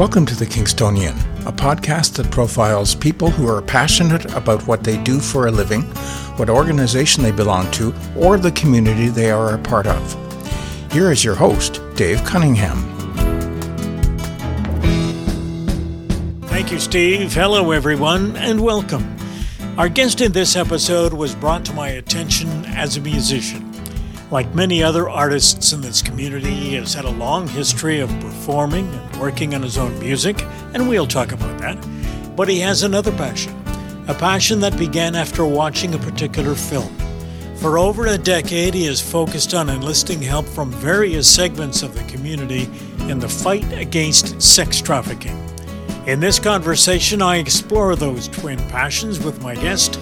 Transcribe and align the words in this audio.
Welcome 0.00 0.24
to 0.24 0.34
The 0.34 0.46
Kingstonian, 0.46 1.14
a 1.46 1.52
podcast 1.52 2.14
that 2.14 2.30
profiles 2.30 2.94
people 2.94 3.28
who 3.28 3.46
are 3.46 3.60
passionate 3.60 4.24
about 4.34 4.66
what 4.66 4.82
they 4.82 4.96
do 5.02 5.20
for 5.20 5.46
a 5.46 5.50
living, 5.50 5.82
what 6.38 6.48
organization 6.48 7.22
they 7.22 7.32
belong 7.32 7.70
to, 7.72 7.94
or 8.16 8.38
the 8.38 8.50
community 8.52 9.08
they 9.08 9.30
are 9.30 9.52
a 9.54 9.58
part 9.58 9.86
of. 9.86 10.90
Here 10.90 11.12
is 11.12 11.22
your 11.22 11.34
host, 11.34 11.82
Dave 11.96 12.24
Cunningham. 12.24 12.78
Thank 16.44 16.72
you, 16.72 16.78
Steve. 16.78 17.34
Hello, 17.34 17.70
everyone, 17.70 18.38
and 18.38 18.62
welcome. 18.62 19.14
Our 19.76 19.90
guest 19.90 20.22
in 20.22 20.32
this 20.32 20.56
episode 20.56 21.12
was 21.12 21.34
brought 21.34 21.66
to 21.66 21.74
my 21.74 21.88
attention 21.88 22.48
as 22.64 22.96
a 22.96 23.02
musician. 23.02 23.69
Like 24.30 24.54
many 24.54 24.80
other 24.80 25.10
artists 25.10 25.72
in 25.72 25.80
this 25.80 26.00
community, 26.00 26.54
he 26.54 26.74
has 26.74 26.94
had 26.94 27.04
a 27.04 27.10
long 27.10 27.48
history 27.48 27.98
of 27.98 28.08
performing 28.20 28.88
and 28.88 29.16
working 29.16 29.56
on 29.56 29.62
his 29.62 29.76
own 29.76 29.98
music, 29.98 30.40
and 30.72 30.88
we'll 30.88 31.08
talk 31.08 31.32
about 31.32 31.58
that. 31.58 31.76
But 32.36 32.48
he 32.48 32.60
has 32.60 32.84
another 32.84 33.10
passion, 33.10 33.52
a 34.06 34.14
passion 34.14 34.60
that 34.60 34.78
began 34.78 35.16
after 35.16 35.44
watching 35.44 35.96
a 35.96 35.98
particular 35.98 36.54
film. 36.54 36.96
For 37.56 37.76
over 37.76 38.06
a 38.06 38.16
decade, 38.16 38.72
he 38.72 38.86
has 38.86 39.00
focused 39.00 39.52
on 39.52 39.68
enlisting 39.68 40.22
help 40.22 40.46
from 40.46 40.70
various 40.70 41.28
segments 41.28 41.82
of 41.82 41.96
the 41.96 42.04
community 42.04 42.70
in 43.10 43.18
the 43.18 43.28
fight 43.28 43.72
against 43.72 44.40
sex 44.40 44.80
trafficking. 44.80 45.36
In 46.06 46.20
this 46.20 46.38
conversation, 46.38 47.20
I 47.20 47.38
explore 47.38 47.96
those 47.96 48.28
twin 48.28 48.58
passions 48.68 49.18
with 49.18 49.42
my 49.42 49.56
guest, 49.56 49.94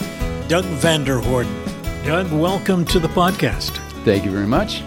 Doug 0.48 0.66
van 0.66 1.02
der 1.04 1.18
Horden. 1.18 2.04
Doug, 2.04 2.30
welcome 2.30 2.84
to 2.84 2.98
the 2.98 3.08
podcast. 3.08 3.87
Thank 4.08 4.24
you 4.24 4.30
very 4.30 4.46
much. 4.46 4.82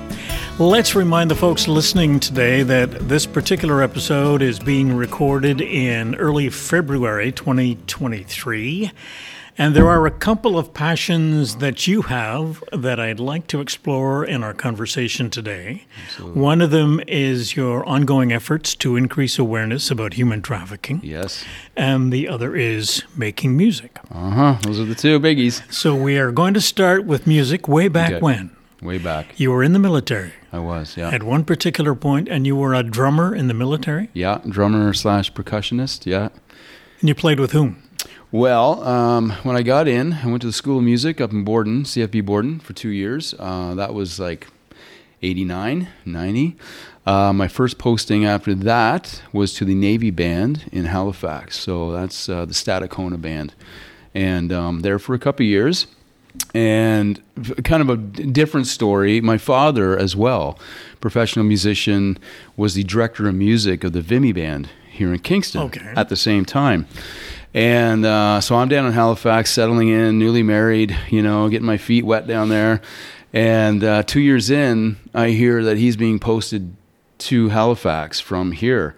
Let's 0.57 0.95
remind 0.95 1.29
the 1.29 1.35
folks 1.35 1.68
listening 1.68 2.20
today 2.20 2.63
that 2.63 3.07
this 3.07 3.27
particular 3.27 3.84
episode 3.84 4.41
is 4.41 4.57
being 4.57 4.95
recorded 4.95 5.62
in 5.62 6.15
early 6.15 6.49
February 6.49 7.32
2023. 7.32 8.91
And 9.60 9.76
there 9.76 9.87
are 9.87 10.07
a 10.07 10.12
couple 10.12 10.57
of 10.57 10.73
passions 10.73 11.57
that 11.57 11.85
you 11.85 12.01
have 12.01 12.63
that 12.71 12.99
I'd 12.99 13.20
like 13.20 13.45
to 13.48 13.62
explore 13.62 14.26
in 14.26 14.43
our 14.43 14.55
conversation 14.55 15.29
today. 15.29 15.85
Absolutely. 16.07 16.41
One 16.41 16.60
of 16.60 16.71
them 16.71 16.99
is 17.07 17.55
your 17.55 17.85
ongoing 17.85 18.34
efforts 18.34 18.73
to 18.77 18.95
increase 18.95 19.38
awareness 19.38 19.91
about 19.91 20.15
human 20.15 20.41
trafficking. 20.41 20.99
Yes. 21.04 21.45
And 21.76 22.12
the 22.12 22.27
other 22.27 22.55
is 22.55 23.04
making 23.15 23.55
music. 23.55 23.99
Uh 24.10 24.32
huh. 24.32 24.57
Those 24.63 24.79
are 24.79 24.85
the 24.85 24.95
two 24.95 25.20
biggies. 25.20 25.62
So 25.71 25.93
we 25.93 26.17
are 26.17 26.32
going 26.32 26.55
to 26.55 26.62
start 26.62 27.05
with 27.05 27.27
music 27.27 27.67
way 27.67 27.88
back 27.88 28.13
okay. 28.13 28.20
when? 28.20 28.55
Way 28.82 28.98
back. 28.98 29.40
You 29.40 29.51
were 29.51 29.63
in 29.63 29.74
the 29.74 29.79
military. 29.79 30.34
I 30.51 30.57
was, 30.57 30.98
yeah. 30.98 31.12
At 31.12 31.21
one 31.21 31.46
particular 31.46 31.93
point, 31.93 32.27
and 32.27 32.48
you 32.48 32.55
were 32.55 32.74
a 32.74 32.82
drummer 32.82 33.35
in 33.35 33.48
the 33.48 33.54
military? 33.54 34.10
Yeah, 34.13 34.41
drummer 34.48 34.91
slash 34.93 35.32
percussionist, 35.34 36.07
yeah. 36.07 36.29
And 36.99 37.07
you 37.07 37.13
played 37.13 37.40
with 37.40 37.51
whom? 37.51 37.82
Well, 38.32 38.82
um, 38.84 39.32
when 39.43 39.55
I 39.55 39.62
got 39.62 39.88
in, 39.88 40.13
I 40.13 40.27
went 40.27 40.41
to 40.41 40.48
the 40.48 40.54
School 40.54 40.79
of 40.79 40.84
Music 40.84 41.21
up 41.21 41.32
in 41.32 41.43
Borden, 41.43 41.84
CFB 41.84 42.26
Borden, 42.26 42.60
for 42.60 42.73
two 42.73 42.90
years. 42.90 43.35
Uh, 43.38 43.76
that 43.76 43.93
was 43.93 44.20
like 44.20 44.48
89, 45.21 45.88
90. 46.05 46.57
Uh, 47.05 47.34
my 47.34 47.48
first 47.48 47.77
posting 47.77 48.26
after 48.26 48.55
that 48.55 49.21
was 49.32 49.54
to 49.55 49.66
the 49.66 49.76
Navy 49.76 50.10
Band 50.10 50.70
in 50.71 50.85
Halifax. 50.85 51.60
So 51.60 51.91
that's 51.91 52.29
uh, 52.29 52.45
the 52.45 52.54
Stadacona 52.54 53.21
Band. 53.21 53.54
And 54.16 54.51
um, 54.51 54.79
there 54.79 54.98
for 54.98 55.13
a 55.13 55.20
couple 55.20 55.45
years 55.45 55.88
and 56.54 57.21
kind 57.63 57.82
of 57.82 57.90
a 57.90 57.98
different 57.98 58.68
story. 58.68 59.21
My 59.21 59.37
father, 59.37 59.98
as 59.98 60.15
well, 60.15 60.60
professional 60.99 61.46
musician, 61.46 62.18
was 62.57 62.73
the 62.73 62.84
director 62.84 63.27
of 63.27 63.35
music 63.35 63.84
of 63.84 63.93
the 63.93 64.01
Vimy 64.01 64.31
Band 64.31 64.69
here 64.89 65.13
in 65.13 65.19
Kingston 65.19 65.61
okay. 65.63 65.94
at 65.95 66.09
the 66.09 66.16
same 66.16 66.45
time. 66.45 66.88
And 67.53 68.05
uh, 68.05 68.39
so 68.39 68.55
I'm 68.55 68.69
down 68.69 68.85
in 68.85 68.94
Halifax, 68.94 69.51
settling 69.51 69.89
in, 69.89 70.19
newly 70.19 70.44
married, 70.44 70.97
you 71.09 71.22
know, 71.22 71.50
getting 71.50 71.66
my 71.66 71.78
feet 71.78 72.05
wet 72.05 72.28
down 72.28 72.50
there. 72.50 72.81
And 73.34 73.84
uh, 73.84 74.03
two 74.03 74.22
years 74.22 74.50
in, 74.50 74.97
I 75.13 75.29
hear 75.29 75.63
that 75.63 75.78
he's 75.78 75.97
being 75.97 76.19
posted 76.19 76.75
to 77.19 77.50
Halifax 77.50 78.19
from 78.19 78.51
here. 78.51 78.95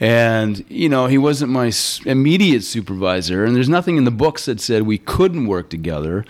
And, 0.00 0.64
you 0.68 0.88
know, 0.88 1.06
he 1.06 1.18
wasn't 1.18 1.52
my 1.52 1.72
immediate 2.04 2.64
supervisor. 2.64 3.44
And 3.44 3.54
there's 3.54 3.68
nothing 3.68 3.96
in 3.96 4.04
the 4.04 4.10
books 4.10 4.46
that 4.46 4.60
said 4.60 4.82
we 4.82 4.98
couldn't 4.98 5.46
work 5.46 5.70
together. 5.70 6.24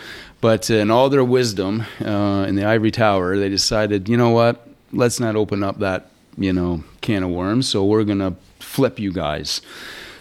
But 0.45 0.69
in 0.69 0.91
all 0.91 1.09
their 1.09 1.25
wisdom, 1.25 1.87
uh, 2.05 2.45
in 2.47 2.55
the 2.55 2.67
ivory 2.67 2.91
tower, 2.91 3.39
they 3.39 3.49
decided, 3.49 4.11
you 4.11 4.19
know 4.19 4.29
what? 4.29 4.69
Let's 4.93 5.19
not 5.19 5.37
open 5.37 5.65
up 5.65 5.79
that, 5.79 6.11
you 6.37 6.53
know, 6.53 6.85
can 7.01 7.23
of 7.23 7.31
worms. 7.31 7.67
So 7.67 7.83
we're 7.83 8.05
to 8.19 8.35
flip 8.59 8.99
you 8.99 9.11
guys. 9.11 9.63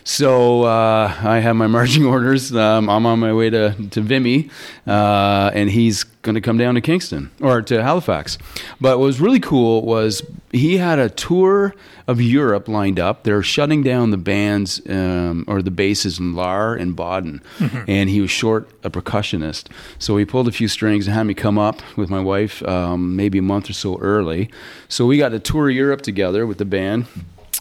So 0.05 0.63
uh, 0.63 1.13
I 1.21 1.39
have 1.39 1.57
my 1.57 1.67
marching 1.77 2.05
orders. 2.05 2.55
Um, 2.55 2.89
I'm 2.89 3.05
on 3.05 3.19
my 3.19 3.33
way 3.33 3.49
to 3.49 3.75
to 3.91 3.99
Vimy, 3.99 4.49
uh, 4.87 5.51
and 5.53 5.69
he's 5.69 6.05
going 6.05 6.35
to 6.35 6.41
come 6.41 6.57
down 6.57 6.75
to 6.75 6.81
Kingston 6.81 7.29
or 7.41 7.61
to 7.61 7.83
Halifax. 7.83 8.37
But 8.79 8.99
what 8.99 9.05
was 9.05 9.19
really 9.19 9.41
cool 9.41 9.81
was 9.81 10.21
he 10.53 10.77
had 10.77 10.99
a 10.99 11.09
tour 11.09 11.73
of 12.07 12.21
Europe 12.21 12.67
lined 12.67 12.99
up. 12.99 13.23
They're 13.23 13.41
shutting 13.41 13.81
down 13.81 14.11
the 14.11 14.17
bands 14.17 14.79
um, 14.87 15.43
or 15.47 15.63
the 15.63 15.71
bases 15.71 16.19
in 16.19 16.35
Lahr 16.35 16.79
and 16.79 16.95
Baden, 16.95 17.41
mm-hmm. 17.57 17.83
and 17.87 18.09
he 18.09 18.21
was 18.21 18.29
short 18.29 18.69
a 18.83 18.89
percussionist. 18.91 19.65
So 19.97 20.15
he 20.15 20.25
pulled 20.25 20.47
a 20.47 20.51
few 20.51 20.67
strings 20.67 21.07
and 21.07 21.15
had 21.15 21.23
me 21.23 21.33
come 21.33 21.57
up 21.57 21.81
with 21.97 22.09
my 22.09 22.21
wife, 22.21 22.61
um, 22.67 23.15
maybe 23.15 23.39
a 23.39 23.41
month 23.41 23.69
or 23.69 23.73
so 23.73 23.97
early. 23.99 24.49
So 24.87 25.07
we 25.07 25.17
got 25.17 25.29
to 25.29 25.39
tour 25.39 25.69
of 25.69 25.75
Europe 25.75 26.01
together 26.01 26.45
with 26.45 26.59
the 26.59 26.65
band 26.65 27.07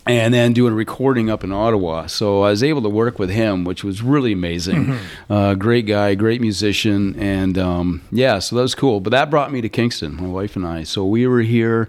and 0.04 0.34
then 0.34 0.52
doing 0.52 0.72
a 0.72 0.76
recording 0.76 1.30
up 1.30 1.44
in 1.44 1.52
Ottawa. 1.52 2.06
So 2.06 2.42
I 2.42 2.50
was 2.50 2.62
able 2.62 2.82
to 2.82 2.88
work 2.90 3.18
with 3.18 3.30
him, 3.30 3.64
which 3.64 3.84
was 3.84 4.02
really 4.02 4.32
amazing. 4.32 4.86
Mm-hmm. 4.86 5.32
Uh, 5.32 5.54
great 5.54 5.86
guy, 5.86 6.14
great 6.14 6.40
musician, 6.42 7.18
and 7.18 7.56
um, 7.56 8.02
yeah, 8.10 8.38
so 8.38 8.56
that 8.56 8.62
was 8.62 8.74
cool. 8.74 9.00
But 9.00 9.10
that 9.10 9.30
brought 9.30 9.50
me 9.50 9.62
to 9.62 9.68
Kingston, 9.70 10.16
my 10.16 10.28
wife 10.28 10.56
and 10.56 10.66
I. 10.66 10.82
So 10.82 11.06
we 11.06 11.26
were 11.26 11.40
here 11.40 11.88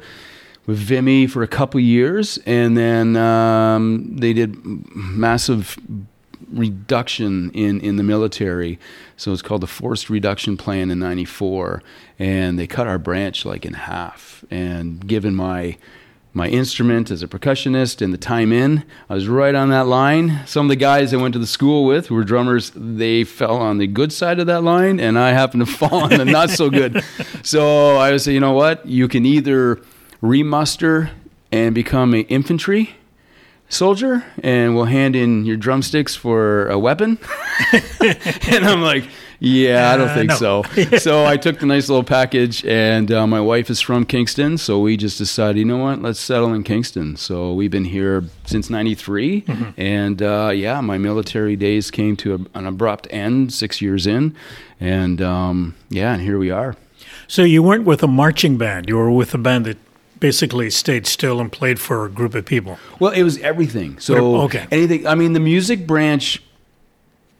with 0.66 0.78
Vimy 0.78 1.28
for 1.28 1.44
a 1.44 1.48
couple 1.48 1.80
years, 1.80 2.40
and 2.46 2.78
then 2.78 3.16
um, 3.18 4.16
they 4.18 4.34
did 4.34 4.64
massive 4.96 5.78
reduction 6.52 7.50
in, 7.52 7.82
in 7.82 7.98
the 7.98 8.04
military. 8.04 8.80
So 9.18 9.34
it's 9.34 9.42
called 9.42 9.62
the 9.62 9.68
Forced 9.68 10.10
Reduction 10.10 10.58
Plan 10.58 10.90
in 10.90 11.00
'94, 11.00 11.84
and 12.20 12.58
they 12.58 12.68
cut 12.68 12.88
our 12.88 12.98
branch 12.98 13.46
like 13.46 13.66
in 13.66 13.74
half. 13.74 14.44
And 14.50 15.06
given 15.06 15.36
my 15.36 15.78
my 16.36 16.48
instrument 16.48 17.12
as 17.12 17.22
a 17.22 17.28
percussionist 17.28 18.02
and 18.02 18.12
the 18.12 18.18
time 18.18 18.52
in. 18.52 18.84
I 19.08 19.14
was 19.14 19.28
right 19.28 19.54
on 19.54 19.70
that 19.70 19.86
line. 19.86 20.42
Some 20.48 20.66
of 20.66 20.70
the 20.70 20.76
guys 20.76 21.14
I 21.14 21.18
went 21.18 21.34
to 21.34 21.40
the 21.40 21.46
school 21.46 21.86
with 21.86 22.08
who 22.08 22.16
were 22.16 22.24
drummers, 22.24 22.72
they 22.76 23.24
fell 23.24 23.58
on 23.58 23.78
the 23.78 23.86
good 23.86 24.12
side 24.12 24.40
of 24.40 24.48
that 24.48 24.64
line, 24.64 25.00
and 25.00 25.20
I 25.20 25.32
happened 25.32 25.66
to 25.66 25.72
fall 25.78 26.04
on 26.04 26.10
the 26.10 26.26
not 26.26 26.50
so 26.50 26.72
good. 26.72 27.04
So 27.44 27.98
I 27.98 28.18
say, 28.18 28.34
you 28.34 28.40
know 28.40 28.54
what? 28.54 28.84
You 28.86 29.08
can 29.08 29.28
either 29.28 29.80
remuster 30.24 31.12
and 31.52 31.76
become 31.76 32.14
an 32.14 32.22
infantry 32.24 32.96
soldier, 33.68 34.24
and 34.42 34.74
we'll 34.74 34.86
hand 34.86 35.16
in 35.16 35.46
your 35.46 35.58
drumsticks 35.58 36.16
for 36.16 36.68
a 36.70 36.80
weapon. 36.80 37.20
and 38.02 38.66
I'm 38.66 38.82
like, 38.82 39.04
yeah, 39.40 39.92
I 39.92 39.98
don't 39.98 40.10
uh, 40.10 40.16
think 40.16 40.32
uh, 40.32 40.40
no. 40.40 40.64
so. 40.64 40.98
so 40.98 41.26
I 41.26 41.36
took 41.36 41.60
the 41.60 41.66
nice 41.66 41.90
little 41.90 42.06
package, 42.06 42.66
and 42.66 43.12
uh, 43.12 43.28
my 43.28 43.42
wife 43.42 43.70
is 43.70 43.82
from 43.82 44.06
Kingston, 44.06 44.58
so 44.58 44.80
we 44.80 44.96
just 44.96 45.18
decided, 45.18 45.58
you 45.58 45.66
know 45.66 45.78
what, 45.78 46.02
let's 46.02 46.22
settle 46.22 46.54
in 46.54 46.64
Kingston. 46.64 47.18
So 47.18 47.54
we've 47.54 47.72
been 47.72 47.84
here 47.84 48.24
since 48.46 48.70
'93, 48.70 49.42
mm-hmm. 49.42 49.82
and 49.82 50.22
uh, 50.22 50.52
yeah, 50.56 50.80
my 50.80 50.98
military 50.98 51.58
days 51.58 51.92
came 51.92 52.16
to 52.18 52.36
a, 52.36 52.58
an 52.58 52.66
abrupt 52.66 53.08
end 53.12 53.52
six 53.52 53.82
years 53.82 54.08
in, 54.08 54.34
and 54.80 55.22
um, 55.22 55.76
yeah, 55.90 56.14
and 56.14 56.22
here 56.22 56.40
we 56.40 56.50
are. 56.50 56.78
So 57.28 57.44
you 57.44 57.62
weren't 57.62 57.84
with 57.84 58.02
a 58.04 58.08
marching 58.08 58.58
band; 58.58 58.88
you 58.88 58.96
were 58.96 59.12
with 59.12 59.34
a 59.34 59.38
band 59.38 59.66
that 59.66 59.78
basically 60.24 60.70
stayed 60.70 61.06
still 61.06 61.42
and 61.42 61.52
played 61.52 61.78
for 61.78 62.06
a 62.06 62.10
group 62.10 62.34
of 62.34 62.46
people. 62.46 62.80
Well, 62.98 63.12
it 63.12 63.24
was 63.24 63.38
everything. 63.40 64.00
So 64.00 64.38
okay. 64.44 64.66
anything. 64.72 65.06
I 65.06 65.16
mean, 65.16 65.34
the 65.34 65.42
music 65.42 65.86
branch 65.86 66.42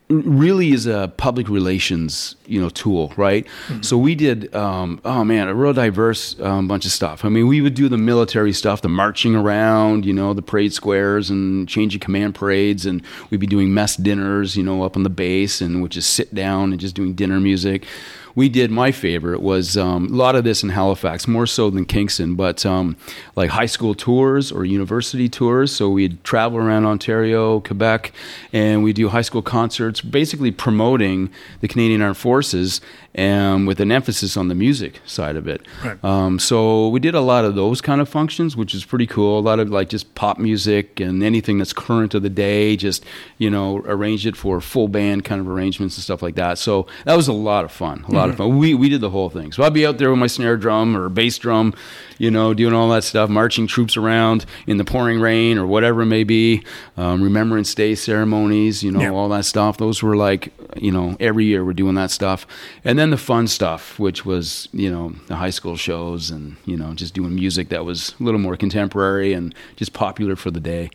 really 0.10 0.74
is 0.74 0.86
a 0.86 1.12
public 1.16 1.48
relations 1.48 2.36
you 2.46 2.62
know 2.62 2.70
tool 2.70 3.14
right 3.16 3.46
mm-hmm. 3.46 3.82
so 3.82 3.98
we 3.98 4.14
did 4.14 4.54
um, 4.54 5.00
oh 5.06 5.24
man 5.24 5.48
a 5.48 5.56
real 5.56 5.74
diverse 5.74 6.38
um, 6.42 6.68
bunch 6.68 6.86
of 6.86 6.92
stuff 6.92 7.24
i 7.24 7.30
mean 7.30 7.48
we 7.48 7.62
would 7.62 7.74
do 7.74 7.88
the 7.88 7.98
military 7.98 8.52
stuff 8.52 8.82
the 8.82 8.90
marching 8.90 9.34
around 9.34 10.06
you 10.06 10.14
know 10.14 10.34
the 10.34 10.42
parade 10.42 10.74
squares 10.74 11.30
and 11.30 11.70
changing 11.70 12.02
command 12.02 12.36
parades 12.36 12.86
and 12.86 13.02
we'd 13.30 13.40
be 13.40 13.48
doing 13.48 13.74
mess 13.74 13.96
dinners 13.96 14.58
you 14.58 14.62
know 14.62 14.84
up 14.84 14.98
on 14.98 15.04
the 15.04 15.10
base 15.10 15.62
and 15.62 15.82
which 15.82 15.96
is 15.96 16.06
sit 16.06 16.36
down 16.36 16.72
and 16.72 16.82
just 16.82 16.96
doing 16.96 17.14
dinner 17.14 17.40
music 17.40 17.86
we 18.36 18.50
did 18.50 18.72
my 18.72 18.92
favorite 18.92 19.42
was 19.42 19.78
um, 19.78 20.06
a 20.06 20.16
lot 20.16 20.36
of 20.36 20.44
this 20.44 20.64
in 20.64 20.70
Halifax, 20.70 21.28
more 21.28 21.46
so 21.46 21.70
than 21.70 21.86
Kingston, 21.86 22.36
but 22.36 22.66
um, 22.66 22.96
like 23.36 23.52
high 23.52 23.68
school 23.68 23.94
tours 23.94 24.52
or 24.52 24.66
university 24.66 25.30
tours. 25.30 25.76
So 25.76 25.90
we'd 25.90 26.24
travel 26.24 26.58
around 26.58 26.86
Ontario, 26.86 27.60
Quebec, 27.60 28.12
and 28.52 28.84
we 28.84 28.94
do 28.94 29.10
high 29.10 29.22
school 29.22 29.42
concerts, 29.42 30.02
basically 30.02 30.52
promoting 30.52 31.30
the 31.62 31.68
Canadian 31.68 32.02
Armed 32.02 32.18
Forces 32.18 32.82
and 33.16 33.68
with 33.68 33.80
an 33.80 33.92
emphasis 33.92 34.36
on 34.36 34.48
the 34.48 34.56
music 34.56 35.00
side 35.06 35.36
of 35.36 35.48
it. 35.48 35.62
Right. 35.84 36.04
Um, 36.04 36.40
so 36.40 36.88
we 36.90 37.00
did 37.00 37.14
a 37.14 37.22
lot 37.22 37.46
of 37.46 37.56
those 37.56 37.80
kind 37.82 38.02
of 38.02 38.10
functions, 38.10 38.58
which 38.58 38.74
is 38.74 38.84
pretty 38.84 39.06
cool. 39.06 39.38
A 39.38 39.42
lot 39.42 39.60
of 39.60 39.70
like 39.70 39.90
just 39.90 40.16
pop 40.16 40.40
music 40.40 41.00
and 41.00 41.22
anything 41.22 41.60
that's 41.60 41.74
current 41.74 42.16
of 42.16 42.24
the 42.24 42.30
day. 42.30 42.76
Just 42.76 43.06
you 43.38 43.50
know, 43.50 43.78
arrange 43.86 44.26
it 44.26 44.36
for 44.36 44.60
full 44.62 44.88
band 44.88 45.26
kind 45.26 45.40
of 45.40 45.48
arrangements 45.48 45.96
and 45.96 46.04
stuff 46.04 46.22
like 46.22 46.36
that. 46.36 46.58
So 46.58 46.88
that 47.06 47.16
was 47.16 47.28
a 47.28 47.34
lot 47.34 47.66
of 47.66 47.72
fun. 47.72 48.04
A 48.08 48.12
lot 48.12 48.23
of 48.30 48.38
fun. 48.38 48.58
We 48.58 48.74
we 48.74 48.90
did 48.90 49.02
the 49.02 49.10
whole 49.10 49.30
thing. 49.30 49.52
So 49.52 49.64
I'd 49.64 49.74
be 49.74 49.86
out 49.86 49.98
there 49.98 50.10
with 50.10 50.20
my 50.20 50.28
snare 50.28 50.58
drum 50.58 50.96
or 50.98 51.10
bass 51.10 51.38
drum, 51.38 51.74
you 52.18 52.30
know, 52.32 52.54
doing 52.54 52.74
all 52.74 52.90
that 52.90 53.04
stuff, 53.04 53.30
marching 53.30 53.68
troops 53.68 53.98
around 53.98 54.46
in 54.68 54.78
the 54.78 54.86
pouring 54.86 55.20
rain 55.20 55.58
or 55.58 55.66
whatever 55.66 56.02
it 56.02 56.08
may 56.08 56.24
be. 56.24 56.64
Um, 56.98 57.22
Remembrance 57.22 57.74
Day 57.76 57.96
ceremonies, 57.96 58.84
you 58.84 58.92
know, 58.92 59.02
Yeah. 59.02 59.10
all 59.12 59.30
that 59.30 59.46
stuff. 59.46 59.78
Those 59.78 60.02
were 60.04 60.16
like, 60.16 60.54
you 60.78 60.92
know, 60.92 61.16
every 61.20 61.46
year 61.46 61.64
we're 61.66 61.74
doing 61.74 61.96
that 61.96 62.12
stuff. 62.12 62.46
And 62.86 62.98
then 62.98 63.10
the 63.10 63.18
fun 63.18 63.48
stuff, 63.48 64.00
which 64.00 64.26
was, 64.26 64.68
you 64.74 64.90
know, 64.92 65.14
the 65.28 65.36
high 65.36 65.50
school 65.52 65.76
shows 65.76 66.32
and, 66.32 66.56
you 66.66 66.78
know, 66.78 66.94
just 66.94 67.14
doing 67.14 67.36
music 67.36 67.70
that 67.70 67.86
was 67.86 68.16
a 68.20 68.24
little 68.24 68.40
more 68.40 68.56
contemporary 68.58 69.34
and 69.34 69.54
just 69.76 69.94
popular 69.94 70.36
for 70.36 70.52
the 70.52 70.60
day. 70.60 70.90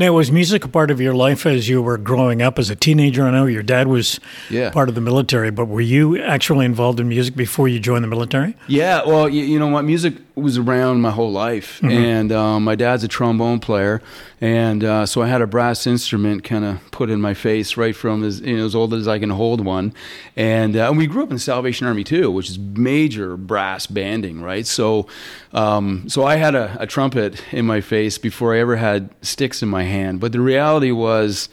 Now, 0.00 0.14
was 0.14 0.32
music 0.32 0.64
a 0.64 0.68
part 0.68 0.90
of 0.90 0.98
your 0.98 1.12
life 1.12 1.44
as 1.44 1.68
you 1.68 1.82
were 1.82 1.98
growing 1.98 2.40
up 2.40 2.58
as 2.58 2.70
a 2.70 2.74
teenager? 2.74 3.22
I 3.26 3.30
know 3.32 3.44
your 3.44 3.62
dad 3.62 3.86
was 3.86 4.18
Yeah. 4.48 4.70
part 4.70 4.88
of 4.88 4.94
the 4.94 5.02
military, 5.02 5.50
but 5.50 5.66
were 5.66 5.82
you 5.82 6.16
actually 6.22 6.64
involved 6.64 7.00
in 7.00 7.06
music 7.10 7.36
before 7.36 7.68
you 7.68 7.78
joined 7.78 8.02
the 8.02 8.08
military? 8.08 8.56
Yeah, 8.66 9.02
well, 9.06 9.28
you, 9.28 9.44
you 9.44 9.58
know 9.58 9.66
what? 9.66 9.82
Music 9.84 10.14
was 10.40 10.58
around 10.58 11.00
my 11.00 11.10
whole 11.10 11.30
life, 11.30 11.82
and 11.82 12.32
um, 12.32 12.64
my 12.64 12.74
dad's 12.74 13.04
a 13.04 13.08
trombone 13.08 13.60
player, 13.60 14.02
and 14.40 14.82
uh, 14.82 15.06
so 15.06 15.22
I 15.22 15.26
had 15.26 15.42
a 15.42 15.46
brass 15.46 15.86
instrument 15.86 16.44
kind 16.44 16.64
of 16.64 16.90
put 16.90 17.10
in 17.10 17.20
my 17.20 17.34
face 17.34 17.76
right 17.76 17.94
from 17.94 18.24
as 18.24 18.40
you 18.40 18.56
know, 18.56 18.64
as 18.64 18.74
old 18.74 18.94
as 18.94 19.06
I 19.08 19.18
can 19.18 19.30
hold 19.30 19.64
one, 19.64 19.94
and, 20.36 20.76
uh, 20.76 20.88
and 20.88 20.98
we 20.98 21.06
grew 21.06 21.22
up 21.22 21.30
in 21.30 21.36
the 21.36 21.40
Salvation 21.40 21.86
Army 21.86 22.04
too, 22.04 22.30
which 22.30 22.50
is 22.50 22.58
major 22.58 23.36
brass 23.36 23.86
banding, 23.86 24.42
right? 24.42 24.66
So, 24.66 25.06
um, 25.52 26.08
so 26.08 26.24
I 26.24 26.36
had 26.36 26.54
a, 26.54 26.76
a 26.80 26.86
trumpet 26.86 27.42
in 27.52 27.66
my 27.66 27.80
face 27.80 28.18
before 28.18 28.54
I 28.54 28.58
ever 28.58 28.76
had 28.76 29.10
sticks 29.22 29.62
in 29.62 29.68
my 29.68 29.84
hand, 29.84 30.20
but 30.20 30.32
the 30.32 30.40
reality 30.40 30.90
was 30.90 31.48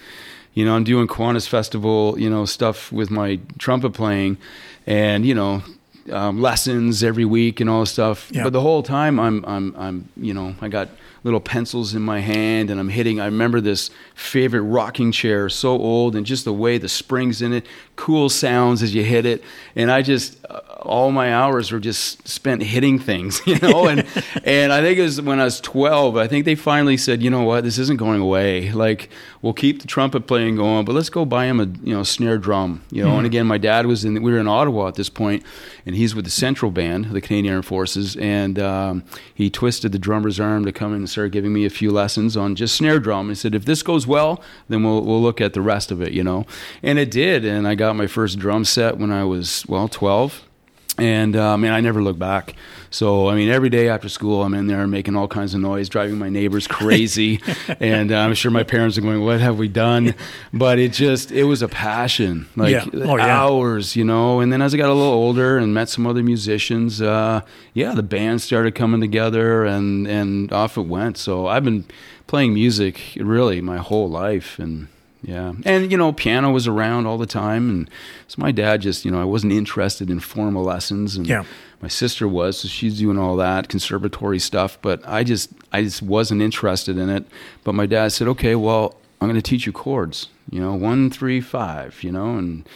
you 0.54 0.66
know, 0.66 0.76
I'm 0.76 0.84
doing 0.84 1.08
Kiwanis 1.08 1.48
Festival, 1.48 2.16
you 2.18 2.32
know, 2.32 2.46
stuff 2.46 2.92
with 2.92 3.12
my 3.12 3.40
trumpet 3.60 3.92
playing, 3.92 4.40
and 4.88 5.24
you 5.24 5.36
know, 5.36 5.62
um, 6.12 6.42
lessons 6.42 7.04
every 7.04 7.26
week 7.26 7.60
and 7.60 7.70
all 7.70 7.82
this 7.82 7.92
stuff. 7.92 8.30
Yeah. 8.32 8.44
But 8.44 8.54
the 8.54 8.62
whole 8.62 8.84
time, 8.84 9.20
I'm, 9.20 9.44
I'm, 9.46 9.76
I'm, 9.78 10.10
you 10.18 10.34
know, 10.34 10.56
I 10.62 10.68
got 10.68 10.90
little 11.24 11.40
pencils 11.40 11.94
in 11.94 12.02
my 12.02 12.20
hand, 12.20 12.70
and 12.70 12.80
I'm 12.80 12.90
hitting. 12.90 13.20
I 13.20 13.26
remember 13.26 13.60
this 13.60 13.90
favorite 14.16 14.62
rocking 14.62 15.12
chair, 15.12 15.50
so 15.50 15.72
old, 15.72 16.16
and 16.16 16.26
just 16.26 16.46
the 16.46 16.54
way 16.54 16.78
the 16.78 16.90
springs 16.90 17.42
in 17.42 17.54
it, 17.54 17.66
cool 17.96 18.30
sounds 18.30 18.82
as 18.82 18.94
you 18.96 19.04
hit 19.04 19.26
it, 19.26 19.44
and 19.76 19.92
I 19.92 20.02
just. 20.02 20.38
Uh, 20.50 20.62
all 20.82 21.12
my 21.12 21.34
hours 21.34 21.72
were 21.72 21.80
just 21.80 22.28
spent 22.28 22.62
hitting 22.62 23.00
things, 23.00 23.42
you 23.48 23.58
know, 23.60 23.88
and 23.88 24.06
and 24.44 24.72
I 24.72 24.82
think 24.82 25.00
it 25.00 25.04
was 25.04 25.22
when 25.22 25.40
I 25.40 25.46
was 25.46 25.60
12. 25.62 26.18
I 26.18 26.28
think 26.28 26.46
they 26.46 26.56
finally 26.56 26.98
said, 26.98 27.22
you 27.22 27.30
know 27.30 27.44
what, 27.44 27.64
this 27.64 27.78
isn't 27.78 27.98
going 27.98 28.22
away. 28.22 28.72
Like 28.72 29.10
we'll 29.42 29.54
keep 29.54 29.82
the 29.82 29.88
trumpet 29.88 30.28
playing 30.28 30.58
going, 30.58 30.86
but 30.86 30.94
let's 30.94 31.10
go 31.10 31.26
buy 31.26 31.46
him 31.46 31.60
a 31.60 31.66
you 31.84 31.94
know 31.94 32.04
snare 32.04 32.38
drum, 32.38 32.84
you 32.92 33.04
know. 33.04 33.18
And 33.18 33.26
again, 33.26 33.48
my 33.48 33.58
dad 33.58 33.86
was 33.86 34.06
in. 34.06 34.22
We 34.22 34.32
were 34.32 34.40
in 34.40 34.48
Ottawa 34.48 34.88
at 34.88 34.96
this 34.96 35.10
point, 35.10 35.44
and 35.86 35.96
he's 35.96 36.16
with 36.16 36.26
the 36.26 36.32
Central 36.32 36.72
Band, 36.72 37.08
of 37.08 37.14
the 37.14 37.22
Canadian 37.22 37.56
Armed 37.56 37.66
Forces, 37.66 38.16
and 38.18 38.60
um, 38.60 39.04
he 39.34 39.50
twisted 39.50 39.92
the 39.92 40.00
drummer's 40.00 40.40
arm 40.40 40.66
to 40.66 40.72
come 40.72 40.92
in 40.92 41.00
and 41.00 41.10
start 41.10 41.32
giving 41.32 41.54
me 41.54 41.66
a 41.66 41.70
few 41.70 41.92
lessons 41.92 42.38
on 42.38 42.56
just 42.56 42.76
snare 42.76 43.00
drum. 43.00 43.30
He 43.30 43.36
said, 43.36 43.56
if 43.56 43.66
this 43.66 43.84
goes 43.84 44.06
well, 44.06 44.42
then 44.70 44.84
we'll 44.84 45.04
we'll 45.04 45.22
look 45.22 45.42
at 45.42 45.54
the 45.54 45.62
rest 45.62 45.92
of 45.92 46.02
it, 46.02 46.14
you 46.14 46.24
know. 46.24 46.46
And 46.84 47.00
it 47.00 47.12
did, 47.12 47.46
and 47.46 47.68
I 47.68 47.76
got 47.76 47.96
my 47.96 48.08
first 48.08 48.40
drum 48.40 48.66
set 48.66 48.98
when 48.98 49.12
I 49.12 49.24
was 49.24 49.66
well 49.68 49.88
12 49.88 50.47
and 50.98 51.36
uh, 51.36 51.58
man, 51.58 51.74
I 51.74 51.82
never 51.82 52.02
look 52.02 52.18
back. 52.18 52.56
So 52.90 53.28
I 53.28 53.36
mean, 53.36 53.50
every 53.50 53.70
day 53.70 53.90
after 53.90 54.08
school, 54.10 54.44
I'm 54.44 54.54
in 54.54 54.68
there 54.68 54.88
making 54.88 55.16
all 55.16 55.28
kinds 55.28 55.54
of 55.54 55.60
noise, 55.60 55.90
driving 55.90 56.18
my 56.18 56.30
neighbors 56.30 56.68
crazy, 56.80 57.42
and 57.80 58.12
uh, 58.12 58.18
I'm 58.18 58.34
sure 58.34 58.50
my 58.50 58.64
parents 58.64 58.98
are 58.98 59.02
going, 59.02 59.22
"What 59.24 59.40
have 59.42 59.58
we 59.58 59.68
done?" 59.68 60.16
But 60.54 60.80
it 60.80 60.94
just 60.94 61.32
it 61.32 61.44
was 61.44 61.62
a 61.62 61.68
passion, 61.68 62.48
like 62.56 62.72
Yeah. 62.72 62.86
Oh, 62.94 63.18
yeah. 63.18 63.26
hours, 63.26 63.96
you 63.96 64.04
know. 64.06 64.40
And 64.40 64.52
then 64.52 64.62
as 64.62 64.74
I 64.74 64.78
got 64.78 64.90
a 64.90 64.94
little 64.94 65.14
older 65.14 65.58
and 65.58 65.74
met 65.74 65.90
some 65.90 66.08
other 66.08 66.24
musicians, 66.24 67.02
uh, 67.02 67.42
yeah, 67.74 67.94
the 67.94 68.04
band 68.04 68.42
started 68.42 68.74
coming 68.74 69.02
together, 69.02 69.66
and 69.66 70.08
and 70.08 70.52
off 70.54 70.78
it 70.78 70.86
went. 70.88 71.18
So 71.18 71.48
I've 71.48 71.64
been 71.66 71.86
playing 72.26 72.54
music 72.54 73.02
really 73.18 73.62
my 73.62 73.78
whole 73.78 74.10
life, 74.10 74.60
and 74.60 74.88
yeah, 75.24 75.54
and 75.66 75.92
you 75.92 75.98
know, 75.98 76.12
piano 76.14 76.52
was 76.52 76.68
around 76.68 77.06
all 77.08 77.18
the 77.18 77.26
time, 77.26 77.70
and 77.70 77.90
so 78.28 78.36
my 78.40 78.52
dad 78.52 78.82
just, 78.82 79.04
you 79.06 79.12
know, 79.12 79.20
I 79.22 79.26
wasn't 79.26 79.54
interested 79.54 80.10
in 80.10 80.20
formal 80.20 80.64
lessons, 80.64 81.16
and 81.18 81.26
Yeah. 81.28 81.44
my 81.82 81.88
sister 81.88 82.28
was, 82.28 82.60
so 82.60 82.68
she's 82.68 83.00
doing 83.00 83.18
all 83.18 83.36
that 83.38 83.68
conservatory 83.70 84.40
stuff, 84.40 84.78
but 84.82 85.02
I 85.08 85.24
just, 85.24 85.50
I 85.74 85.82
just 85.84 86.02
wasn't 86.02 86.42
interested 86.42 86.98
in 86.98 87.10
it. 87.10 87.26
But 87.64 87.74
my 87.74 87.86
dad 87.86 88.12
said, 88.12 88.28
okay, 88.30 88.56
well, 88.56 88.96
I'm 89.20 89.28
going 89.28 89.42
to 89.42 89.50
teach 89.50 89.66
you 89.66 89.72
chords, 89.72 90.30
you 90.52 90.60
know, 90.60 90.74
one, 90.76 91.10
three, 91.10 91.42
five, 91.42 92.04
you 92.04 92.12
know, 92.12 92.38
and 92.38 92.68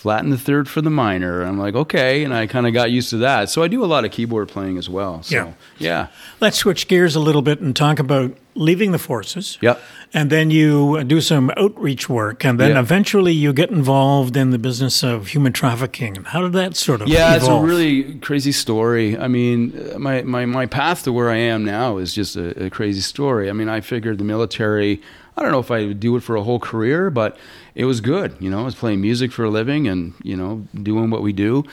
flatten 0.00 0.30
the 0.30 0.38
third 0.38 0.66
for 0.66 0.80
the 0.80 0.88
minor. 0.88 1.42
I'm 1.42 1.58
like, 1.58 1.74
okay, 1.74 2.24
and 2.24 2.32
I 2.32 2.46
kind 2.46 2.66
of 2.66 2.72
got 2.72 2.90
used 2.90 3.10
to 3.10 3.18
that. 3.18 3.50
So 3.50 3.62
I 3.62 3.68
do 3.68 3.84
a 3.84 3.90
lot 3.94 4.06
of 4.06 4.10
keyboard 4.10 4.48
playing 4.48 4.78
as 4.78 4.88
well. 4.88 5.22
So, 5.22 5.36
Yeah. 5.36 5.52
yeah, 5.78 6.06
Let's 6.40 6.56
switch 6.56 6.88
gears 6.88 7.14
a 7.16 7.20
little 7.20 7.42
bit 7.42 7.60
and 7.60 7.76
talk 7.76 7.98
about 7.98 8.34
leaving 8.54 8.92
the 8.92 8.98
forces. 8.98 9.58
Yep. 9.60 9.78
And 10.14 10.30
then 10.30 10.50
you 10.50 11.04
do 11.04 11.20
some 11.20 11.52
outreach 11.56 12.08
work, 12.08 12.46
and 12.46 12.58
then 12.58 12.70
Yeah. 12.70 12.80
eventually 12.80 13.32
you 13.34 13.52
get 13.52 13.70
involved 13.70 14.38
in 14.38 14.50
the 14.52 14.58
business 14.58 15.02
of 15.04 15.28
human 15.28 15.52
trafficking. 15.52 16.16
And 16.16 16.26
How 16.28 16.40
did 16.40 16.54
that 16.54 16.76
sort 16.76 17.02
of 17.02 17.08
Yeah, 17.08 17.36
it's 17.36 17.46
a 17.46 17.60
really 17.60 18.14
crazy 18.22 18.52
story. 18.52 19.18
I 19.18 19.28
mean, 19.28 19.72
uh, 19.94 19.98
my, 19.98 20.22
my, 20.22 20.46
my 20.46 20.64
path 20.64 21.02
to 21.04 21.12
where 21.12 21.28
I 21.30 21.36
am 21.36 21.62
now 21.64 21.98
is 21.98 22.14
just 22.14 22.36
a, 22.36 22.64
a 22.64 22.70
crazy 22.70 23.02
story. 23.02 23.50
I 23.50 23.52
mean, 23.52 23.68
I 23.68 23.82
figured 23.82 24.16
the 24.16 24.24
military, 24.24 25.00
I 25.40 25.44
don't 25.44 25.52
know 25.52 25.58
if 25.58 25.70
I 25.70 25.86
would 25.86 26.00
do 26.00 26.16
it 26.16 26.20
for 26.20 26.36
a 26.36 26.42
whole 26.42 26.58
career, 26.58 27.08
but 27.08 27.38
it 27.74 27.86
was 27.86 28.02
good. 28.02 28.36
You 28.40 28.50
know, 28.50 28.60
I 28.60 28.64
was 28.64 28.74
playing 28.74 29.00
music 29.00 29.32
for 29.32 29.42
a 29.44 29.50
living 29.50 29.88
and, 29.88 30.12
you 30.22 30.36
know, 30.36 30.66
doing 30.74 31.08
what 31.08 31.22
we 31.22 31.32
do. 31.32 31.64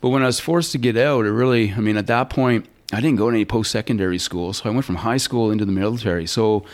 But 0.00 0.10
when 0.10 0.22
I 0.22 0.26
was 0.26 0.38
forced 0.38 0.70
to 0.72 0.78
get 0.78 0.96
out, 0.96 1.26
it 1.26 1.32
really, 1.32 1.72
I 1.72 1.80
mean, 1.80 1.96
at 1.96 2.06
that 2.06 2.30
point, 2.30 2.66
I 2.92 3.00
didn't 3.00 3.16
go 3.16 3.28
to 3.28 3.34
any 3.34 3.44
post 3.44 3.72
secondary 3.72 4.18
school. 4.18 4.52
So 4.52 4.70
I 4.70 4.72
went 4.72 4.84
from 4.84 4.96
high 4.96 5.16
school 5.16 5.50
into 5.50 5.64
the 5.64 5.72
military. 5.72 6.26
So 6.26 6.64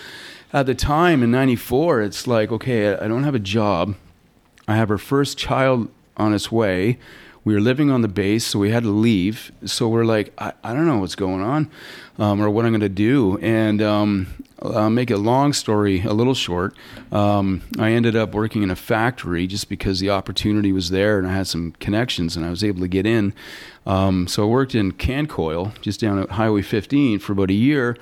at 0.53 0.67
the 0.67 0.75
time 0.75 1.23
in 1.23 1.31
94, 1.31 2.03
it's 2.03 2.27
like, 2.27 2.53
okay, 2.53 2.95
I 2.95 3.09
don't 3.09 3.25
have 3.25 3.35
a 3.35 3.39
job. 3.39 3.95
I 4.69 4.77
have 4.77 4.91
our 4.91 4.99
first 4.99 5.39
child 5.39 5.89
on 6.19 6.35
its 6.35 6.53
way. 6.53 6.99
We 7.45 7.55
were 7.55 7.61
living 7.61 7.91
on 7.91 8.03
the 8.03 8.09
base, 8.09 8.47
so 8.47 8.59
we 8.59 8.71
had 8.71 8.85
to 8.85 8.91
leave. 8.91 9.51
So 9.65 9.89
we're 9.89 10.05
like, 10.05 10.33
I, 10.39 10.53
I 10.63 10.73
don't 10.73 10.87
know 10.87 10.99
what's 10.99 11.17
going 11.17 11.43
on 11.43 11.71
um, 12.19 12.41
or 12.41 12.49
what 12.49 12.65
I'm 12.65 12.71
going 12.71 12.81
to 12.81 12.89
do. 12.89 13.37
And 13.39 13.83
um, 13.83 14.29
I'll 14.63 14.91
make 14.91 15.11
a 15.11 15.17
long 15.17 15.53
story 15.53 16.03
a 16.03 16.13
little 16.13 16.35
short. 16.35 16.77
Um, 17.11 17.63
I 17.79 17.93
ended 17.93 18.15
up 18.15 18.33
working 18.33 18.63
in 18.63 18.71
a 18.71 18.77
factory 18.77 19.47
just 19.47 19.69
because 19.69 19.99
the 19.99 20.11
opportunity 20.11 20.73
was 20.73 20.91
there 20.91 21.19
and 21.19 21.27
I 21.27 21.33
had 21.33 21.49
some 21.49 21.73
connections 21.81 22.37
and 22.37 22.47
I 22.47 22.51
was 22.51 22.63
able 22.63 22.81
to 22.81 22.89
get 22.89 23.07
in. 23.07 23.35
Um, 23.87 24.29
so 24.29 24.45
I 24.45 24.47
worked 24.47 24.75
in 24.75 24.93
Cancoil, 24.93 25.73
just 25.81 26.01
down 26.01 26.19
at 26.19 26.31
Highway 26.31 26.63
15, 26.63 27.19
for 27.19 27.33
about 27.33 27.51
a 27.51 27.55
year. 27.55 27.97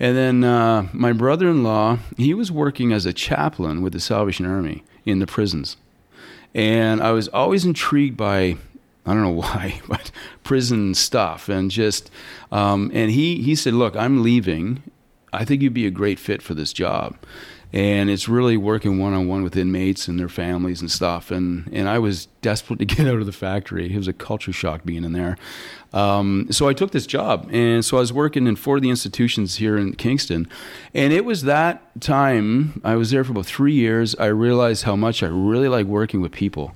And 0.00 0.16
then 0.16 0.42
uh, 0.42 0.88
my 0.92 1.12
brother 1.12 1.48
in 1.48 1.62
law, 1.62 1.98
he 2.16 2.34
was 2.34 2.50
working 2.50 2.92
as 2.92 3.06
a 3.06 3.12
chaplain 3.12 3.82
with 3.82 3.92
the 3.92 4.00
Salvation 4.00 4.46
Army 4.46 4.82
in 5.04 5.20
the 5.20 5.26
prisons. 5.26 5.76
And 6.54 7.00
I 7.00 7.12
was 7.12 7.28
always 7.28 7.64
intrigued 7.64 8.16
by, 8.16 8.56
I 9.04 9.14
don't 9.14 9.22
know 9.22 9.30
why, 9.30 9.80
but 9.88 10.10
prison 10.44 10.94
stuff. 10.94 11.48
And 11.48 11.70
just, 11.70 12.10
um, 12.50 12.90
and 12.94 13.10
he, 13.10 13.42
he 13.42 13.54
said, 13.54 13.74
Look, 13.74 13.96
I'm 13.96 14.22
leaving. 14.22 14.82
I 15.32 15.44
think 15.44 15.62
you'd 15.62 15.74
be 15.74 15.86
a 15.86 15.90
great 15.90 16.18
fit 16.18 16.42
for 16.42 16.54
this 16.54 16.72
job. 16.72 17.16
And 17.74 18.10
it's 18.10 18.28
really 18.28 18.58
working 18.58 18.98
one 18.98 19.14
on 19.14 19.28
one 19.28 19.42
with 19.42 19.56
inmates 19.56 20.06
and 20.06 20.20
their 20.20 20.28
families 20.28 20.82
and 20.82 20.90
stuff. 20.90 21.30
And, 21.30 21.70
and 21.72 21.88
I 21.88 21.98
was 21.98 22.26
desperate 22.42 22.80
to 22.80 22.84
get 22.96 23.06
out 23.06 23.18
of 23.18 23.24
the 23.24 23.32
factory. 23.32 23.94
It 23.94 23.96
was 23.96 24.08
a 24.08 24.12
culture 24.12 24.52
shock 24.52 24.84
being 24.84 25.04
in 25.04 25.12
there. 25.12 25.38
Um, 25.94 26.48
so 26.50 26.68
I 26.68 26.74
took 26.74 26.90
this 26.90 27.06
job. 27.06 27.48
And 27.50 27.82
so 27.82 27.96
I 27.96 28.00
was 28.00 28.12
working 28.12 28.46
in 28.46 28.56
four 28.56 28.76
of 28.76 28.82
the 28.82 28.90
institutions 28.90 29.56
here 29.56 29.78
in 29.78 29.94
Kingston. 29.94 30.48
And 30.92 31.14
it 31.14 31.24
was 31.24 31.44
that 31.44 31.98
time, 32.02 32.82
I 32.84 32.96
was 32.96 33.10
there 33.10 33.24
for 33.24 33.32
about 33.32 33.46
three 33.46 33.74
years. 33.74 34.14
I 34.16 34.26
realized 34.26 34.82
how 34.82 34.96
much 34.96 35.22
I 35.22 35.28
really 35.28 35.68
like 35.68 35.86
working 35.86 36.20
with 36.20 36.32
people. 36.32 36.74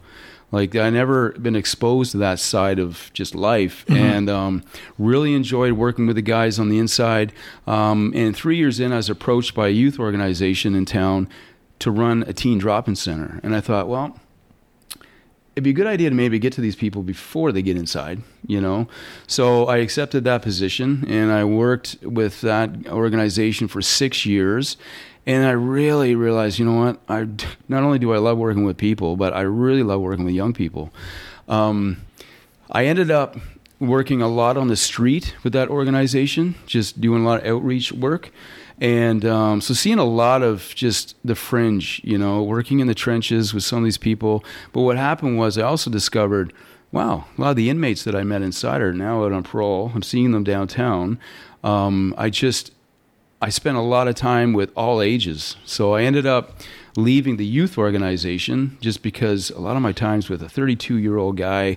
Like 0.52 0.76
I 0.76 0.90
never 0.90 1.30
been 1.32 1.56
exposed 1.56 2.12
to 2.12 2.18
that 2.18 2.38
side 2.38 2.78
of 2.78 3.10
just 3.12 3.34
life, 3.34 3.84
and 3.88 4.30
um, 4.30 4.62
really 4.98 5.34
enjoyed 5.34 5.72
working 5.72 6.06
with 6.06 6.16
the 6.16 6.22
guys 6.22 6.58
on 6.58 6.68
the 6.68 6.78
inside. 6.78 7.32
Um, 7.66 8.12
and 8.14 8.34
three 8.34 8.56
years 8.56 8.78
in, 8.78 8.92
I 8.92 8.96
was 8.96 9.10
approached 9.10 9.54
by 9.54 9.68
a 9.68 9.70
youth 9.70 9.98
organization 9.98 10.74
in 10.74 10.84
town 10.84 11.28
to 11.80 11.90
run 11.90 12.22
a 12.26 12.32
teen 12.32 12.58
drop-in 12.58 12.96
center, 12.96 13.40
and 13.42 13.54
I 13.54 13.60
thought, 13.60 13.88
well, 13.88 14.18
it'd 15.56 15.64
be 15.64 15.70
a 15.70 15.72
good 15.72 15.86
idea 15.86 16.10
to 16.10 16.14
maybe 16.14 16.38
get 16.38 16.52
to 16.52 16.60
these 16.60 16.76
people 16.76 17.02
before 17.02 17.50
they 17.50 17.62
get 17.62 17.78
inside, 17.78 18.20
you 18.46 18.60
know? 18.60 18.86
So 19.26 19.64
I 19.64 19.78
accepted 19.78 20.22
that 20.24 20.42
position 20.42 21.06
and 21.08 21.32
I 21.32 21.44
worked 21.44 21.96
with 22.02 22.42
that 22.42 22.86
organization 22.88 23.66
for 23.66 23.80
six 23.80 24.26
years. 24.26 24.76
And 25.26 25.44
I 25.44 25.50
really 25.50 26.14
realized, 26.14 26.58
you 26.58 26.64
know 26.64 26.78
what? 26.84 27.00
I 27.08 27.26
not 27.68 27.82
only 27.82 27.98
do 27.98 28.14
I 28.14 28.18
love 28.18 28.38
working 28.38 28.64
with 28.64 28.76
people, 28.76 29.16
but 29.16 29.34
I 29.34 29.40
really 29.40 29.82
love 29.82 30.00
working 30.00 30.24
with 30.24 30.34
young 30.34 30.52
people. 30.52 30.92
Um, 31.48 32.02
I 32.70 32.86
ended 32.86 33.10
up 33.10 33.36
working 33.80 34.22
a 34.22 34.28
lot 34.28 34.56
on 34.56 34.68
the 34.68 34.76
street 34.76 35.34
with 35.42 35.52
that 35.52 35.68
organization, 35.68 36.54
just 36.66 37.00
doing 37.00 37.24
a 37.24 37.26
lot 37.26 37.40
of 37.40 37.46
outreach 37.46 37.92
work. 37.92 38.30
And 38.80 39.24
um, 39.24 39.60
so 39.60 39.74
seeing 39.74 39.98
a 39.98 40.04
lot 40.04 40.42
of 40.42 40.72
just 40.74 41.16
the 41.24 41.34
fringe, 41.34 42.00
you 42.04 42.18
know, 42.18 42.42
working 42.42 42.80
in 42.80 42.86
the 42.86 42.94
trenches 42.94 43.52
with 43.52 43.64
some 43.64 43.78
of 43.78 43.84
these 43.84 43.98
people. 43.98 44.44
But 44.72 44.82
what 44.82 44.96
happened 44.96 45.38
was 45.38 45.58
I 45.58 45.62
also 45.62 45.90
discovered, 45.90 46.52
wow, 46.92 47.24
a 47.36 47.40
lot 47.40 47.50
of 47.50 47.56
the 47.56 47.70
inmates 47.70 48.04
that 48.04 48.14
I 48.14 48.22
met 48.22 48.42
inside 48.42 48.80
are 48.80 48.92
now 48.92 49.24
out 49.24 49.32
on 49.32 49.42
parole. 49.42 49.92
I'm 49.94 50.02
seeing 50.02 50.32
them 50.32 50.44
downtown. 50.44 51.18
Um, 51.64 52.14
I 52.16 52.30
just, 52.30 52.72
I 53.46 53.48
spent 53.48 53.76
a 53.76 53.80
lot 53.80 54.08
of 54.08 54.16
time 54.16 54.54
with 54.54 54.72
all 54.74 55.00
ages. 55.00 55.54
So 55.64 55.94
I 55.94 56.02
ended 56.02 56.26
up 56.26 56.58
leaving 56.96 57.36
the 57.36 57.46
youth 57.46 57.78
organization 57.78 58.76
just 58.80 59.04
because 59.04 59.50
a 59.50 59.60
lot 59.60 59.76
of 59.76 59.82
my 59.82 59.92
times 59.92 60.28
with 60.28 60.42
a 60.42 60.48
32 60.48 60.96
year 60.96 61.16
old 61.16 61.36
guy 61.36 61.76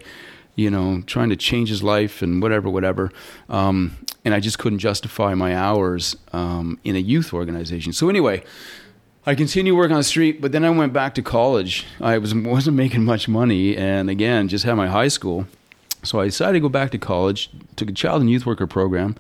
you 0.56 0.72
know, 0.72 1.04
trying 1.06 1.30
to 1.30 1.36
change 1.36 1.70
his 1.70 1.84
life 1.84 2.24
and 2.24 2.42
whatever, 2.42 2.72
whatever. 2.72 3.12
Um, 3.50 3.96
and 4.26 4.34
I 4.34 4.40
just 4.40 4.58
couldn't 4.58 4.80
justify 4.80 5.36
my 5.36 5.56
hours 5.56 6.18
um, 6.34 6.80
in 6.84 6.96
a 6.96 7.00
youth 7.00 7.34
organization. 7.34 7.94
So 7.94 8.10
anyway, 8.10 8.44
I 9.28 9.36
continued 9.36 9.76
working 9.76 9.94
on 9.94 10.00
the 10.00 10.04
street, 10.04 10.42
but 10.42 10.52
then 10.52 10.66
I 10.66 10.72
went 10.72 10.92
back 10.92 11.14
to 11.16 11.22
college. 11.22 11.86
I 12.02 12.18
was 12.18 12.34
wasn't 12.34 12.78
making 12.78 13.06
much 13.06 13.28
money, 13.30 13.78
and 13.78 14.10
again, 14.10 14.48
just 14.48 14.66
had 14.66 14.74
my 14.74 14.88
high 14.88 15.08
school. 15.08 15.46
So 16.04 16.20
I 16.20 16.26
decided 16.26 16.54
to 16.54 16.60
go 16.62 16.70
back 16.70 16.90
to 16.92 16.98
college. 16.98 17.52
Took 17.76 17.92
a 17.92 17.94
child 17.94 18.22
and 18.22 18.30
youth 18.30 18.46
worker 18.48 18.66
program. 18.66 19.16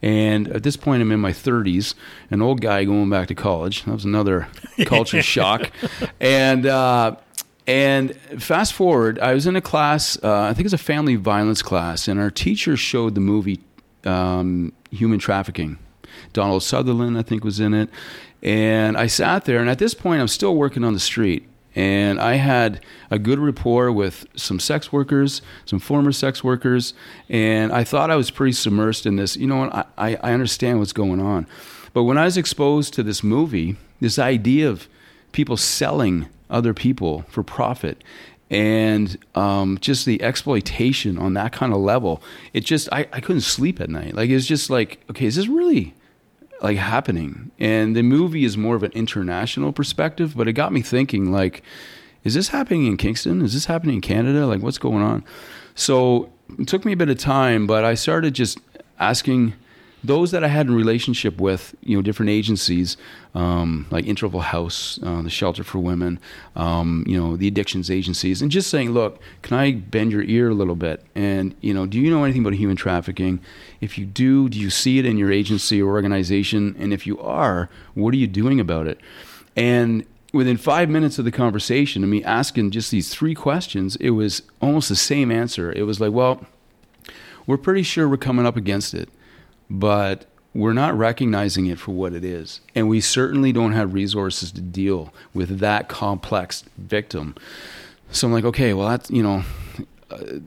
And 0.00 0.48
at 0.48 0.62
this 0.62 0.76
point, 0.76 1.02
I'm 1.02 1.10
in 1.10 1.20
my 1.20 1.32
30s, 1.32 1.94
an 2.30 2.40
old 2.40 2.60
guy 2.60 2.84
going 2.84 3.10
back 3.10 3.28
to 3.28 3.34
college. 3.34 3.84
That 3.84 3.92
was 3.92 4.04
another 4.04 4.48
culture 4.86 5.22
shock. 5.22 5.70
And 6.20 6.66
uh, 6.66 7.16
and 7.66 8.16
fast 8.38 8.72
forward, 8.72 9.18
I 9.18 9.34
was 9.34 9.46
in 9.46 9.54
a 9.54 9.60
class, 9.60 10.18
uh, 10.22 10.42
I 10.42 10.54
think 10.54 10.64
it's 10.64 10.72
a 10.72 10.78
family 10.78 11.16
violence 11.16 11.60
class, 11.60 12.08
and 12.08 12.18
our 12.18 12.30
teacher 12.30 12.76
showed 12.78 13.14
the 13.14 13.20
movie 13.20 13.60
um, 14.04 14.72
Human 14.90 15.18
Trafficking. 15.18 15.78
Donald 16.32 16.62
Sutherland, 16.62 17.18
I 17.18 17.22
think, 17.22 17.44
was 17.44 17.60
in 17.60 17.74
it. 17.74 17.90
And 18.42 18.96
I 18.96 19.06
sat 19.06 19.44
there, 19.44 19.60
and 19.60 19.68
at 19.68 19.78
this 19.78 19.94
point, 19.94 20.20
I'm 20.20 20.28
still 20.28 20.54
working 20.54 20.84
on 20.84 20.94
the 20.94 21.00
street. 21.00 21.46
And 21.74 22.20
I 22.20 22.34
had 22.34 22.84
a 23.10 23.18
good 23.18 23.38
rapport 23.38 23.92
with 23.92 24.26
some 24.34 24.58
sex 24.58 24.92
workers, 24.92 25.42
some 25.64 25.78
former 25.78 26.12
sex 26.12 26.42
workers, 26.42 26.94
and 27.28 27.72
I 27.72 27.84
thought 27.84 28.10
I 28.10 28.16
was 28.16 28.30
pretty 28.30 28.52
submersed 28.52 29.06
in 29.06 29.16
this. 29.16 29.36
You 29.36 29.46
know 29.46 29.58
what? 29.58 29.88
I, 29.96 30.16
I 30.16 30.32
understand 30.32 30.78
what's 30.78 30.92
going 30.92 31.20
on. 31.20 31.46
But 31.92 32.04
when 32.04 32.18
I 32.18 32.24
was 32.24 32.36
exposed 32.36 32.94
to 32.94 33.02
this 33.02 33.22
movie, 33.22 33.76
this 34.00 34.18
idea 34.18 34.68
of 34.68 34.88
people 35.32 35.56
selling 35.56 36.28
other 36.50 36.74
people 36.74 37.24
for 37.28 37.42
profit 37.42 38.02
and 38.50 39.18
um, 39.34 39.78
just 39.80 40.06
the 40.06 40.22
exploitation 40.22 41.18
on 41.18 41.34
that 41.34 41.52
kind 41.52 41.72
of 41.72 41.80
level 41.80 42.22
it 42.52 42.64
just 42.64 42.88
I, 42.90 43.06
I 43.12 43.20
couldn't 43.20 43.42
sleep 43.42 43.80
at 43.80 43.90
night 43.90 44.14
like 44.14 44.30
it's 44.30 44.46
just 44.46 44.70
like 44.70 45.00
okay 45.10 45.26
is 45.26 45.36
this 45.36 45.48
really 45.48 45.94
like 46.62 46.76
happening. 46.76 47.50
And 47.58 47.94
the 47.96 48.02
movie 48.02 48.44
is 48.44 48.56
more 48.56 48.76
of 48.76 48.82
an 48.82 48.92
international 48.92 49.72
perspective 49.72 50.36
but 50.36 50.48
it 50.48 50.52
got 50.52 50.72
me 50.72 50.82
thinking 50.82 51.30
like 51.32 51.62
is 52.24 52.34
this 52.34 52.48
happening 52.48 52.86
in 52.86 52.96
kingston? 52.96 53.42
Is 53.42 53.54
this 53.54 53.66
happening 53.66 53.96
in 53.96 54.00
canada? 54.00 54.46
Like 54.46 54.60
what's 54.60 54.78
going 54.78 55.02
on? 55.02 55.24
So 55.74 56.30
it 56.58 56.66
took 56.66 56.84
me 56.84 56.92
a 56.92 56.96
bit 56.96 57.08
of 57.08 57.18
time 57.18 57.66
but 57.66 57.84
i 57.84 57.94
started 57.94 58.34
just 58.34 58.58
asking 58.98 59.54
those 60.08 60.30
that 60.30 60.42
I 60.42 60.48
had 60.48 60.66
in 60.66 60.74
relationship 60.74 61.38
with, 61.38 61.74
you 61.82 61.94
know, 61.94 62.02
different 62.02 62.30
agencies 62.30 62.96
um, 63.34 63.86
like 63.90 64.06
Interval 64.06 64.40
House, 64.40 64.98
uh, 65.02 65.20
the 65.20 65.28
Shelter 65.28 65.62
for 65.62 65.78
Women, 65.78 66.18
um, 66.56 67.04
you 67.06 67.20
know, 67.20 67.36
the 67.36 67.46
addictions 67.46 67.90
agencies, 67.90 68.40
and 68.40 68.50
just 68.50 68.70
saying, 68.70 68.92
look, 68.92 69.20
can 69.42 69.58
I 69.58 69.72
bend 69.72 70.10
your 70.10 70.22
ear 70.22 70.48
a 70.48 70.54
little 70.54 70.76
bit? 70.76 71.04
And 71.14 71.54
you 71.60 71.74
know, 71.74 71.84
do 71.84 72.00
you 72.00 72.10
know 72.10 72.24
anything 72.24 72.40
about 72.40 72.54
human 72.54 72.74
trafficking? 72.74 73.40
If 73.82 73.98
you 73.98 74.06
do, 74.06 74.48
do 74.48 74.58
you 74.58 74.70
see 74.70 74.98
it 74.98 75.04
in 75.04 75.18
your 75.18 75.30
agency 75.30 75.80
or 75.82 75.90
organization? 75.90 76.74
And 76.78 76.94
if 76.94 77.06
you 77.06 77.20
are, 77.20 77.68
what 77.92 78.14
are 78.14 78.16
you 78.18 78.26
doing 78.26 78.58
about 78.58 78.86
it? 78.86 78.98
And 79.56 80.06
within 80.32 80.56
five 80.56 80.88
minutes 80.88 81.18
of 81.18 81.26
the 81.26 81.30
conversation, 81.30 82.02
of 82.02 82.08
me 82.08 82.24
asking 82.24 82.70
just 82.70 82.90
these 82.90 83.10
three 83.10 83.34
questions, 83.34 83.96
it 83.96 84.10
was 84.10 84.40
almost 84.62 84.88
the 84.88 84.96
same 84.96 85.30
answer. 85.30 85.70
It 85.70 85.82
was 85.82 86.00
like, 86.00 86.12
well, 86.12 86.46
we're 87.46 87.58
pretty 87.58 87.82
sure 87.82 88.08
we're 88.08 88.16
coming 88.16 88.46
up 88.46 88.56
against 88.56 88.94
it 88.94 89.10
but 89.70 90.26
we're 90.54 90.72
not 90.72 90.96
recognizing 90.96 91.66
it 91.66 91.78
for 91.78 91.92
what 91.92 92.12
it 92.12 92.24
is. 92.24 92.60
And 92.74 92.88
we 92.88 93.00
certainly 93.00 93.52
don't 93.52 93.72
have 93.72 93.94
resources 93.94 94.50
to 94.52 94.60
deal 94.60 95.12
with 95.34 95.58
that 95.58 95.88
complex 95.88 96.64
victim. 96.76 97.34
So 98.10 98.26
I'm 98.26 98.32
like, 98.32 98.44
okay, 98.44 98.72
well, 98.74 98.88
that's, 98.88 99.10
you 99.10 99.22
know, 99.22 99.44
uh, 100.10 100.38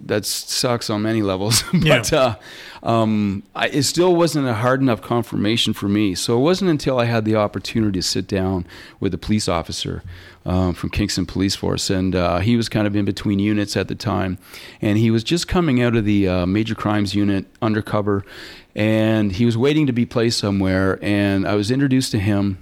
that 0.00 0.24
sucks 0.26 0.90
on 0.90 1.02
many 1.02 1.22
levels. 1.22 1.62
but 1.72 2.12
yeah. 2.12 2.36
uh, 2.82 2.86
um, 2.86 3.42
I, 3.54 3.68
it 3.68 3.84
still 3.84 4.14
wasn't 4.14 4.46
a 4.46 4.54
hard 4.54 4.80
enough 4.80 5.00
confirmation 5.00 5.72
for 5.72 5.88
me. 5.88 6.14
So 6.14 6.36
it 6.38 6.42
wasn't 6.42 6.70
until 6.70 6.98
I 6.98 7.06
had 7.06 7.24
the 7.24 7.36
opportunity 7.36 7.98
to 7.98 8.02
sit 8.02 8.26
down 8.26 8.66
with 9.00 9.14
a 9.14 9.18
police 9.18 9.48
officer 9.48 10.02
um, 10.44 10.72
from 10.74 10.90
Kingston 10.90 11.26
Police 11.26 11.54
Force, 11.54 11.90
and 11.90 12.14
uh, 12.14 12.38
he 12.38 12.56
was 12.56 12.68
kind 12.68 12.86
of 12.86 12.96
in 12.96 13.04
between 13.04 13.38
units 13.38 13.76
at 13.76 13.88
the 13.88 13.94
time, 13.94 14.38
and 14.80 14.96
he 14.96 15.10
was 15.10 15.22
just 15.22 15.46
coming 15.46 15.82
out 15.82 15.94
of 15.94 16.06
the 16.06 16.26
uh, 16.26 16.46
major 16.46 16.74
crimes 16.74 17.14
unit 17.14 17.46
undercover, 17.60 18.24
and 18.74 19.32
he 19.32 19.44
was 19.44 19.58
waiting 19.58 19.86
to 19.86 19.92
be 19.92 20.06
placed 20.06 20.38
somewhere, 20.38 20.98
and 21.02 21.46
I 21.46 21.54
was 21.54 21.70
introduced 21.70 22.12
to 22.12 22.18
him 22.18 22.58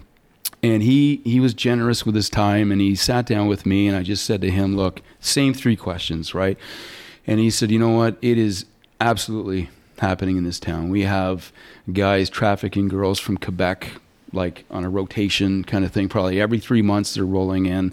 and 0.63 0.83
he 0.83 1.21
he 1.25 1.41
was 1.41 1.55
generous 1.55 2.05
with 2.05 2.15
his 2.15 2.29
time 2.29 2.73
and 2.73 2.81
he 2.81 2.95
sat 2.95 3.27
down 3.27 3.47
with 3.47 3.67
me 3.67 3.87
and 3.87 3.97
I 3.97 4.03
just 4.03 4.25
said 4.25 4.41
to 4.43 4.51
him, 4.51 4.77
"Look, 4.77 5.03
same 5.21 5.55
three 5.55 5.77
questions, 5.77 6.35
right?" 6.35 6.59
And 7.27 7.41
he 7.41 7.51
said, 7.51 7.71
"You 7.71 7.79
know 7.79 7.91
what? 7.91 8.17
It 8.23 8.39
is 8.39 8.67
absolutely 9.01 9.71
happening 9.99 10.37
in 10.37 10.45
this 10.45 10.61
town. 10.61 10.89
We 10.91 11.03
have 11.03 11.53
guys 11.93 12.29
trafficking 12.31 12.89
girls 12.89 13.19
from 13.19 13.37
Quebec 13.37 13.93
like 14.33 14.65
on 14.71 14.85
a 14.85 14.91
rotation 14.91 15.65
kind 15.65 15.85
of 15.85 15.93
thing. 15.93 16.09
Probably 16.09 16.41
every 16.41 16.59
3 16.59 16.83
months 16.83 17.15
they're 17.15 17.25
rolling 17.25 17.67
in." 17.67 17.93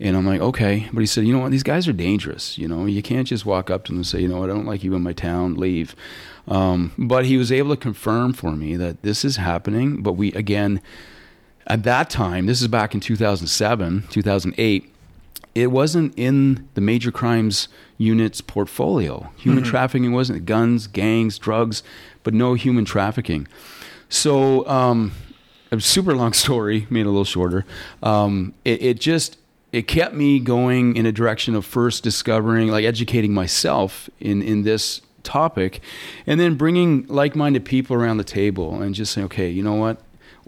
And 0.00 0.16
I'm 0.16 0.26
like, 0.26 0.40
okay. 0.40 0.88
But 0.92 0.98
he 0.98 1.06
said, 1.06 1.24
you 1.24 1.32
know 1.32 1.38
what? 1.38 1.52
These 1.52 1.62
guys 1.62 1.86
are 1.86 1.92
dangerous. 1.92 2.58
You 2.58 2.66
know, 2.66 2.86
you 2.86 3.02
can't 3.02 3.26
just 3.26 3.46
walk 3.46 3.70
up 3.70 3.84
to 3.84 3.92
them 3.92 3.98
and 3.98 4.06
say, 4.06 4.20
you 4.20 4.26
know 4.26 4.40
what? 4.40 4.50
I 4.50 4.52
don't 4.52 4.66
like 4.66 4.82
you 4.82 4.94
in 4.96 5.02
my 5.02 5.12
town. 5.12 5.54
Leave. 5.54 5.94
Um, 6.48 6.90
but 6.98 7.24
he 7.24 7.36
was 7.36 7.52
able 7.52 7.70
to 7.70 7.80
confirm 7.80 8.32
for 8.32 8.50
me 8.50 8.74
that 8.74 9.02
this 9.02 9.24
is 9.24 9.36
happening. 9.36 10.02
But 10.02 10.14
we, 10.14 10.32
again, 10.32 10.82
at 11.66 11.82
that 11.84 12.10
time, 12.10 12.46
this 12.46 12.60
is 12.60 12.68
back 12.68 12.94
in 12.94 13.00
2007, 13.00 14.04
2008, 14.10 14.88
it 15.54 15.66
wasn't 15.70 16.14
in 16.16 16.68
the 16.74 16.80
major 16.80 17.12
crimes 17.12 17.68
unit's 17.98 18.40
portfolio. 18.40 19.30
Human 19.36 19.62
mm-hmm. 19.62 19.70
trafficking 19.70 20.12
wasn't 20.12 20.46
guns, 20.46 20.86
gangs, 20.86 21.38
drugs, 21.38 21.82
but 22.22 22.34
no 22.34 22.54
human 22.54 22.84
trafficking. 22.84 23.46
So, 24.08 24.66
um, 24.66 25.12
a 25.70 25.80
super 25.80 26.14
long 26.14 26.32
story, 26.44 26.86
made 26.90 27.06
a 27.06 27.10
little 27.10 27.24
shorter. 27.24 27.64
Um, 28.02 28.54
it, 28.64 28.82
it 28.82 29.00
just 29.00 29.38
it 29.72 29.88
kept 29.88 30.14
me 30.14 30.38
going 30.38 30.96
in 30.96 31.06
a 31.06 31.12
direction 31.12 31.54
of 31.54 31.64
first 31.64 32.02
discovering, 32.02 32.68
like 32.68 32.84
educating 32.84 33.32
myself 33.32 34.10
in 34.20 34.42
in 34.42 34.62
this 34.62 35.00
topic, 35.22 35.80
and 36.26 36.40
then 36.40 36.56
bringing 36.56 37.06
like-minded 37.06 37.64
people 37.64 37.96
around 37.96 38.16
the 38.16 38.24
table 38.24 38.82
and 38.82 38.94
just 38.94 39.12
saying, 39.12 39.26
okay, 39.26 39.48
you 39.48 39.62
know 39.62 39.74
what, 39.74 40.00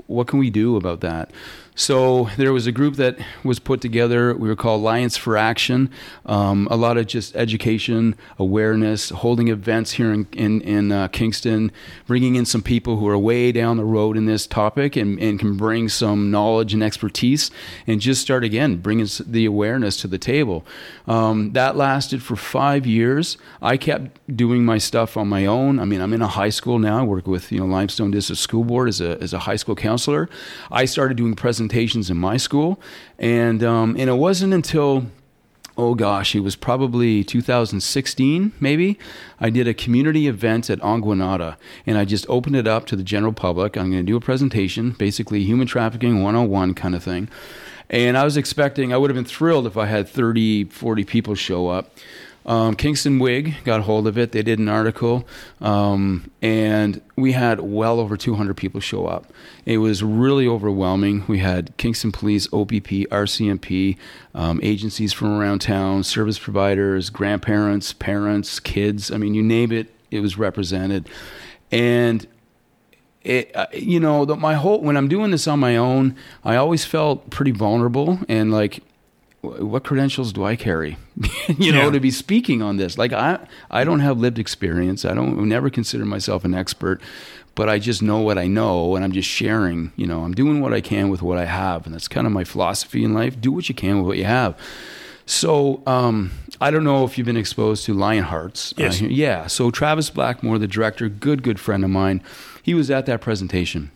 what 0.06 0.26
can 0.26 0.38
we 0.38 0.50
do 0.50 0.76
about 0.76 1.00
that? 1.00 1.30
So 1.76 2.30
there 2.36 2.52
was 2.52 2.68
a 2.68 2.72
group 2.72 2.94
that 2.96 3.18
was 3.42 3.58
put 3.58 3.80
together. 3.80 4.32
We 4.36 4.48
were 4.48 4.54
called 4.54 4.80
Alliance 4.80 5.16
for 5.16 5.36
Action. 5.36 5.90
Um, 6.24 6.68
a 6.70 6.76
lot 6.76 6.96
of 6.96 7.08
just 7.08 7.34
education, 7.34 8.14
awareness, 8.38 9.10
holding 9.10 9.48
events 9.48 9.92
here 9.92 10.12
in 10.12 10.28
in, 10.32 10.60
in 10.60 10.92
uh, 10.92 11.08
Kingston, 11.08 11.72
bringing 12.06 12.36
in 12.36 12.44
some 12.44 12.62
people 12.62 12.98
who 12.98 13.08
are 13.08 13.18
way 13.18 13.50
down 13.50 13.76
the 13.76 13.84
road 13.84 14.16
in 14.16 14.26
this 14.26 14.46
topic 14.46 14.94
and, 14.94 15.18
and 15.18 15.40
can 15.40 15.56
bring 15.56 15.88
some 15.88 16.30
knowledge 16.30 16.74
and 16.74 16.82
expertise, 16.82 17.50
and 17.88 18.00
just 18.00 18.22
start 18.22 18.44
again 18.44 18.76
bringing 18.76 19.08
the 19.26 19.44
awareness 19.44 19.96
to 19.96 20.06
the 20.06 20.18
table. 20.18 20.64
Um, 21.08 21.54
that 21.54 21.76
lasted 21.76 22.22
for 22.22 22.36
five 22.36 22.86
years. 22.86 23.36
I 23.60 23.78
kept 23.78 24.20
doing 24.36 24.64
my 24.64 24.78
stuff 24.78 25.16
on 25.16 25.28
my 25.28 25.44
own. 25.44 25.80
I 25.80 25.86
mean, 25.86 26.00
I'm 26.00 26.12
in 26.12 26.22
a 26.22 26.28
high 26.28 26.50
school 26.50 26.78
now. 26.78 27.00
I 27.00 27.02
work 27.02 27.26
with 27.26 27.50
you 27.50 27.58
know 27.58 27.66
Limestone 27.66 28.12
District 28.12 28.40
School 28.40 28.62
Board 28.62 28.88
as 28.88 29.00
a 29.00 29.20
as 29.20 29.32
a 29.32 29.40
high 29.40 29.56
school 29.56 29.74
counselor. 29.74 30.28
I 30.70 30.84
started 30.84 31.16
doing 31.16 31.34
presentations 31.34 31.63
presentations 31.68 32.10
in 32.10 32.16
my 32.18 32.36
school, 32.36 32.78
and 33.18 33.62
um, 33.62 33.96
and 33.98 34.10
it 34.10 34.18
wasn't 34.18 34.52
until 34.52 35.06
oh 35.76 35.94
gosh, 35.94 36.36
it 36.36 36.40
was 36.40 36.54
probably 36.54 37.24
2016, 37.24 38.52
maybe. 38.60 38.96
I 39.40 39.50
did 39.50 39.66
a 39.66 39.74
community 39.74 40.28
event 40.28 40.70
at 40.70 40.78
Ongwanada, 40.80 41.56
and 41.84 41.98
I 41.98 42.04
just 42.04 42.26
opened 42.28 42.54
it 42.54 42.68
up 42.68 42.86
to 42.86 42.96
the 42.96 43.02
general 43.02 43.32
public. 43.32 43.76
I'm 43.76 43.90
going 43.90 44.06
to 44.06 44.12
do 44.12 44.16
a 44.16 44.20
presentation, 44.20 44.90
basically 44.90 45.42
human 45.42 45.66
trafficking 45.66 46.22
101 46.22 46.74
kind 46.74 46.94
of 46.94 47.02
thing. 47.02 47.28
And 47.90 48.16
I 48.16 48.22
was 48.22 48.36
expecting, 48.36 48.92
I 48.92 48.96
would 48.98 49.10
have 49.10 49.16
been 49.16 49.24
thrilled 49.24 49.66
if 49.66 49.76
I 49.76 49.86
had 49.86 50.08
30, 50.08 50.66
40 50.66 51.04
people 51.04 51.34
show 51.34 51.68
up. 51.68 51.90
Um, 52.46 52.74
Kingston 52.76 53.18
Whig 53.18 53.54
got 53.64 53.82
hold 53.82 54.06
of 54.06 54.18
it. 54.18 54.32
They 54.32 54.42
did 54.42 54.58
an 54.58 54.68
article, 54.68 55.26
um, 55.60 56.30
and 56.42 57.00
we 57.16 57.32
had 57.32 57.60
well 57.60 57.98
over 57.98 58.16
200 58.16 58.54
people 58.56 58.80
show 58.80 59.06
up. 59.06 59.32
It 59.64 59.78
was 59.78 60.02
really 60.02 60.46
overwhelming. 60.46 61.24
We 61.26 61.38
had 61.38 61.74
Kingston 61.78 62.12
Police, 62.12 62.46
OPP, 62.52 63.08
RCMP, 63.10 63.96
um, 64.34 64.60
agencies 64.62 65.12
from 65.12 65.28
around 65.28 65.60
town, 65.60 66.02
service 66.02 66.38
providers, 66.38 67.08
grandparents, 67.08 67.94
parents, 67.94 68.60
kids. 68.60 69.10
I 69.10 69.16
mean, 69.16 69.34
you 69.34 69.42
name 69.42 69.72
it, 69.72 69.90
it 70.10 70.20
was 70.20 70.36
represented. 70.36 71.08
And 71.72 72.26
it, 73.22 73.56
uh, 73.56 73.66
you 73.72 73.98
know, 73.98 74.26
my 74.26 74.54
whole 74.54 74.82
when 74.82 74.98
I'm 74.98 75.08
doing 75.08 75.30
this 75.30 75.48
on 75.48 75.58
my 75.58 75.76
own, 75.76 76.14
I 76.44 76.56
always 76.56 76.84
felt 76.84 77.30
pretty 77.30 77.52
vulnerable 77.52 78.18
and 78.28 78.52
like 78.52 78.82
what 79.44 79.84
credentials 79.84 80.32
do 80.32 80.44
I 80.44 80.56
carry? 80.56 80.96
you 81.58 81.72
know, 81.72 81.84
yeah. 81.84 81.90
to 81.90 82.00
be 82.00 82.10
speaking 82.10 82.62
on 82.62 82.76
this. 82.76 82.98
Like 82.98 83.12
I, 83.12 83.46
I 83.70 83.84
don't 83.84 84.00
have 84.00 84.18
lived 84.18 84.38
experience. 84.38 85.04
I 85.04 85.14
don't 85.14 85.48
never 85.48 85.70
consider 85.70 86.04
myself 86.04 86.44
an 86.44 86.54
expert, 86.54 87.00
but 87.54 87.68
I 87.68 87.78
just 87.78 88.02
know 88.02 88.18
what 88.20 88.38
I 88.38 88.46
know, 88.46 88.96
and 88.96 89.04
I'm 89.04 89.12
just 89.12 89.28
sharing. 89.28 89.92
You 89.96 90.06
know, 90.06 90.24
I'm 90.24 90.34
doing 90.34 90.60
what 90.60 90.72
I 90.72 90.80
can 90.80 91.08
with 91.08 91.22
what 91.22 91.38
I 91.38 91.44
have, 91.44 91.86
and 91.86 91.94
that's 91.94 92.08
kind 92.08 92.26
of 92.26 92.32
my 92.32 92.44
philosophy 92.44 93.04
in 93.04 93.14
life. 93.14 93.40
Do 93.40 93.52
what 93.52 93.68
you 93.68 93.74
can 93.74 93.98
with 93.98 94.06
what 94.06 94.18
you 94.18 94.24
have. 94.24 94.58
So 95.26 95.82
um, 95.86 96.32
I 96.60 96.70
don't 96.70 96.84
know 96.84 97.04
if 97.04 97.16
you've 97.16 97.24
been 97.24 97.36
exposed 97.36 97.84
to 97.86 97.94
Lionhearts. 97.94 98.74
Yes. 98.76 99.00
Uh, 99.00 99.06
yeah. 99.06 99.46
So 99.46 99.70
Travis 99.70 100.10
Blackmore, 100.10 100.58
the 100.58 100.66
director, 100.66 101.08
good 101.08 101.42
good 101.42 101.58
friend 101.58 101.84
of 101.84 101.90
mine, 101.90 102.22
he 102.62 102.74
was 102.74 102.90
at 102.90 103.06
that 103.06 103.20
presentation, 103.20 103.90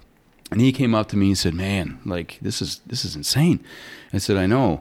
and 0.50 0.60
he 0.60 0.72
came 0.72 0.94
up 0.94 1.08
to 1.08 1.16
me 1.16 1.28
and 1.28 1.38
said, 1.38 1.54
"Man, 1.54 1.98
like 2.04 2.38
this 2.40 2.62
is 2.62 2.80
this 2.86 3.04
is 3.04 3.16
insane." 3.16 3.60
I 4.12 4.18
said, 4.18 4.36
"I 4.36 4.46
know." 4.46 4.80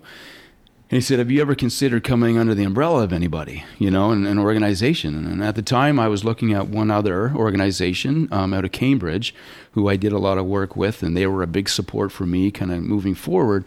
And 0.90 0.96
he 0.96 1.02
said, 1.02 1.20
Have 1.20 1.30
you 1.30 1.42
ever 1.42 1.54
considered 1.54 2.06
coming 2.06 2.38
under 2.38 2.56
the 2.56 2.64
umbrella 2.64 3.04
of 3.04 3.12
anybody, 3.12 3.66
you 3.78 3.92
know, 3.92 4.12
an, 4.12 4.26
an 4.26 4.40
organization? 4.40 5.16
And 5.26 5.44
at 5.44 5.56
the 5.56 5.62
time, 5.62 6.00
I 6.00 6.08
was 6.08 6.24
looking 6.24 6.54
at 6.54 6.70
one 6.70 6.90
other 6.90 7.34
organization 7.36 8.30
um, 8.32 8.54
out 8.54 8.64
of 8.64 8.72
Cambridge 8.72 9.36
who 9.72 9.90
I 9.90 9.98
did 9.98 10.14
a 10.14 10.18
lot 10.18 10.38
of 10.38 10.46
work 10.46 10.78
with, 10.78 11.04
and 11.04 11.16
they 11.16 11.28
were 11.28 11.44
a 11.44 11.48
big 11.48 11.68
support 11.68 12.14
for 12.14 12.26
me 12.26 12.52
kind 12.52 12.72
of 12.72 12.84
moving 12.84 13.16
forward. 13.16 13.66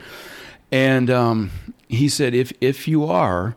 And 0.73 1.11
um, 1.11 1.51
he 1.89 2.09
said, 2.09 2.35
if, 2.35 2.53
if 2.61 2.89
you 2.89 3.05
are, 3.05 3.55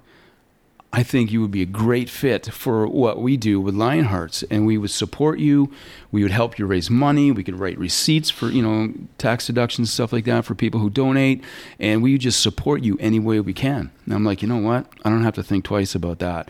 I 0.95 1.01
think 1.01 1.31
you 1.31 1.41
would 1.41 1.49
be 1.49 1.63
a 1.63 1.65
great 1.65 2.07
fit 2.07 2.53
for 2.53 2.85
what 2.85 3.19
we 3.19 3.35
do 3.35 3.59
with 3.59 3.73
Lionhearts, 3.73 4.43
and 4.51 4.67
we 4.67 4.77
would 4.77 4.91
support 4.91 5.39
you. 5.39 5.71
We 6.11 6.21
would 6.21 6.31
help 6.31 6.59
you 6.59 6.67
raise 6.67 6.91
money. 6.91 7.31
We 7.31 7.43
could 7.43 7.59
write 7.59 7.79
receipts 7.79 8.29
for 8.29 8.49
you 8.49 8.61
know 8.61 8.93
tax 9.17 9.47
deductions, 9.47 9.91
stuff 9.91 10.13
like 10.13 10.25
that 10.25 10.45
for 10.45 10.53
people 10.53 10.79
who 10.79 10.91
donate, 10.91 11.43
and 11.79 12.03
we 12.03 12.19
just 12.19 12.43
support 12.43 12.83
you 12.83 12.95
any 12.99 13.19
way 13.19 13.39
we 13.39 13.53
can. 13.53 13.89
And 14.05 14.13
I'm 14.13 14.23
like, 14.23 14.43
you 14.43 14.47
know 14.47 14.59
what? 14.59 14.85
I 15.03 15.09
don't 15.09 15.23
have 15.23 15.33
to 15.33 15.43
think 15.43 15.65
twice 15.65 15.95
about 15.95 16.19
that. 16.19 16.47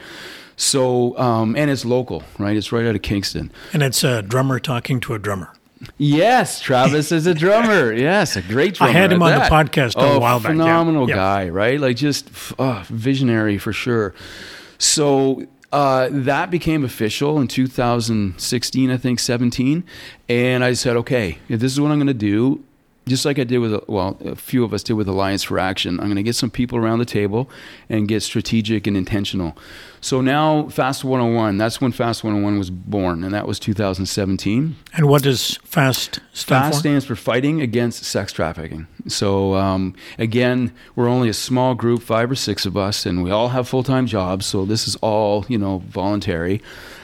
So, 0.57 1.17
um, 1.17 1.55
and 1.55 1.71
it's 1.71 1.85
local, 1.85 2.23
right? 2.38 2.57
It's 2.57 2.73
right 2.73 2.85
out 2.85 2.95
of 2.95 3.01
Kingston, 3.01 3.50
and 3.71 3.81
it's 3.81 4.03
a 4.03 4.21
drummer 4.21 4.59
talking 4.59 5.00
to 5.01 5.13
a 5.13 5.19
drummer. 5.19 5.53
Yes, 5.97 6.59
Travis 6.59 7.11
is 7.11 7.27
a 7.27 7.33
drummer. 7.33 7.93
yes, 7.93 8.35
a 8.35 8.41
great 8.41 8.75
drummer. 8.75 8.91
I 8.91 8.93
had 8.93 9.11
him 9.11 9.21
on 9.21 9.31
that. 9.31 9.49
the 9.49 9.55
podcast 9.55 9.95
oh, 9.97 10.17
a 10.17 10.19
while 10.19 10.39
back. 10.39 10.51
Phenomenal 10.51 11.09
yeah. 11.09 11.15
guy, 11.15 11.49
right? 11.49 11.79
Like 11.79 11.97
just 11.97 12.29
uh, 12.59 12.83
visionary 12.87 13.57
for 13.57 13.73
sure. 13.73 14.13
So 14.77 15.45
uh, 15.71 16.09
that 16.11 16.51
became 16.51 16.85
official 16.85 17.39
in 17.39 17.47
2016, 17.47 18.91
I 18.91 18.97
think, 18.97 19.19
17. 19.19 19.83
And 20.29 20.63
I 20.63 20.73
said, 20.73 20.95
okay, 20.97 21.39
if 21.49 21.59
this 21.59 21.71
is 21.71 21.81
what 21.81 21.91
I'm 21.91 21.97
going 21.97 22.07
to 22.07 22.13
do, 22.13 22.63
just 23.07 23.25
like 23.25 23.38
I 23.38 23.43
did 23.43 23.60
with, 23.60 23.88
well, 23.88 24.17
a 24.24 24.36
few 24.36 24.63
of 24.63 24.74
us 24.74 24.83
did 24.83 24.93
with 24.93 25.07
Alliance 25.07 25.43
for 25.43 25.60
Action. 25.60 26.00
I'm 26.00 26.05
going 26.05 26.15
to 26.15 26.24
get 26.24 26.36
some 26.36 26.50
people 26.50 26.77
around 26.77 27.00
the 27.00 27.05
table 27.05 27.50
and 27.89 28.07
get 28.07 28.24
strategic 28.24 28.88
and 28.88 28.95
intentional. 28.95 29.57
So 30.00 30.22
now, 30.22 30.67
Fast 30.69 31.03
101, 31.03 31.57
that's 31.57 31.79
when 31.79 31.91
Fast 31.91 32.24
101 32.24 32.57
was 32.57 32.69
born, 32.69 33.24
and 33.24 33.33
that 33.33 33.48
was 33.48 33.60
2017. 33.60 34.75
And 34.93 35.07
what 35.07 35.24
does 35.24 35.57
FAST 35.63 36.19
stand 36.33 36.63
FAST 36.63 36.75
for? 36.75 36.79
stands 36.79 37.05
for 37.05 37.15
Fighting 37.15 37.62
Against 37.62 38.03
Sex 38.03 38.31
Trafficking. 38.33 38.88
So, 39.07 39.55
um, 39.55 39.95
again, 40.17 40.74
we're 40.95 41.07
only 41.07 41.29
a 41.29 41.33
small 41.33 41.75
group, 41.75 42.01
five 42.01 42.31
or 42.31 42.36
six 42.36 42.65
of 42.65 42.77
us, 42.77 43.05
and 43.05 43.24
we 43.24 43.31
all 43.31 43.50
have 43.50 43.67
full 43.67 43.83
time 43.83 44.07
jobs. 44.07 44.45
So, 44.45 44.65
this 44.65 44.88
is 44.88 44.95
all, 44.98 45.45
you 45.48 45.57
know, 45.57 45.79
voluntary. 45.79 46.62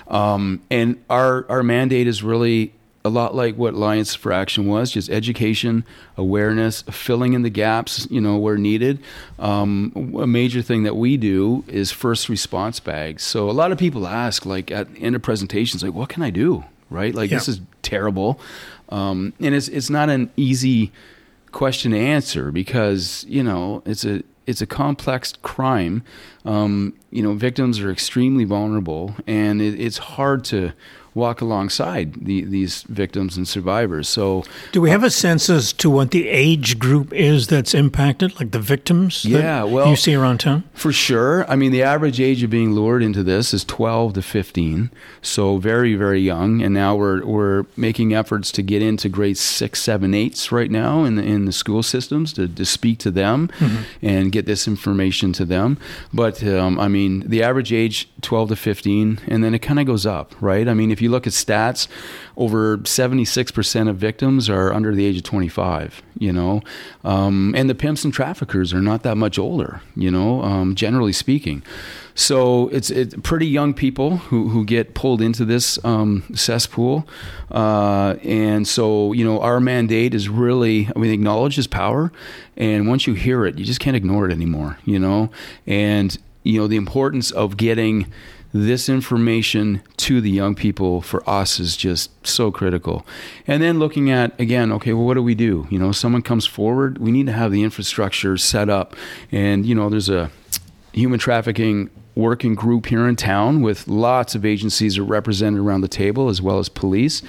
Um, 0.08 0.62
and 0.72 1.02
our, 1.10 1.46
our 1.50 1.64
mandate 1.64 2.08
is 2.08 2.24
really 2.24 2.74
a 3.06 3.10
lot 3.10 3.34
like 3.34 3.56
what 3.56 3.74
Alliance 3.74 4.14
for 4.14 4.32
Action 4.32 4.68
was, 4.68 4.92
just 4.92 5.10
education, 5.10 5.86
awareness, 6.18 6.82
filling 6.84 7.34
in 7.34 7.44
the 7.44 7.50
gaps, 7.50 8.08
you 8.12 8.20
know, 8.20 8.38
where 8.38 8.58
needed. 8.58 9.00
Um, 9.38 10.14
a 10.20 10.28
major 10.28 10.62
thing 10.62 10.84
that 10.84 10.96
we 10.96 11.16
do 11.16 11.64
is 11.68 11.92
first 11.92 12.28
response 12.28 12.80
bags. 12.80 13.24
So 13.24 13.50
a 13.50 13.54
lot 13.54 13.72
of 13.72 13.78
people 13.78 14.06
ask, 14.06 14.46
like 14.46 14.70
at 14.70 14.88
end 14.98 15.16
of 15.16 15.22
presentations, 15.22 15.82
like, 15.82 15.94
what 15.94 16.10
can 16.10 16.24
I 16.24 16.30
do? 16.30 16.66
Right? 16.90 17.16
Like, 17.16 17.32
yeah. 17.32 17.38
this 17.38 17.48
is 17.48 17.62
terrible. 17.84 18.40
Um, 18.90 19.34
and 19.40 19.56
it's, 19.56 19.68
it's 19.68 19.90
not 19.90 20.10
an 20.10 20.32
easy 20.36 20.92
question 21.52 21.92
to 21.92 21.98
answer 21.98 22.52
because, 22.52 23.26
you 23.28 23.44
know, 23.44 23.82
it's 23.86 24.04
a, 24.04 24.24
it's 24.46 24.62
a 24.62 24.66
complex 24.66 25.34
crime. 25.44 26.04
Um, 26.44 26.96
you 27.12 27.22
know, 27.22 27.34
victims 27.34 27.80
are 27.80 27.92
extremely 27.92 28.46
vulnerable, 28.46 29.16
and 29.28 29.62
it, 29.62 29.80
it's 29.80 30.00
hard 30.00 30.44
to 30.46 30.74
walk 31.14 31.42
alongside 31.42 32.26
the, 32.26 32.44
these 32.44 32.84
victims 32.84 33.38
and 33.38 33.48
survivors. 33.48 34.08
So, 34.08 34.44
do 34.72 34.82
we 34.82 34.90
have 34.90 35.04
a 35.04 35.10
sense 35.10 35.50
as 35.50 35.74
to 35.74 35.90
what 35.90 36.12
the 36.12 36.28
age 36.28 36.80
group 36.80 37.14
is 37.14 37.48
that's 37.48 37.74
impacted, 37.74 38.40
like 38.40 38.52
the 38.52 38.60
victims? 38.60 39.26
Yeah, 39.26 39.64
well, 39.64 39.90
you 39.90 39.96
see 39.96 40.16
around 40.16 40.40
town 40.40 40.64
for 40.74 40.92
sure. 40.92 41.50
I 41.50 41.56
mean, 41.56 41.72
the 41.72 41.84
average 41.84 42.20
age 42.22 42.44
of 42.44 42.50
being 42.50 42.74
lured 42.74 43.04
into 43.04 43.24
this 43.24 43.54
is 43.54 43.64
twelve 43.64 44.14
to 44.14 44.22
fifteen, 44.22 44.92
so 45.22 45.58
very, 45.58 45.96
very 45.96 46.22
young. 46.22 46.62
And 46.62 46.74
now 46.74 46.96
we're 46.96 47.26
we're 47.26 47.66
making 47.76 48.14
efforts 48.14 48.52
to 48.54 48.62
get 48.62 48.82
into 48.82 49.10
grade 49.10 49.38
six, 49.38 49.82
seven, 49.82 50.14
eights 50.14 50.52
right 50.52 50.72
now 50.72 51.04
in 51.04 51.16
the 51.16 51.24
in 51.24 51.46
the 51.46 51.52
school 51.52 51.84
systems 51.84 52.34
to, 52.34 52.48
to 52.48 52.66
speak 52.66 53.00
to 53.00 53.12
them 53.12 53.50
mm-hmm. 53.60 53.84
and 54.06 54.32
get 54.32 54.46
this 54.46 54.68
information 54.68 55.34
to 55.34 55.46
them. 55.46 55.78
But 56.14 56.44
um, 56.44 56.80
I 56.80 56.88
mean, 56.88 57.22
the 57.28 57.44
average 57.44 57.74
age 57.74 58.10
twelve 58.22 58.50
to 58.50 58.56
fifteen, 58.56 59.20
and 59.28 59.44
then 59.44 59.54
it 59.54 59.60
kind 59.60 59.80
of 59.80 59.86
goes 59.86 60.06
up, 60.06 60.34
right? 60.42 60.68
I 60.68 60.74
mean, 60.74 60.92
if 60.92 60.99
if 61.00 61.04
you 61.04 61.10
look 61.10 61.26
at 61.26 61.32
stats, 61.32 61.88
over 62.36 62.78
76% 62.80 63.90
of 63.90 63.96
victims 63.96 64.50
are 64.50 64.74
under 64.74 64.94
the 64.94 65.06
age 65.06 65.16
of 65.16 65.24
25, 65.24 66.02
you 66.18 66.34
know, 66.34 66.62
um, 67.06 67.54
and 67.56 67.70
the 67.70 67.76
pimps 67.76 68.04
and 68.04 68.14
traffickers 68.14 68.74
are 68.74 68.82
not 68.82 69.04
that 69.04 69.16
much 69.16 69.40
older, 69.40 69.82
you 69.96 70.12
know, 70.12 70.44
um, 70.44 70.76
generally 70.76 71.14
speaking. 71.14 71.64
So 72.16 72.68
it's, 72.68 72.90
it's 72.90 73.16
pretty 73.24 73.48
young 73.48 73.74
people 73.74 74.18
who, 74.18 74.50
who 74.50 74.66
get 74.66 74.94
pulled 74.94 75.22
into 75.22 75.46
this 75.46 75.80
um, 75.86 76.24
cesspool. 76.36 77.08
Uh, 77.50 78.16
and 78.22 78.68
so, 78.68 79.14
you 79.14 79.24
know, 79.24 79.40
our 79.40 79.62
mandate 79.62 80.14
is 80.14 80.28
really, 80.28 80.90
I 80.94 81.00
mean, 81.00 81.12
acknowledge 81.12 81.56
his 81.56 81.68
power. 81.68 82.12
And 82.58 82.90
once 82.90 83.08
you 83.08 83.14
hear 83.14 83.46
it, 83.46 83.58
you 83.58 83.64
just 83.64 83.80
can't 83.80 83.96
ignore 83.96 84.26
it 84.30 84.34
anymore, 84.34 84.78
you 84.84 85.00
know? 85.00 85.30
And, 85.66 86.18
you 86.44 86.60
know, 86.60 86.68
the 86.68 86.76
importance 86.76 87.32
of 87.32 87.56
getting 87.56 88.12
this 88.52 88.90
information 88.90 89.82
to 89.98 90.22
the 90.22 90.30
young 90.30 90.56
people 90.56 91.02
for 91.02 91.28
us 91.30 91.60
is 91.60 91.78
just 91.78 92.10
so 92.26 92.52
critical. 92.52 93.06
And 93.46 93.62
then 93.62 93.80
looking 93.80 94.10
at 94.10 94.38
again, 94.40 94.72
okay, 94.74 94.94
well, 94.94 95.06
what 95.06 95.14
do 95.14 95.24
we 95.24 95.36
do? 95.36 95.68
You 95.70 95.78
know, 95.78 95.92
someone 95.92 96.22
comes 96.22 96.46
forward, 96.46 96.98
we 96.98 97.12
need 97.12 97.28
to 97.28 97.34
have 97.34 97.52
the 97.52 97.64
infrastructure 97.64 98.38
set 98.38 98.70
up. 98.70 98.96
And 99.32 99.66
you 99.66 99.76
know, 99.76 99.90
there's 99.90 100.10
a 100.10 100.32
human 100.94 101.20
trafficking 101.20 101.90
working 102.16 102.56
group 102.56 102.88
here 102.88 103.08
in 103.08 103.16
town 103.16 103.62
with 103.62 103.88
lots 103.88 104.36
of 104.36 104.46
agencies 104.46 104.98
are 104.98 105.04
represented 105.04 105.60
around 105.60 105.82
the 105.82 105.88
table 105.88 106.28
as 106.28 106.42
well 106.42 106.60
as 106.60 106.68
police 106.68 107.22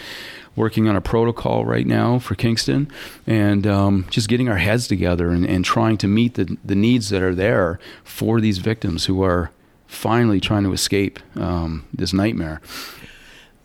working 0.57 0.89
on 0.89 0.97
a 0.97 1.01
protocol 1.01 1.65
right 1.65 1.87
now 1.87 2.19
for 2.19 2.35
Kingston 2.35 2.91
and 3.27 3.67
um, 3.67 4.07
just 4.11 4.29
getting 4.29 4.49
our 4.49 4.57
heads 4.57 4.89
together 4.89 5.31
and, 5.31 5.47
and 5.47 5.65
trying 5.65 5.97
to 5.99 6.09
meet 6.09 6.35
the, 6.35 6.57
the 6.65 6.75
needs 6.75 7.11
that 7.11 7.23
are 7.23 7.35
there 7.35 7.79
for 8.03 8.41
these 8.41 8.59
victims 8.59 9.07
who 9.07 9.23
are 9.23 9.53
finally 9.91 10.41
trying 10.41 10.63
to 10.65 10.73
escape 10.73 11.19
um, 11.37 11.85
this 11.93 12.13
nightmare. 12.13 12.61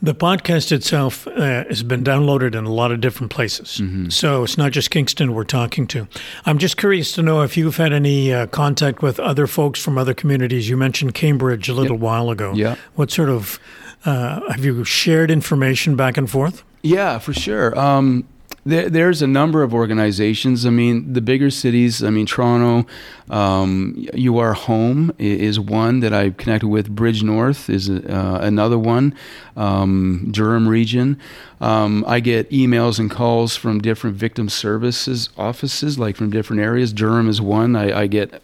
The 0.02 0.14
podcast 0.14 0.72
itself 0.72 1.26
uh, 1.28 1.64
has 1.66 1.82
been 1.82 2.04
downloaded 2.04 2.54
in 2.54 2.66
a 2.66 2.72
lot 2.72 2.92
of 2.92 3.00
different 3.00 3.32
places. 3.32 3.80
Mm-hmm. 3.82 4.10
So 4.10 4.44
it's 4.44 4.58
not 4.58 4.72
just 4.72 4.92
Kingston 4.92 5.34
we're 5.34 5.46
talking 5.46 5.88
to. 5.88 6.08
I'm 6.46 6.58
just 6.58 6.78
curious 6.78 7.14
to 7.14 7.22
know 7.22 7.42
if 7.42 7.56
you've 7.56 7.78
had 7.78 7.94
any 7.94 8.34
uh, 8.34 8.48
contact 8.48 9.02
with 9.02 9.20
other 9.20 9.48
folks 9.48 9.82
from 9.82 9.98
other 9.98 10.14
communities. 10.14 10.70
You 10.70 10.78
mentioned 10.78 11.14
Cambridge 11.14 11.70
a 11.70 11.74
little 11.74 11.96
yep. 11.96 12.02
while 12.02 12.30
ago. 12.30 12.54
Yeah. 12.54 12.76
What 12.96 13.10
sort 13.10 13.30
of, 13.30 13.60
uh, 14.04 14.42
have 14.52 14.66
you 14.66 14.84
shared 14.84 15.32
information 15.32 15.96
back 15.96 16.18
and 16.18 16.30
forth? 16.30 16.64
Yeah, 16.84 17.18
for 17.18 17.34
sure. 17.34 17.78
Um, 17.80 18.28
there, 18.66 18.90
there's 18.90 19.22
a 19.22 19.28
number 19.28 19.62
of 19.62 19.74
organizations. 19.74 20.66
I 20.66 20.72
mean, 20.72 21.14
the 21.14 21.22
bigger 21.22 21.52
cities. 21.52 22.04
I 22.04 22.10
mean, 22.10 22.26
Toronto, 22.26 22.90
um, 23.30 23.94
You 24.14 24.40
Are 24.40 24.54
Home 24.54 25.14
is 25.20 25.60
one 25.60 26.00
that 26.00 26.14
I 26.14 26.32
connected 26.32 26.68
with. 26.68 26.90
Bridge 26.90 27.22
North 27.22 27.70
is 27.70 27.90
uh, 27.90 28.40
another 28.42 28.80
one. 28.80 29.14
Um, 29.56 30.30
Durham 30.32 30.68
region. 30.68 31.20
Um, 31.62 32.04
I 32.08 32.20
get 32.20 32.50
emails 32.50 32.98
and 33.00 33.10
calls 33.10 33.56
from 33.56 33.82
different 33.82 34.16
victim 34.16 34.50
services 34.50 35.30
offices, 35.38 36.00
like 36.00 36.16
from 36.16 36.32
different 36.32 36.62
areas. 36.62 36.92
Durham 36.92 37.30
is 37.30 37.40
one. 37.40 37.76
I, 37.76 38.02
I 38.02 38.08
get 38.08 38.42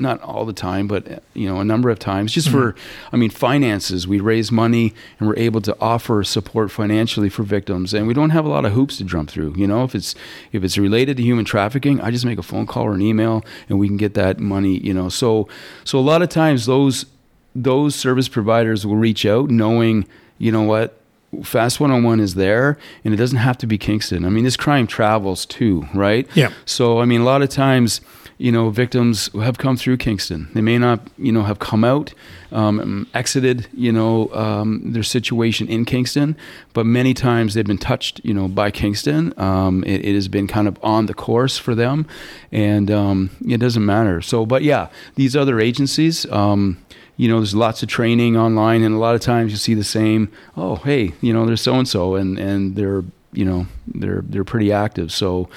not 0.00 0.20
all 0.22 0.44
the 0.44 0.52
time, 0.52 0.86
but 0.86 1.22
you 1.34 1.48
know, 1.48 1.60
a 1.60 1.64
number 1.64 1.90
of 1.90 1.98
times, 1.98 2.32
just 2.32 2.48
mm-hmm. 2.48 2.70
for, 2.70 2.74
I 3.12 3.16
mean, 3.16 3.30
finances. 3.30 4.08
We 4.08 4.20
raise 4.20 4.50
money 4.50 4.94
and 5.18 5.28
we're 5.28 5.36
able 5.36 5.60
to 5.62 5.76
offer 5.80 6.24
support 6.24 6.70
financially 6.70 7.28
for 7.28 7.42
victims, 7.42 7.94
and 7.94 8.06
we 8.06 8.14
don't 8.14 8.30
have 8.30 8.44
a 8.44 8.48
lot 8.48 8.64
of 8.64 8.72
hoops 8.72 8.96
to 8.98 9.04
jump 9.04 9.30
through. 9.30 9.54
You 9.56 9.66
know, 9.66 9.84
if 9.84 9.94
it's 9.94 10.14
if 10.52 10.64
it's 10.64 10.78
related 10.78 11.16
to 11.18 11.22
human 11.22 11.44
trafficking, 11.44 12.00
I 12.00 12.10
just 12.10 12.24
make 12.24 12.38
a 12.38 12.42
phone 12.42 12.66
call 12.66 12.84
or 12.84 12.94
an 12.94 13.02
email, 13.02 13.44
and 13.68 13.78
we 13.78 13.86
can 13.86 13.96
get 13.96 14.14
that 14.14 14.40
money. 14.40 14.78
You 14.78 14.94
know, 14.94 15.08
so 15.08 15.48
so 15.84 15.98
a 15.98 16.00
lot 16.00 16.22
of 16.22 16.28
times 16.28 16.66
those 16.66 17.06
those 17.54 17.94
service 17.94 18.28
providers 18.28 18.86
will 18.86 18.96
reach 18.96 19.26
out 19.26 19.50
knowing, 19.50 20.06
you 20.38 20.52
know 20.52 20.62
what, 20.62 21.00
Fast 21.44 21.78
101 21.78 22.18
is 22.18 22.34
there, 22.34 22.76
and 23.04 23.14
it 23.14 23.16
doesn't 23.16 23.38
have 23.38 23.56
to 23.58 23.66
be 23.66 23.78
Kingston. 23.78 24.24
I 24.24 24.30
mean, 24.30 24.42
this 24.42 24.56
crime 24.56 24.88
travels 24.88 25.46
too, 25.46 25.86
right? 25.94 26.28
Yeah. 26.34 26.52
So, 26.64 26.98
I 26.98 27.04
mean, 27.04 27.20
a 27.20 27.24
lot 27.24 27.40
of 27.42 27.48
times 27.48 28.00
you 28.40 28.50
know, 28.50 28.70
victims 28.70 29.28
have 29.34 29.58
come 29.58 29.76
through 29.76 29.98
Kingston. 29.98 30.48
They 30.54 30.62
may 30.62 30.78
not, 30.78 31.00
you 31.18 31.30
know, 31.30 31.42
have 31.42 31.58
come 31.58 31.84
out, 31.84 32.14
um, 32.52 33.06
exited, 33.12 33.68
you 33.74 33.92
know, 33.92 34.32
um, 34.32 34.80
their 34.82 35.02
situation 35.02 35.68
in 35.68 35.84
Kingston, 35.84 36.38
but 36.72 36.86
many 36.86 37.12
times 37.12 37.52
they've 37.52 37.66
been 37.66 37.76
touched, 37.76 38.18
you 38.24 38.32
know, 38.32 38.48
by 38.48 38.70
Kingston. 38.70 39.38
Um, 39.38 39.84
it, 39.84 40.06
it, 40.06 40.14
has 40.14 40.26
been 40.26 40.46
kind 40.46 40.66
of 40.66 40.78
on 40.82 41.04
the 41.04 41.12
course 41.12 41.58
for 41.58 41.74
them, 41.74 42.06
and 42.50 42.90
um, 42.90 43.28
it 43.46 43.58
doesn't 43.58 43.84
matter. 43.84 44.22
So, 44.22 44.46
but 44.46 44.62
yeah, 44.62 44.88
these 45.16 45.36
other 45.36 45.60
agencies, 45.60 46.24
um, 46.32 46.78
you 47.18 47.28
know, 47.28 47.40
there's 47.40 47.54
lots 47.54 47.82
of 47.82 47.90
training 47.90 48.38
online, 48.38 48.82
and 48.82 48.94
a 48.94 48.98
lot 48.98 49.14
of 49.14 49.20
times 49.20 49.52
you 49.52 49.58
see 49.58 49.74
the 49.74 49.84
same. 49.84 50.32
Oh, 50.56 50.76
hey, 50.76 51.12
you 51.20 51.34
know, 51.34 51.44
there's 51.44 51.60
so 51.60 51.74
and 51.74 51.86
so, 51.86 52.14
and 52.14 52.38
and 52.38 52.74
they're, 52.74 53.04
you 53.34 53.44
know, 53.44 53.66
they're 53.86 54.22
they're 54.22 54.44
pretty 54.44 54.72
active. 54.72 55.12
So 55.12 55.50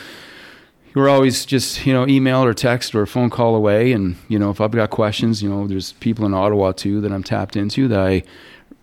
we're 0.95 1.10
always 1.10 1.45
just 1.45 1.86
you 1.86 1.93
know 1.93 2.08
email 2.08 2.43
or 2.43 2.53
text 2.53 2.93
or 2.95 3.06
phone 3.06 3.29
call 3.29 3.56
away 3.56 3.91
and 3.91 4.15
you 4.27 4.38
know 4.38 4.49
if 4.49 4.62
i've 4.62 4.71
got 4.71 4.89
questions 4.89 5.41
you 5.41 5.49
know 5.49 5.67
there's 5.67 5.93
people 5.93 6.25
in 6.25 6.34
ottawa 6.34 6.71
too 6.71 7.01
that 7.01 7.12
i'm 7.12 7.23
tapped 7.23 7.56
into 7.56 7.88
that 7.88 7.99
i 7.99 8.23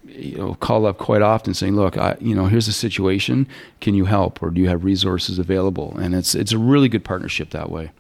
you 0.07 0.37
know 0.37 0.55
call 0.55 0.87
up 0.87 0.99
quite 0.99 1.23
often 1.23 1.55
saying 1.55 1.77
look 1.77 1.97
i 1.97 2.17
you 2.21 2.35
know 2.35 2.47
here's 2.47 2.67
the 2.67 2.73
situation 2.73 3.47
can 3.81 3.95
you 3.95 4.05
help 4.05 4.43
or 4.43 4.51
do 4.51 4.61
you 4.61 4.69
have 4.69 4.85
resources 4.85 5.39
available 5.39 5.97
and 5.99 6.15
it's 6.15 6.35
it's 6.35 6.53
a 6.53 6.59
really 6.59 6.89
good 6.89 7.05
partnership 7.05 7.51
that 7.51 7.71
way 7.71 7.91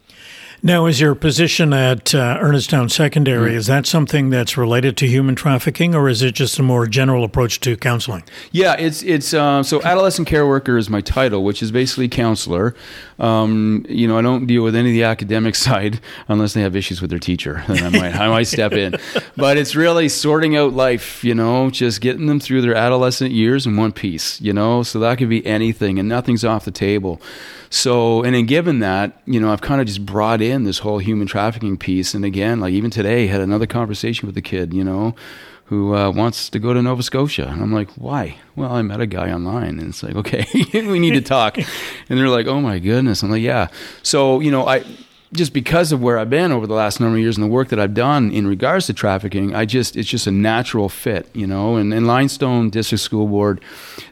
now, 0.62 0.84
is 0.84 1.00
your 1.00 1.14
position 1.14 1.72
at 1.72 2.14
uh, 2.14 2.36
Ernestown 2.38 2.90
Secondary, 2.90 3.52
mm. 3.52 3.54
is 3.54 3.66
that 3.66 3.86
something 3.86 4.28
that's 4.28 4.58
related 4.58 4.94
to 4.98 5.06
human 5.06 5.34
trafficking 5.34 5.94
or 5.94 6.06
is 6.06 6.20
it 6.20 6.34
just 6.34 6.58
a 6.58 6.62
more 6.62 6.86
general 6.86 7.24
approach 7.24 7.60
to 7.60 7.78
counseling? 7.78 8.24
Yeah, 8.52 8.76
it's, 8.78 9.02
it's 9.02 9.32
uh, 9.32 9.62
so 9.62 9.80
adolescent 9.82 10.28
care 10.28 10.46
worker 10.46 10.76
is 10.76 10.90
my 10.90 11.00
title, 11.00 11.44
which 11.44 11.62
is 11.62 11.72
basically 11.72 12.10
counselor. 12.10 12.74
Um, 13.20 13.84
you 13.88 14.08
know, 14.08 14.18
I 14.18 14.22
don't 14.22 14.46
deal 14.46 14.62
with 14.62 14.74
any 14.74 14.88
of 14.88 14.94
the 14.94 15.04
academic 15.04 15.54
side 15.66 16.00
unless 16.28 16.54
they 16.54 16.62
have 16.62 16.74
issues 16.74 17.00
with 17.00 17.10
their 17.10 17.18
teacher. 17.18 17.62
Then 17.70 17.94
I 17.94 17.98
might, 17.98 18.16
I 18.16 18.28
might 18.28 18.46
step 18.48 18.72
in. 18.72 18.94
But 19.36 19.56
it's 19.56 19.76
really 19.76 20.08
sorting 20.08 20.56
out 20.56 20.72
life, 20.72 21.22
you 21.22 21.34
know, 21.34 21.70
just 21.70 22.00
getting 22.00 22.26
them 22.26 22.40
through 22.40 22.62
their 22.62 22.74
adolescent 22.74 23.30
years 23.30 23.66
in 23.66 23.76
one 23.76 23.92
piece, 23.92 24.40
you 24.40 24.52
know, 24.52 24.82
so 24.82 24.98
that 25.00 25.18
could 25.18 25.28
be 25.28 25.46
anything 25.46 25.98
and 25.98 26.08
nothing's 26.08 26.44
off 26.44 26.64
the 26.64 26.70
table. 26.70 27.20
So, 27.68 28.24
and 28.24 28.34
then 28.34 28.46
given 28.46 28.80
that, 28.80 29.22
you 29.26 29.38
know, 29.38 29.52
I've 29.52 29.60
kind 29.60 29.80
of 29.80 29.86
just 29.86 30.04
brought 30.04 30.42
in 30.42 30.64
this 30.64 30.80
whole 30.80 30.98
human 30.98 31.28
trafficking 31.28 31.76
piece. 31.76 32.14
And 32.14 32.24
again, 32.24 32.58
like 32.58 32.72
even 32.72 32.90
today, 32.90 33.28
had 33.28 33.40
another 33.40 33.66
conversation 33.66 34.26
with 34.26 34.34
the 34.34 34.42
kid, 34.42 34.74
you 34.74 34.82
know, 34.82 35.14
who 35.70 35.94
uh, 35.94 36.10
wants 36.10 36.50
to 36.50 36.58
go 36.58 36.74
to 36.74 36.82
Nova 36.82 37.00
Scotia. 37.00 37.46
And 37.46 37.62
I'm 37.62 37.72
like, 37.72 37.90
why? 37.92 38.36
Well, 38.56 38.72
I 38.72 38.82
met 38.82 39.00
a 39.00 39.06
guy 39.06 39.30
online, 39.30 39.78
and 39.78 39.90
it's 39.90 40.02
like, 40.02 40.16
okay, 40.16 40.44
we 40.74 40.98
need 40.98 41.14
to 41.14 41.20
talk. 41.20 41.58
and 41.58 42.18
they're 42.18 42.28
like, 42.28 42.48
oh 42.48 42.60
my 42.60 42.80
goodness. 42.80 43.22
I'm 43.22 43.30
like, 43.30 43.40
yeah. 43.40 43.68
So, 44.02 44.40
you 44.40 44.50
know, 44.50 44.66
I 44.66 44.84
just 45.32 45.52
because 45.52 45.92
of 45.92 46.02
where 46.02 46.18
I've 46.18 46.28
been 46.28 46.50
over 46.50 46.66
the 46.66 46.74
last 46.74 46.98
number 46.98 47.16
of 47.16 47.22
years 47.22 47.36
and 47.36 47.44
the 47.44 47.50
work 47.50 47.68
that 47.68 47.78
I've 47.78 47.94
done 47.94 48.32
in 48.32 48.48
regards 48.48 48.86
to 48.86 48.92
trafficking, 48.92 49.54
I 49.54 49.64
just 49.64 49.96
it's 49.96 50.08
just 50.08 50.26
a 50.26 50.32
natural 50.32 50.88
fit, 50.88 51.30
you 51.34 51.46
know. 51.46 51.76
And, 51.76 51.94
and 51.94 52.04
Limestone 52.04 52.70
District 52.70 53.00
School 53.00 53.28
Board 53.28 53.60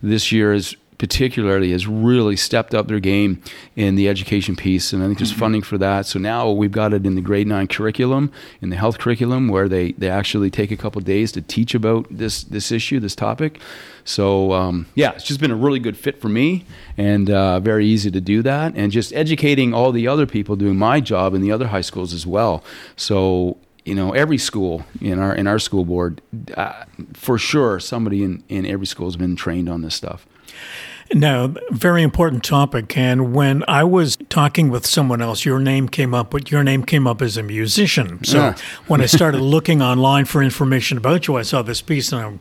this 0.01 0.31
year 0.31 0.53
is 0.53 0.77
particularly 0.99 1.71
has 1.73 1.87
really 1.87 2.37
stepped 2.37 2.75
up 2.75 2.89
their 2.89 3.01
game 3.01 3.41
in 3.77 3.95
the 3.95 4.09
education 4.09 4.57
piece 4.57 4.93
and 4.93 5.03
i 5.03 5.07
think 5.07 5.19
there's 5.19 5.31
mm-hmm. 5.31 5.41
funding 5.41 5.63
for 5.63 5.79
that. 5.79 6.07
So 6.07 6.19
now 6.19 6.51
we've 6.51 6.73
got 6.73 6.93
it 6.93 7.07
in 7.07 7.15
the 7.15 7.21
grade 7.21 7.47
9 7.47 7.69
curriculum 7.69 8.33
in 8.61 8.71
the 8.71 8.77
health 8.77 8.99
curriculum 8.99 9.49
where 9.49 9.69
they, 9.69 9.93
they 9.93 10.11
actually 10.11 10.51
take 10.51 10.71
a 10.71 10.77
couple 10.77 11.01
days 11.01 11.33
to 11.33 11.43
teach 11.43 11.75
about 11.75 12.07
this 12.11 12.43
this 12.43 12.73
issue 12.73 13.01
this 13.01 13.15
topic. 13.15 13.61
So 14.05 14.53
um, 14.53 14.87
yeah 14.95 15.13
it's 15.13 15.25
just 15.25 15.41
been 15.41 15.51
a 15.51 15.57
really 15.57 15.79
good 15.79 15.97
fit 15.97 16.21
for 16.21 16.29
me 16.29 16.65
and 16.97 17.31
uh, 17.31 17.61
very 17.61 17.87
easy 17.87 18.11
to 18.11 18.21
do 18.21 18.43
that 18.43 18.75
and 18.75 18.91
just 18.91 19.13
educating 19.13 19.73
all 19.73 19.93
the 19.93 20.09
other 20.09 20.27
people 20.27 20.57
doing 20.57 20.77
my 20.77 21.01
job 21.01 21.35
in 21.35 21.41
the 21.43 21.53
other 21.53 21.69
high 21.69 21.81
schools 21.81 22.13
as 22.13 22.27
well. 22.27 22.65
So 22.97 23.59
you 23.85 23.95
know 23.95 24.13
every 24.13 24.39
school 24.39 24.85
in 25.01 25.19
our 25.19 25.35
in 25.35 25.47
our 25.47 25.59
school 25.59 25.85
board 25.85 26.21
uh, 26.57 26.85
for 27.15 27.39
sure 27.39 27.81
somebody 27.81 28.23
in, 28.23 28.43
in 28.49 28.67
every 28.67 28.87
school 28.87 29.07
has 29.07 29.17
been 29.17 29.37
trained 29.37 29.69
on 29.69 29.81
this 29.83 29.95
stuff 29.95 30.27
now, 31.15 31.55
very 31.71 32.03
important 32.03 32.45
topic. 32.45 32.97
And 32.97 33.35
when 33.35 33.65
I 33.67 33.83
was 33.83 34.17
talking 34.29 34.69
with 34.69 34.85
someone 34.85 35.23
else, 35.23 35.45
your 35.45 35.59
name 35.59 35.89
came 35.89 36.13
up, 36.13 36.31
but 36.31 36.51
your 36.51 36.63
name 36.63 36.85
came 36.85 37.07
up 37.07 37.23
as 37.23 37.37
a 37.39 37.43
musician. 37.43 38.23
So 38.25 38.39
yeah. 38.39 38.57
when 38.89 39.01
I 39.01 39.07
started 39.07 39.41
looking 39.41 39.81
online 39.81 40.27
for 40.27 40.43
information 40.43 40.99
about 40.99 41.27
you, 41.27 41.37
I 41.37 41.43
saw 41.43 41.63
this 41.63 41.81
piece 41.81 42.13
and 42.13 42.21
I'm 42.21 42.41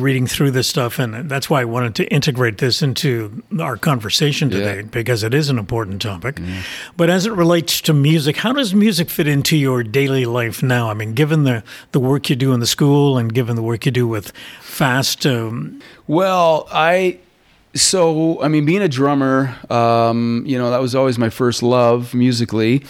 reading 0.00 0.28
through 0.28 0.52
this 0.52 0.68
stuff. 0.68 1.00
And 1.00 1.28
that's 1.28 1.50
why 1.50 1.62
I 1.62 1.64
wanted 1.64 1.96
to 1.96 2.06
integrate 2.06 2.58
this 2.58 2.82
into 2.82 3.42
our 3.58 3.76
conversation 3.76 4.48
today 4.48 4.76
yeah. 4.76 4.82
because 4.82 5.24
it 5.24 5.34
is 5.34 5.50
an 5.50 5.58
important 5.58 6.00
topic. 6.00 6.38
Yeah. 6.38 6.62
But 6.96 7.10
as 7.10 7.26
it 7.26 7.32
relates 7.32 7.80
to 7.82 7.92
music, 7.92 8.36
how 8.36 8.52
does 8.52 8.74
music 8.74 9.10
fit 9.10 9.26
into 9.26 9.56
your 9.56 9.82
daily 9.82 10.24
life 10.24 10.62
now? 10.62 10.88
I 10.88 10.94
mean, 10.94 11.14
given 11.14 11.42
the, 11.42 11.64
the 11.90 12.00
work 12.00 12.30
you 12.30 12.36
do 12.36 12.52
in 12.52 12.60
the 12.60 12.66
school 12.66 13.18
and 13.18 13.34
given 13.34 13.56
the 13.56 13.62
work 13.62 13.86
you 13.86 13.92
do 13.92 14.06
with 14.06 14.32
Fast. 14.60 15.26
Um, 15.26 15.82
well, 16.06 16.68
I 16.70 17.18
so 17.74 18.42
I 18.42 18.48
mean, 18.48 18.64
being 18.64 18.82
a 18.82 18.88
drummer, 18.88 19.56
um, 19.70 20.42
you 20.46 20.58
know, 20.58 20.70
that 20.70 20.80
was 20.80 20.94
always 20.94 21.18
my 21.18 21.30
first 21.30 21.62
love 21.62 22.14
musically. 22.14 22.84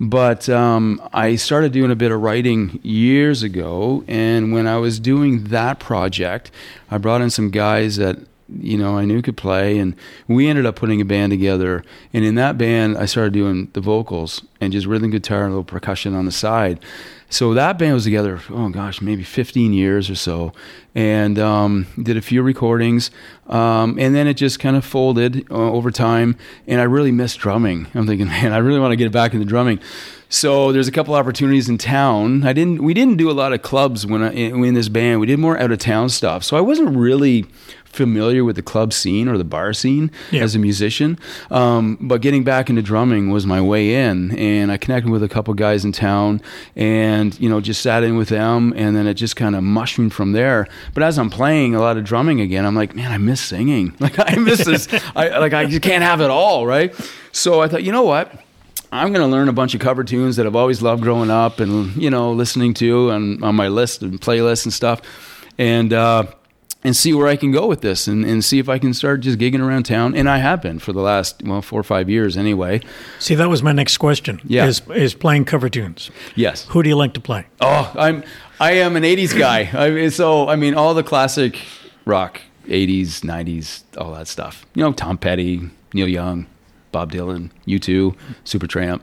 But 0.00 0.48
um, 0.48 1.02
I 1.12 1.36
started 1.36 1.72
doing 1.72 1.90
a 1.90 1.96
bit 1.96 2.12
of 2.12 2.20
writing 2.20 2.78
years 2.82 3.42
ago, 3.42 4.04
and 4.06 4.52
when 4.52 4.66
I 4.66 4.76
was 4.76 5.00
doing 5.00 5.44
that 5.44 5.80
project, 5.80 6.50
I 6.90 6.98
brought 6.98 7.20
in 7.20 7.30
some 7.30 7.50
guys 7.50 7.96
that 7.96 8.18
you 8.48 8.78
know 8.78 8.96
I 8.96 9.04
knew 9.04 9.22
could 9.22 9.36
play, 9.36 9.78
and 9.78 9.94
we 10.28 10.48
ended 10.48 10.66
up 10.66 10.76
putting 10.76 11.00
a 11.00 11.04
band 11.04 11.30
together. 11.30 11.84
And 12.12 12.24
in 12.24 12.34
that 12.36 12.58
band, 12.58 12.98
I 12.98 13.06
started 13.06 13.32
doing 13.32 13.70
the 13.72 13.80
vocals 13.80 14.42
and 14.60 14.72
just 14.72 14.86
rhythm 14.86 15.10
guitar 15.10 15.42
and 15.42 15.46
a 15.46 15.50
little 15.50 15.64
percussion 15.64 16.14
on 16.14 16.24
the 16.24 16.32
side. 16.32 16.80
So 17.30 17.52
that 17.54 17.78
band 17.78 17.92
was 17.92 18.04
together, 18.04 18.40
oh 18.48 18.70
gosh, 18.70 19.02
maybe 19.02 19.22
15 19.22 19.74
years 19.74 20.08
or 20.08 20.14
so, 20.14 20.54
and 20.94 21.38
um, 21.38 21.86
did 22.02 22.16
a 22.16 22.22
few 22.22 22.42
recordings. 22.42 23.10
Um, 23.48 23.98
and 23.98 24.14
then 24.14 24.26
it 24.26 24.34
just 24.34 24.58
kind 24.58 24.76
of 24.76 24.84
folded 24.84 25.50
uh, 25.50 25.54
over 25.54 25.90
time, 25.90 26.36
and 26.66 26.80
I 26.80 26.84
really 26.84 27.12
missed 27.12 27.38
drumming. 27.38 27.86
I'm 27.94 28.06
thinking, 28.06 28.26
man, 28.28 28.52
I 28.52 28.58
really 28.58 28.80
want 28.80 28.92
to 28.92 28.96
get 28.96 29.12
back 29.12 29.34
into 29.34 29.44
drumming. 29.44 29.78
So 30.30 30.72
there's 30.72 30.88
a 30.88 30.92
couple 30.92 31.14
opportunities 31.14 31.68
in 31.68 31.78
town. 31.78 32.46
I 32.46 32.52
didn't. 32.52 32.82
We 32.82 32.92
didn't 32.92 33.16
do 33.16 33.30
a 33.30 33.32
lot 33.32 33.54
of 33.54 33.62
clubs 33.62 34.06
when 34.06 34.22
I, 34.22 34.32
in 34.32 34.74
this 34.74 34.90
band. 34.90 35.20
We 35.20 35.26
did 35.26 35.38
more 35.38 35.58
out 35.58 35.72
of 35.72 35.78
town 35.78 36.10
stuff. 36.10 36.44
So 36.44 36.56
I 36.56 36.60
wasn't 36.60 36.94
really 36.96 37.46
familiar 37.84 38.44
with 38.44 38.56
the 38.56 38.62
club 38.62 38.92
scene 38.92 39.28
or 39.28 39.38
the 39.38 39.44
bar 39.44 39.72
scene 39.72 40.10
yeah. 40.30 40.42
as 40.42 40.54
a 40.54 40.58
musician. 40.58 41.18
Um, 41.50 41.96
but 42.00 42.20
getting 42.20 42.44
back 42.44 42.68
into 42.70 42.82
drumming 42.82 43.30
was 43.30 43.46
my 43.46 43.60
way 43.60 43.94
in, 43.94 44.36
and 44.48 44.72
I 44.72 44.76
connected 44.76 45.10
with 45.10 45.22
a 45.22 45.28
couple 45.28 45.52
guys 45.54 45.84
in 45.84 45.92
town, 45.92 46.40
and 46.76 47.38
you 47.40 47.48
know 47.48 47.60
just 47.60 47.82
sat 47.82 48.02
in 48.02 48.16
with 48.16 48.28
them, 48.28 48.72
and 48.76 48.96
then 48.96 49.06
it 49.06 49.14
just 49.14 49.36
kind 49.36 49.54
of 49.54 49.62
mushroomed 49.62 50.12
from 50.12 50.32
there. 50.32 50.66
But 50.94 51.02
as 51.02 51.18
I'm 51.18 51.30
playing 51.30 51.74
a 51.74 51.80
lot 51.80 51.96
of 51.96 52.04
drumming 52.04 52.40
again, 52.40 52.64
I'm 52.64 52.74
like, 52.74 52.94
man, 52.94 53.12
I 53.12 53.18
miss 53.18 53.40
singing. 53.40 53.94
Like 54.08 54.18
I 54.18 54.36
miss 54.36 54.64
this. 54.64 54.88
I 55.14 55.38
like 55.38 55.52
I 55.52 55.66
just 55.66 55.82
can't 55.82 56.02
have 56.02 56.22
it 56.22 56.30
all, 56.30 56.66
right? 56.66 56.94
So 57.32 57.60
I 57.60 57.68
thought, 57.68 57.82
you 57.82 57.92
know 57.92 58.04
what? 58.04 58.32
I'm 58.90 59.12
going 59.12 59.24
to 59.24 59.30
learn 59.30 59.48
a 59.48 59.52
bunch 59.52 59.74
of 59.74 59.80
cover 59.80 60.02
tunes 60.02 60.36
that 60.36 60.46
I've 60.46 60.56
always 60.56 60.80
loved 60.80 61.02
growing 61.02 61.30
up 61.30 61.60
and, 61.60 61.94
you 61.94 62.08
know, 62.08 62.32
listening 62.32 62.72
to 62.74 63.10
and 63.10 63.42
on 63.44 63.54
my 63.54 63.68
list 63.68 64.02
and 64.02 64.18
playlists 64.18 64.64
and 64.64 64.72
stuff. 64.72 65.02
And, 65.58 65.92
uh, 65.92 66.26
and 66.88 66.96
see 66.96 67.12
where 67.12 67.28
I 67.28 67.36
can 67.36 67.52
go 67.52 67.66
with 67.66 67.82
this 67.82 68.08
and, 68.08 68.24
and 68.24 68.42
see 68.42 68.58
if 68.58 68.66
I 68.66 68.78
can 68.78 68.94
start 68.94 69.20
just 69.20 69.38
gigging 69.38 69.60
around 69.60 69.82
town. 69.82 70.14
And 70.14 70.26
I 70.26 70.38
have 70.38 70.62
been 70.62 70.78
for 70.78 70.94
the 70.94 71.02
last, 71.02 71.42
well, 71.44 71.60
four 71.60 71.78
or 71.78 71.82
five 71.84 72.08
years 72.08 72.34
anyway. 72.34 72.80
See, 73.18 73.34
that 73.34 73.50
was 73.50 73.62
my 73.62 73.72
next 73.72 73.98
question. 73.98 74.40
Yeah. 74.42 74.64
Is, 74.64 74.80
is 74.94 75.12
playing 75.12 75.44
cover 75.44 75.68
tunes. 75.68 76.10
Yes. 76.34 76.64
Who 76.70 76.82
do 76.82 76.88
you 76.88 76.96
like 76.96 77.12
to 77.12 77.20
play? 77.20 77.44
Oh, 77.60 77.92
I'm, 77.94 78.24
I 78.58 78.72
am 78.72 78.96
an 78.96 79.02
80s 79.02 79.38
guy. 79.38 79.68
I 79.74 79.90
mean, 79.90 80.10
so, 80.10 80.48
I 80.48 80.56
mean, 80.56 80.74
all 80.74 80.94
the 80.94 81.02
classic 81.02 81.58
rock, 82.06 82.40
80s, 82.66 83.20
90s, 83.20 83.82
all 83.98 84.14
that 84.14 84.26
stuff. 84.26 84.64
You 84.74 84.82
know, 84.82 84.92
Tom 84.92 85.18
Petty, 85.18 85.68
Neil 85.92 86.08
Young, 86.08 86.46
Bob 86.90 87.12
Dylan, 87.12 87.50
U2, 87.66 88.16
Supertramp, 88.46 89.02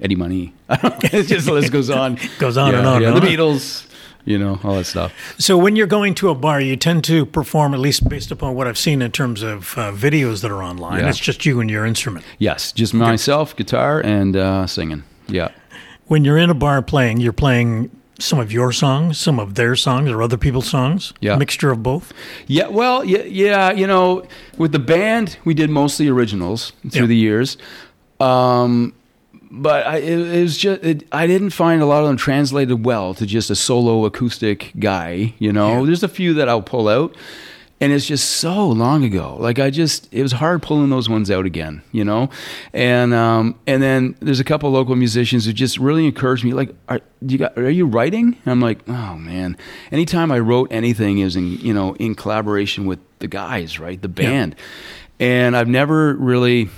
Eddie 0.00 0.16
Money. 0.16 0.52
it's 0.68 1.28
just 1.30 1.46
the 1.46 1.52
list 1.52 1.72
goes 1.72 1.90
on. 1.90 2.18
Goes 2.38 2.56
on 2.56 2.72
Yeah, 2.72 2.78
and 2.78 2.86
on. 2.86 3.02
yeah, 3.02 3.08
and 3.08 3.16
the 3.16 3.20
on. 3.22 3.26
Beatles, 3.26 3.86
you 4.24 4.38
know, 4.38 4.58
all 4.64 4.74
that 4.76 4.84
stuff. 4.84 5.12
So 5.38 5.56
when 5.56 5.76
you're 5.76 5.86
going 5.86 6.14
to 6.16 6.28
a 6.30 6.34
bar, 6.34 6.60
you 6.60 6.76
tend 6.76 7.04
to 7.04 7.24
perform, 7.24 7.72
at 7.74 7.80
least 7.80 8.08
based 8.08 8.30
upon 8.30 8.54
what 8.54 8.66
I've 8.66 8.76
seen 8.78 9.00
in 9.02 9.10
terms 9.12 9.42
of 9.42 9.76
uh, 9.78 9.92
videos 9.92 10.42
that 10.42 10.50
are 10.50 10.62
online. 10.62 11.00
Yeah. 11.00 11.08
It's 11.08 11.18
just 11.18 11.46
you 11.46 11.60
and 11.60 11.70
your 11.70 11.86
instrument. 11.86 12.24
Yes, 12.38 12.72
just 12.72 12.92
myself, 12.92 13.54
guitar, 13.56 14.00
and 14.00 14.36
uh, 14.36 14.66
singing. 14.66 15.04
Yeah. 15.28 15.50
When 16.06 16.24
you're 16.24 16.38
in 16.38 16.50
a 16.50 16.54
bar 16.54 16.82
playing, 16.82 17.20
you're 17.20 17.32
playing 17.32 17.90
some 18.18 18.38
of 18.38 18.50
your 18.52 18.72
songs, 18.72 19.18
some 19.18 19.38
of 19.38 19.54
their 19.56 19.76
songs, 19.76 20.10
or 20.10 20.22
other 20.22 20.36
people's 20.38 20.68
songs. 20.68 21.12
Yeah. 21.20 21.36
mixture 21.36 21.70
of 21.70 21.82
both. 21.82 22.12
Yeah, 22.46 22.68
well, 22.68 23.04
yeah, 23.04 23.22
yeah, 23.24 23.72
you 23.72 23.86
know, 23.86 24.26
with 24.56 24.72
the 24.72 24.78
band, 24.78 25.36
we 25.44 25.52
did 25.54 25.68
mostly 25.70 26.08
originals 26.08 26.72
through 26.90 27.02
Yeah. 27.02 27.06
the 27.08 27.16
years. 27.16 27.56
Um, 28.20 28.94
but 29.50 29.86
I, 29.86 29.96
it, 29.98 30.18
it 30.18 30.42
was 30.42 30.56
just, 30.56 30.82
it, 30.84 31.06
I 31.12 31.26
didn't 31.26 31.50
find 31.50 31.80
a 31.82 31.86
lot 31.86 32.02
of 32.02 32.08
them 32.08 32.16
translated 32.16 32.84
well 32.84 33.14
to 33.14 33.26
just 33.26 33.50
a 33.50 33.54
solo 33.56 34.04
acoustic 34.04 34.72
guy, 34.78 35.34
you 35.38 35.52
know. 35.52 35.80
Yeah. 35.80 35.86
There's 35.86 36.02
a 36.02 36.08
few 36.08 36.34
that 36.34 36.48
I'll 36.48 36.62
pull 36.62 36.88
out, 36.88 37.14
and 37.80 37.92
it's 37.92 38.06
just 38.06 38.30
so 38.30 38.66
long 38.68 39.04
ago. 39.04 39.36
Like 39.38 39.58
I 39.58 39.68
just, 39.70 40.08
it 40.12 40.22
was 40.22 40.32
hard 40.32 40.62
pulling 40.62 40.88
those 40.90 41.08
ones 41.08 41.30
out 41.30 41.44
again, 41.44 41.82
you 41.92 42.04
know. 42.04 42.30
And 42.72 43.12
um, 43.12 43.54
and 43.66 43.82
then 43.82 44.16
there's 44.20 44.40
a 44.40 44.44
couple 44.44 44.70
local 44.70 44.96
musicians 44.96 45.44
who 45.44 45.52
just 45.52 45.78
really 45.78 46.06
encouraged 46.06 46.42
me. 46.44 46.52
Like, 46.54 46.74
are 46.88 47.00
you 47.20 47.36
got, 47.38 47.56
are 47.58 47.68
you 47.70 47.86
writing? 47.86 48.36
And 48.44 48.50
I'm 48.52 48.60
like, 48.62 48.78
oh 48.88 49.16
man. 49.16 49.56
Anytime 49.92 50.32
I 50.32 50.38
wrote 50.38 50.72
anything, 50.72 51.18
is 51.18 51.36
in 51.36 51.58
you 51.58 51.74
know 51.74 51.94
in 51.96 52.14
collaboration 52.14 52.86
with 52.86 52.98
the 53.18 53.28
guys, 53.28 53.78
right, 53.78 54.00
the 54.00 54.08
Yeah. 54.08 54.28
band. 54.30 54.56
And 55.20 55.56
I've 55.56 55.68
never 55.68 56.14
really 56.14 56.68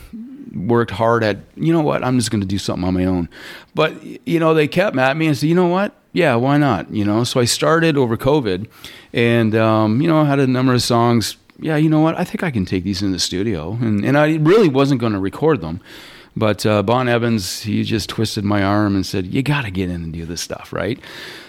worked 0.55 0.91
hard 0.91 1.23
at 1.23 1.39
you 1.57 1.73
know 1.73 1.81
what 1.81 2.05
i'm 2.05 2.19
just 2.19 2.31
going 2.31 2.41
to 2.41 2.47
do 2.47 2.59
something 2.59 2.87
on 2.87 2.95
my 2.95 3.05
own. 3.05 3.29
But 3.75 3.95
you 4.27 4.39
know 4.39 4.55
they 4.55 4.69
kept 4.69 4.97
at 4.97 5.17
me 5.17 5.27
and 5.27 5.37
said 5.37 5.49
you 5.49 5.55
know 5.55 5.69
what? 5.69 5.95
Yeah 6.13 6.35
why 6.37 6.59
not? 6.59 6.93
You 6.93 7.05
know 7.05 7.25
so 7.25 7.41
i 7.41 7.45
started 7.45 7.97
over 7.97 8.17
covid 8.17 8.69
and 9.13 9.55
um, 9.55 10.01
you 10.01 10.09
know 10.09 10.21
I 10.21 10.25
had 10.25 10.39
a 10.39 10.47
number 10.47 10.75
of 10.75 10.83
songs. 10.83 11.37
Yeah 11.59 11.77
you 11.77 11.89
know 11.89 12.01
what? 12.01 12.19
I 12.19 12.25
think 12.25 12.43
i 12.43 12.51
can 12.51 12.65
take 12.65 12.85
these 12.85 13.03
in 13.03 13.13
the 13.13 13.19
studio. 13.19 13.73
And, 13.81 14.05
and 14.05 14.17
i 14.17 14.37
really 14.37 14.69
wasn't 14.69 15.01
going 15.01 15.13
to 15.13 15.19
record 15.19 15.61
them 15.61 15.81
but 16.37 16.65
uh, 16.65 16.83
bon 16.83 17.09
evans 17.09 17.63
he 17.63 17.83
just 17.83 18.09
twisted 18.09 18.45
my 18.45 18.63
arm 18.63 18.95
and 18.95 19.05
said 19.05 19.27
you 19.27 19.43
got 19.43 19.63
to 19.63 19.71
get 19.71 19.91
in 19.91 20.03
and 20.03 20.13
do 20.13 20.25
this 20.25 20.41
stuff 20.41 20.73
right? 20.73 20.99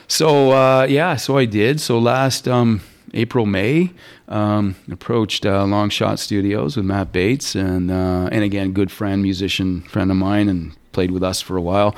So 0.08 0.52
uh, 0.52 0.88
yeah 0.90 1.16
so 1.16 1.38
i 1.38 1.46
did. 1.46 1.80
So 1.80 2.00
last 2.00 2.48
um, 2.48 2.82
April 3.14 3.46
May 3.46 3.92
um, 4.28 4.76
approached 4.92 5.46
uh, 5.46 5.66
Long 5.66 5.90
Shot 5.90 6.20
Studios 6.20 6.78
with 6.78 6.86
Matt 6.86 7.12
Bates 7.12 7.56
and 7.56 7.92
uh, 7.92 8.30
and 8.32 8.44
again 8.44 8.74
good 8.74 8.92
friend 8.92 9.22
musician 9.22 9.82
friend 9.82 10.12
of 10.12 10.18
mine 10.18 10.50
and 10.50 10.76
played 10.92 11.12
with 11.12 11.24
us 11.24 11.42
for 11.42 11.58
a 11.58 11.62
while. 11.62 11.96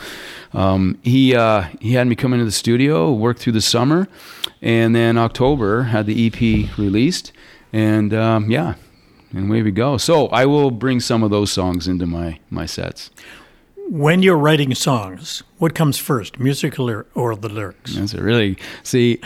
Um, 0.54 0.98
he 1.02 1.36
uh, 1.36 1.66
he 1.80 1.94
had 1.94 2.08
me 2.08 2.16
come 2.16 2.34
into 2.34 2.46
the 2.46 2.52
studio, 2.52 3.12
work 3.12 3.38
through 3.40 3.54
the 3.54 3.62
summer, 3.62 4.08
and 4.62 4.96
then 4.96 5.18
October 5.18 5.84
had 5.84 6.06
the 6.06 6.28
EP 6.28 6.78
released, 6.78 7.32
and 7.74 8.14
um, 8.14 8.52
yeah, 8.52 8.76
and 9.34 9.50
away 9.50 9.62
we 9.62 9.72
go. 9.72 9.98
So 9.98 10.28
I 10.28 10.46
will 10.46 10.72
bring 10.72 11.00
some 11.00 11.24
of 11.24 11.32
those 11.32 11.52
songs 11.52 11.88
into 11.88 12.06
my 12.06 12.40
my 12.50 12.66
sets. 12.66 13.10
When 13.90 14.24
you're 14.24 14.38
writing 14.38 14.74
songs, 14.74 15.44
what 15.58 15.76
comes 15.76 15.98
first, 15.98 16.40
music 16.40 16.80
or, 16.80 17.08
or 17.14 17.36
the 17.36 17.50
lyrics? 17.50 17.96
That's 17.96 18.14
a 18.14 18.22
really 18.22 18.58
see. 18.84 19.20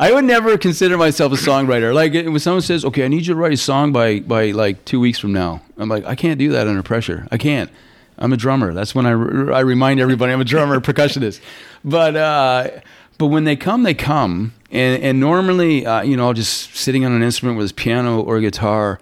I 0.00 0.12
would 0.12 0.24
never 0.24 0.56
consider 0.56 0.96
myself 0.96 1.30
a 1.30 1.36
songwriter. 1.36 1.92
Like 1.92 2.14
when 2.14 2.38
someone 2.38 2.62
says, 2.62 2.86
"Okay, 2.86 3.04
I 3.04 3.08
need 3.08 3.26
you 3.26 3.34
to 3.34 3.38
write 3.38 3.52
a 3.52 3.56
song 3.58 3.92
by 3.92 4.20
by 4.20 4.50
like 4.52 4.82
two 4.86 4.98
weeks 4.98 5.18
from 5.18 5.34
now," 5.34 5.60
I'm 5.76 5.90
like, 5.90 6.06
I 6.06 6.14
can't 6.14 6.38
do 6.38 6.50
that 6.52 6.66
under 6.66 6.82
pressure. 6.82 7.28
I 7.30 7.36
can't. 7.36 7.70
I'm 8.18 8.32
a 8.32 8.36
drummer. 8.38 8.72
That's 8.72 8.94
when 8.94 9.04
I, 9.04 9.10
re- 9.10 9.52
I 9.52 9.60
remind 9.60 10.00
everybody 10.00 10.32
I'm 10.32 10.40
a 10.40 10.44
drummer, 10.44 10.76
a 10.76 10.80
percussionist. 10.80 11.40
But 11.84 12.16
uh, 12.16 12.70
but 13.18 13.26
when 13.26 13.44
they 13.44 13.56
come, 13.56 13.82
they 13.82 13.92
come. 13.92 14.54
And 14.70 15.02
and 15.02 15.20
normally, 15.20 15.84
uh, 15.84 16.00
you 16.00 16.16
know, 16.16 16.28
I'll 16.28 16.32
just 16.32 16.74
sitting 16.74 17.04
on 17.04 17.12
an 17.12 17.22
instrument 17.22 17.58
with 17.58 17.76
piano 17.76 18.22
or 18.22 18.40
guitar, 18.40 18.98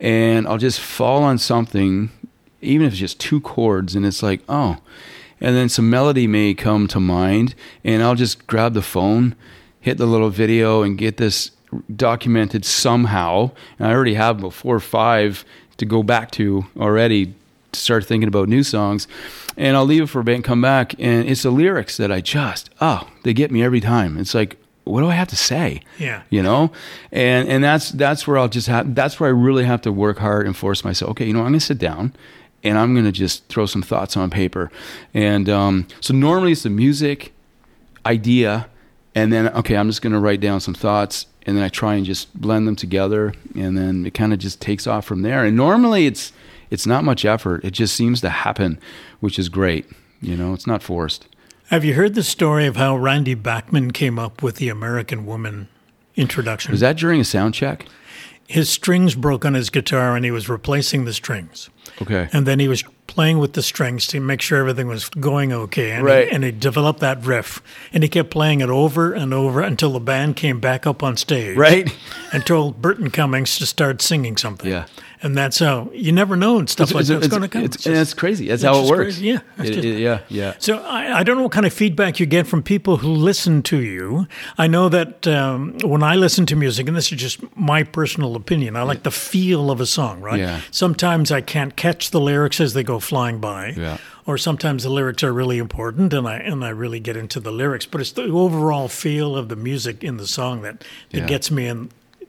and 0.00 0.48
I'll 0.48 0.58
just 0.58 0.80
fall 0.80 1.22
on 1.22 1.38
something, 1.38 2.10
even 2.60 2.88
if 2.88 2.94
it's 2.94 3.00
just 3.00 3.20
two 3.20 3.40
chords, 3.40 3.94
and 3.94 4.04
it's 4.04 4.20
like, 4.20 4.40
oh, 4.48 4.78
and 5.40 5.54
then 5.54 5.68
some 5.68 5.88
melody 5.88 6.26
may 6.26 6.54
come 6.54 6.88
to 6.88 6.98
mind, 6.98 7.54
and 7.84 8.02
I'll 8.02 8.16
just 8.16 8.48
grab 8.48 8.74
the 8.74 8.82
phone, 8.82 9.36
hit 9.80 9.98
the 9.98 10.06
little 10.06 10.30
video, 10.30 10.82
and 10.82 10.98
get 10.98 11.16
this 11.16 11.50
documented 11.94 12.64
somehow. 12.64 13.50
And 13.78 13.88
I 13.88 13.92
already 13.92 14.14
have 14.14 14.38
about 14.38 14.52
four 14.54 14.76
or 14.76 14.80
five 14.80 15.44
to 15.76 15.86
go 15.86 16.02
back 16.02 16.30
to 16.32 16.66
already 16.78 17.34
to 17.72 17.80
start 17.80 18.04
thinking 18.04 18.28
about 18.28 18.48
new 18.48 18.62
songs. 18.62 19.06
And 19.56 19.76
I'll 19.76 19.84
leave 19.84 20.02
it 20.02 20.06
for 20.08 20.20
a 20.20 20.24
bit 20.24 20.34
and 20.36 20.44
come 20.44 20.60
back, 20.60 20.94
and 20.98 21.28
it's 21.28 21.42
the 21.42 21.50
lyrics 21.50 21.96
that 21.96 22.10
I 22.10 22.20
just 22.20 22.70
oh 22.80 23.08
they 23.22 23.32
get 23.32 23.50
me 23.50 23.62
every 23.62 23.80
time. 23.80 24.18
It's 24.18 24.34
like 24.34 24.56
what 24.84 25.00
do 25.02 25.08
I 25.08 25.14
have 25.14 25.28
to 25.28 25.36
say? 25.36 25.82
Yeah. 25.98 26.22
you 26.30 26.42
know, 26.42 26.72
and 27.12 27.48
and 27.48 27.62
that's 27.62 27.90
that's 27.90 28.26
where 28.26 28.38
I'll 28.38 28.48
just 28.48 28.66
have 28.66 28.94
that's 28.94 29.20
where 29.20 29.28
I 29.28 29.32
really 29.32 29.64
have 29.64 29.82
to 29.82 29.92
work 29.92 30.18
hard 30.18 30.46
and 30.46 30.56
force 30.56 30.84
myself. 30.84 31.12
Okay, 31.12 31.26
you 31.26 31.32
know, 31.32 31.40
I'm 31.40 31.46
gonna 31.46 31.60
sit 31.60 31.78
down 31.78 32.12
and 32.62 32.78
I'm 32.78 32.94
gonna 32.94 33.12
just 33.12 33.46
throw 33.48 33.66
some 33.66 33.82
thoughts 33.82 34.16
on 34.16 34.30
paper, 34.30 34.70
and 35.14 35.48
um, 35.48 35.86
so 36.00 36.14
normally 36.14 36.52
it's 36.52 36.62
the 36.62 36.70
music 36.70 37.32
idea, 38.06 38.68
and 39.14 39.32
then 39.32 39.48
okay, 39.48 39.76
I'm 39.76 39.88
just 39.88 40.02
gonna 40.02 40.20
write 40.20 40.40
down 40.40 40.60
some 40.60 40.74
thoughts, 40.74 41.26
and 41.46 41.56
then 41.56 41.64
I 41.64 41.68
try 41.68 41.94
and 41.94 42.04
just 42.04 42.34
blend 42.38 42.66
them 42.66 42.76
together, 42.76 43.34
and 43.54 43.76
then 43.76 44.06
it 44.06 44.14
kind 44.14 44.32
of 44.32 44.38
just 44.38 44.60
takes 44.60 44.86
off 44.86 45.04
from 45.04 45.22
there. 45.22 45.44
And 45.44 45.56
normally 45.56 46.06
it's 46.06 46.32
it's 46.70 46.86
not 46.86 47.04
much 47.04 47.24
effort; 47.24 47.64
it 47.64 47.72
just 47.72 47.94
seems 47.94 48.20
to 48.22 48.30
happen, 48.30 48.78
which 49.20 49.38
is 49.38 49.48
great. 49.48 49.86
You 50.20 50.36
know, 50.36 50.54
it's 50.54 50.66
not 50.66 50.82
forced. 50.82 51.26
Have 51.68 51.84
you 51.84 51.94
heard 51.94 52.14
the 52.14 52.22
story 52.22 52.66
of 52.66 52.76
how 52.76 52.96
Randy 52.96 53.34
Bachman 53.34 53.92
came 53.92 54.18
up 54.18 54.42
with 54.42 54.56
the 54.56 54.68
American 54.68 55.24
Woman 55.24 55.68
introduction? 56.16 56.72
Was 56.72 56.80
that 56.80 56.96
during 56.96 57.20
a 57.20 57.24
sound 57.24 57.54
check? 57.54 57.86
his 58.50 58.68
strings 58.68 59.14
broke 59.14 59.44
on 59.44 59.54
his 59.54 59.70
guitar 59.70 60.16
and 60.16 60.24
he 60.24 60.32
was 60.32 60.48
replacing 60.48 61.04
the 61.04 61.12
strings. 61.12 61.70
Okay. 62.02 62.28
And 62.32 62.46
then 62.46 62.58
he 62.58 62.66
was 62.66 62.82
playing 63.10 63.38
with 63.38 63.52
the 63.52 63.62
strings 63.62 64.06
to 64.08 64.20
make 64.20 64.40
sure 64.40 64.58
everything 64.60 64.86
was 64.88 65.08
going 65.10 65.52
okay. 65.52 65.90
And, 65.90 66.04
Right. 66.04 66.28
he, 66.28 66.34
and 66.34 66.44
he 66.44 66.50
developed 66.52 67.00
that 67.00 67.22
riff. 67.24 67.60
And 67.92 68.02
he 68.02 68.08
kept 68.08 68.30
playing 68.30 68.60
it 68.60 68.70
over 68.70 69.12
and 69.12 69.34
over 69.34 69.60
until 69.60 69.92
the 69.92 70.00
band 70.00 70.36
came 70.36 70.60
back 70.60 70.86
up 70.86 71.02
on 71.02 71.16
stage. 71.16 71.56
Right. 71.56 71.94
And 72.32 72.46
told 72.46 72.80
Burton 72.80 73.10
Cummings 73.10 73.58
to 73.58 73.66
start 73.66 74.00
singing 74.00 74.36
something. 74.36 74.70
Yeah. 74.70 74.86
And 75.22 75.36
that's 75.36 75.58
how 75.58 75.90
you 75.92 76.12
never 76.12 76.34
know 76.34 76.58
and 76.58 76.68
stuff 76.68 76.94
like 76.94 77.04
that's 77.04 77.28
going 77.28 77.42
to 77.42 77.48
come. 77.48 77.62
It's, 77.64 77.76
It's 77.76 77.86
and 77.86 77.94
just- 77.94 78.10
that's 78.12 78.18
crazy. 78.18 78.48
That's 78.48 78.62
it's 78.62 78.66
how 78.74 78.82
it 78.82 78.88
works. 78.88 79.16
crazy. 79.16 79.26
Yeah, 79.26 79.40
It- 79.58 79.64
just- 79.72 79.78
it- 79.84 79.98
yeah. 79.98 80.20
Yeah. 80.30 80.54
so 80.58 80.78
I, 80.78 81.18
I 81.18 81.22
don't 81.22 81.36
know 81.36 81.42
what 81.42 81.52
kind 81.52 81.66
of 81.66 81.74
feedback 81.74 82.18
you 82.18 82.24
get 82.26 82.46
from 82.46 82.62
people 82.62 82.96
who 82.98 83.08
listen 83.12 83.62
to 83.64 83.78
you. 83.78 84.26
I 84.56 84.66
know 84.66 84.88
that 84.88 85.26
um, 85.28 85.76
when 85.84 86.02
I 86.02 86.14
listen 86.16 86.46
to 86.46 86.56
music, 86.56 86.88
and 86.88 86.96
this 86.96 87.12
is 87.12 87.18
just 87.20 87.40
my 87.54 87.82
personal 87.82 88.34
opinion, 88.34 88.76
I 88.76 88.82
like 88.82 89.02
the 89.02 89.10
feel 89.10 89.70
of 89.70 89.78
a 89.80 89.86
song. 89.86 90.22
Right? 90.22 90.40
Yeah. 90.40 90.60
Sometimes 90.70 91.30
I 91.30 91.42
can't 91.42 91.76
catch 91.76 92.10
the 92.12 92.20
lyrics 92.20 92.58
as 92.60 92.72
they 92.72 92.82
go 92.82 92.98
flying 92.98 93.40
by. 93.40 93.74
Yeah. 93.76 93.98
Or 94.26 94.38
sometimes 94.38 94.84
the 94.84 94.90
lyrics 94.90 95.22
are 95.24 95.32
really 95.32 95.58
important, 95.58 96.12
and 96.14 96.26
I 96.26 96.36
and 96.36 96.64
I 96.64 96.68
really 96.70 97.00
get 97.00 97.16
into 97.16 97.40
the 97.40 97.50
lyrics. 97.50 97.84
But 97.84 98.00
it's 98.00 98.12
the 98.12 98.24
overall 98.24 98.88
feel 98.88 99.36
of 99.36 99.48
the 99.48 99.56
music 99.56 100.02
in 100.04 100.16
the 100.18 100.26
song 100.26 100.62
that, 100.62 100.78
that 101.10 101.18
Yeah. 101.20 101.26
gets 101.26 101.50
me 101.50 101.66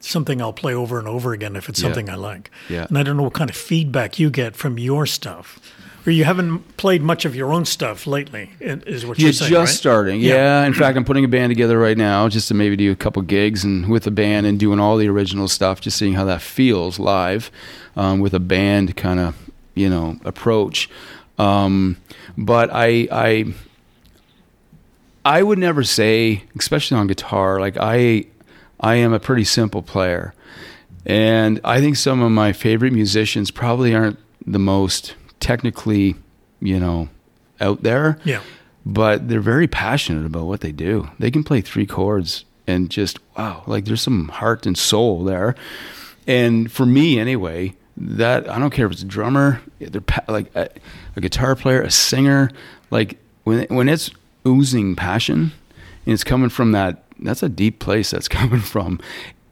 something 0.01 0.41
I'll 0.41 0.53
play 0.53 0.73
over 0.73 0.99
and 0.99 1.07
over 1.07 1.33
again 1.33 1.55
if 1.55 1.69
it's 1.69 1.79
Yeah. 1.81 1.87
something 1.87 2.09
I 2.09 2.15
like. 2.15 2.51
Yeah. 2.69 2.85
And 2.89 2.97
I 2.97 3.03
don't 3.03 3.17
know 3.17 3.23
what 3.23 3.33
kind 3.33 3.49
of 3.49 3.55
feedback 3.55 4.19
you 4.19 4.29
get 4.29 4.55
from 4.55 4.77
your 4.79 5.05
stuff. 5.05 5.59
Or 6.03 6.11
you 6.11 6.23
haven't 6.23 6.77
played 6.77 7.03
much 7.03 7.25
of 7.25 7.35
your 7.35 7.53
own 7.53 7.63
stuff 7.65 8.07
lately, 8.07 8.49
is 8.59 9.05
what 9.05 9.19
You're 9.19 9.27
you're 9.27 9.31
just 9.33 9.51
right? 9.51 9.67
starting. 9.69 10.19
Yeah. 10.19 10.65
In 10.65 10.73
fact, 10.73 10.97
I'm 10.97 11.05
putting 11.05 11.23
a 11.23 11.27
band 11.27 11.51
together 11.51 11.77
right 11.77 11.95
now 11.97 12.27
just 12.27 12.47
to 12.47 12.55
maybe 12.55 12.75
do 12.75 12.91
a 12.91 12.95
couple 12.95 13.21
gigs 13.21 13.63
and 13.63 13.87
with 13.87 14.03
the 14.05 14.11
band 14.11 14.47
and 14.47 14.59
doing 14.59 14.79
all 14.79 14.97
the 14.97 15.07
original 15.07 15.47
stuff, 15.47 15.79
just 15.79 15.97
seeing 15.99 16.15
how 16.15 16.25
that 16.25 16.41
feels 16.41 16.97
live 16.97 17.51
um, 17.95 18.19
with 18.19 18.33
a 18.33 18.39
band 18.39 18.97
kind 18.97 19.19
of, 19.19 19.35
you 19.75 19.89
know, 19.91 20.17
approach. 20.25 20.89
Um, 21.37 21.97
but 22.35 22.71
I, 22.73 23.07
I, 23.11 23.53
I 25.23 25.43
would 25.43 25.59
never 25.59 25.83
say, 25.83 26.43
especially 26.57 26.97
on 26.97 27.05
guitar, 27.05 27.59
like 27.59 27.77
I, 27.79 28.25
I 28.81 28.95
am 28.95 29.13
a 29.13 29.19
pretty 29.19 29.43
simple 29.43 29.81
player, 29.81 30.33
and 31.05 31.59
I 31.63 31.79
think 31.79 31.95
some 31.97 32.21
of 32.21 32.31
my 32.31 32.51
favorite 32.53 32.93
musicians 32.93 33.51
probably 33.51 33.93
aren't 33.95 34.17
the 34.45 34.59
most 34.59 35.15
technically, 35.39 36.15
you 36.59 36.79
know, 36.79 37.09
out 37.59 37.83
there 37.83 38.17
Yeah. 38.25 38.41
but 38.85 39.27
they're 39.29 39.39
very 39.39 39.67
passionate 39.67 40.25
about 40.25 40.45
what 40.47 40.61
they 40.61 40.71
do. 40.71 41.09
They 41.19 41.29
can 41.31 41.43
play 41.43 41.61
three 41.61 41.85
chords 41.85 42.43
and 42.67 42.89
just 42.89 43.19
wow, 43.37 43.63
like 43.67 43.85
there's 43.85 44.01
some 44.01 44.29
heart 44.29 44.65
and 44.65 44.77
soul 44.77 45.23
there. 45.23 45.55
And 46.27 46.71
for 46.71 46.85
me, 46.85 47.19
anyway, 47.19 47.73
that 47.97 48.49
I 48.49 48.57
don't 48.59 48.71
care 48.71 48.85
if 48.87 48.91
it's 48.93 49.01
a 49.03 49.05
drummer, 49.05 49.61
they're 49.79 50.01
pa- 50.01 50.23
like 50.31 50.55
a, 50.55 50.69
a 51.15 51.21
guitar 51.21 51.55
player, 51.55 51.81
a 51.81 51.91
singer, 51.91 52.49
like 52.91 53.17
when 53.43 53.65
when 53.69 53.89
it's 53.89 54.09
oozing 54.47 54.95
passion 54.95 55.51
and 56.05 56.13
it's 56.13 56.23
coming 56.23 56.49
from 56.49 56.71
that 56.71 57.03
that's 57.21 57.43
a 57.43 57.49
deep 57.49 57.79
place 57.79 58.11
that's 58.11 58.27
coming 58.39 58.59
from. 58.61 58.99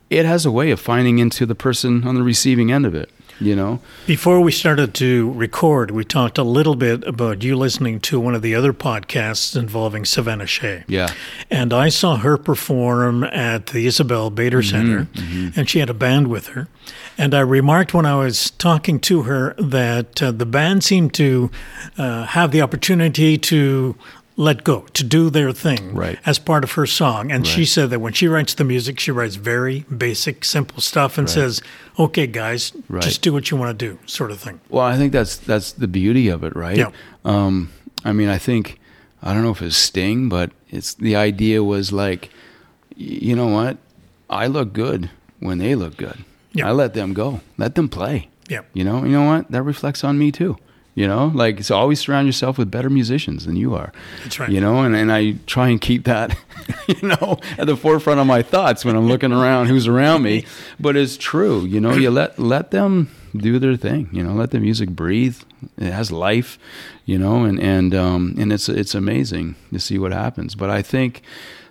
It 0.09 0.25
has 0.25 0.45
a 0.45 0.51
way 0.51 0.71
of 0.71 0.79
finding 0.79 1.19
into 1.19 1.45
the 1.45 1.55
person 1.55 2.03
on 2.07 2.15
the 2.15 2.23
receiving 2.23 2.71
end 2.71 2.85
of 2.87 2.95
it. 2.95 3.11
you 3.39 3.55
know. 3.55 3.79
Before 4.07 4.41
we 4.41 4.51
started 4.51 4.95
to 4.95 5.31
record, 5.33 5.91
we 5.91 6.03
talked 6.03 6.39
a 6.39 6.43
little 6.43 6.75
bit 6.75 7.05
about 7.07 7.43
you 7.43 7.55
listening 7.55 7.99
to 8.01 8.19
one 8.19 8.33
of 8.33 8.41
the 8.41 8.55
other 8.55 8.73
podcasts 8.73 9.55
involving 9.55 10.03
Savannah 10.05 10.47
Shea. 10.47 10.83
Yeah. 10.87 11.13
And 11.51 11.71
I 11.71 11.89
saw 11.89 12.17
her 12.17 12.37
perform 12.37 13.23
at 13.23 13.67
the 13.67 13.85
Isabel 13.85 14.31
Bader 14.31 14.63
Center, 14.63 15.07
and 15.55 15.69
she 15.69 15.77
had 15.79 15.91
a 15.91 15.93
band 15.93 16.27
with 16.27 16.47
her. 16.47 16.67
And 17.19 17.33
I 17.35 17.41
remarked 17.41 17.93
when 17.93 18.05
I 18.05 18.15
was 18.15 18.49
talking 18.51 18.99
to 19.01 19.23
her 19.23 19.53
that 19.59 20.23
uh, 20.23 20.31
the 20.31 20.45
band 20.45 20.83
seemed 20.83 21.13
to 21.15 21.51
uh, 21.97 22.23
have 22.23 22.51
the 22.51 22.61
opportunity 22.61 23.37
to 23.37 23.95
let 24.39 24.63
go, 24.63 24.85
to 24.93 25.03
do 25.03 25.29
their 25.29 25.51
thing 25.51 25.93
Right. 25.93 26.17
as 26.25 26.39
part 26.39 26.63
of 26.63 26.71
her 26.71 26.85
song. 26.85 27.29
And 27.29 27.45
she 27.45 27.65
said 27.65 27.89
that 27.89 27.99
when 27.99 28.13
she 28.13 28.25
writes 28.25 28.53
the 28.53 28.63
music, 28.63 28.97
she 28.97 29.11
writes 29.11 29.35
very 29.35 29.83
basic, 29.95 30.45
simple 30.45 30.79
stuff 30.81 31.17
and 31.17 31.29
says, 31.29 31.61
okay, 31.99 32.25
guys, 32.25 32.71
Right. 32.87 33.03
just 33.03 33.21
do 33.21 33.33
what 33.33 33.51
you 33.51 33.57
want 33.57 33.77
to 33.77 33.85
do, 33.87 33.99
sort 34.05 34.31
of 34.31 34.39
thing. 34.39 34.61
Well, 34.69 34.85
I 34.85 34.95
think 34.95 35.11
that's 35.11 35.35
that's 35.35 35.73
the 35.73 35.89
beauty 35.89 36.29
of 36.29 36.43
it, 36.45 36.55
right? 36.55 36.77
Yeah. 36.77 36.91
Um, 37.25 37.69
I 38.05 38.13
mean, 38.13 38.29
I 38.29 38.37
think 38.37 38.79
I 39.21 39.33
don't 39.33 39.43
know 39.43 39.51
if 39.51 39.61
it's 39.61 39.75
Sting, 39.75 40.29
but 40.29 40.51
it's 40.69 40.93
the 40.93 41.17
idea 41.17 41.61
was 41.61 41.91
like, 41.91 42.29
you 42.95 43.35
know 43.35 43.47
what? 43.47 43.77
I 44.29 44.47
look 44.47 44.71
good 44.71 45.09
when 45.41 45.57
they 45.57 45.75
look 45.75 45.97
good. 45.97 46.23
Yeah. 46.53 46.69
I 46.69 46.71
let 46.71 46.93
them 46.93 47.13
go. 47.13 47.41
Let 47.57 47.75
them 47.75 47.89
play. 47.89 48.29
Yeah. 48.47 48.61
You 48.73 48.85
know. 48.85 49.03
You 49.03 49.11
know 49.11 49.25
what? 49.25 49.51
That 49.51 49.63
reflects 49.63 50.03
on 50.05 50.17
me 50.17 50.31
too. 50.31 50.55
You 50.99 51.07
know, 51.07 51.31
like 51.33 51.63
so 51.63 51.77
always 51.77 52.01
surround 52.01 52.27
yourself 52.27 52.57
with 52.57 52.69
better 52.69 52.89
musicians 52.89 53.45
than 53.45 53.55
you 53.55 53.73
are. 53.73 53.93
That's 54.21 54.37
right. 54.37 54.49
You 54.49 54.59
know, 54.59 54.81
and, 54.81 54.93
and 54.93 55.09
I 55.09 55.35
try 55.47 55.69
and 55.69 55.79
keep 55.79 56.03
that, 56.03 56.37
you 56.89 57.07
know, 57.07 57.39
at 57.57 57.67
the 57.67 57.77
forefront 57.77 58.19
of 58.19 58.27
my 58.27 58.41
thoughts 58.41 58.83
when 58.83 58.97
I'm 58.97 59.07
looking 59.07 59.31
around 59.31 59.67
who's 59.67 59.87
around 59.87 60.23
me. 60.23 60.43
But 60.77 60.97
it's 60.97 61.15
true, 61.15 61.61
you 61.61 61.79
know, 61.79 61.93
you 61.93 62.11
let 62.11 62.37
let 62.37 62.71
them 62.71 63.09
do 63.33 63.59
their 63.59 63.77
thing, 63.77 64.09
you 64.11 64.21
know, 64.21 64.33
let 64.33 64.51
the 64.51 64.59
music 64.59 64.89
breathe. 64.89 65.37
It 65.77 65.93
has 65.93 66.11
life, 66.11 66.59
you 67.05 67.17
know, 67.17 67.45
and 67.45 67.61
and 67.61 67.95
um 67.95 68.35
and 68.37 68.51
it's 68.51 68.67
it's 68.67 68.93
amazing 68.93 69.55
to 69.71 69.79
see 69.79 69.97
what 69.97 70.11
happens. 70.11 70.53
But 70.53 70.69
I 70.69 70.81
think 70.81 71.21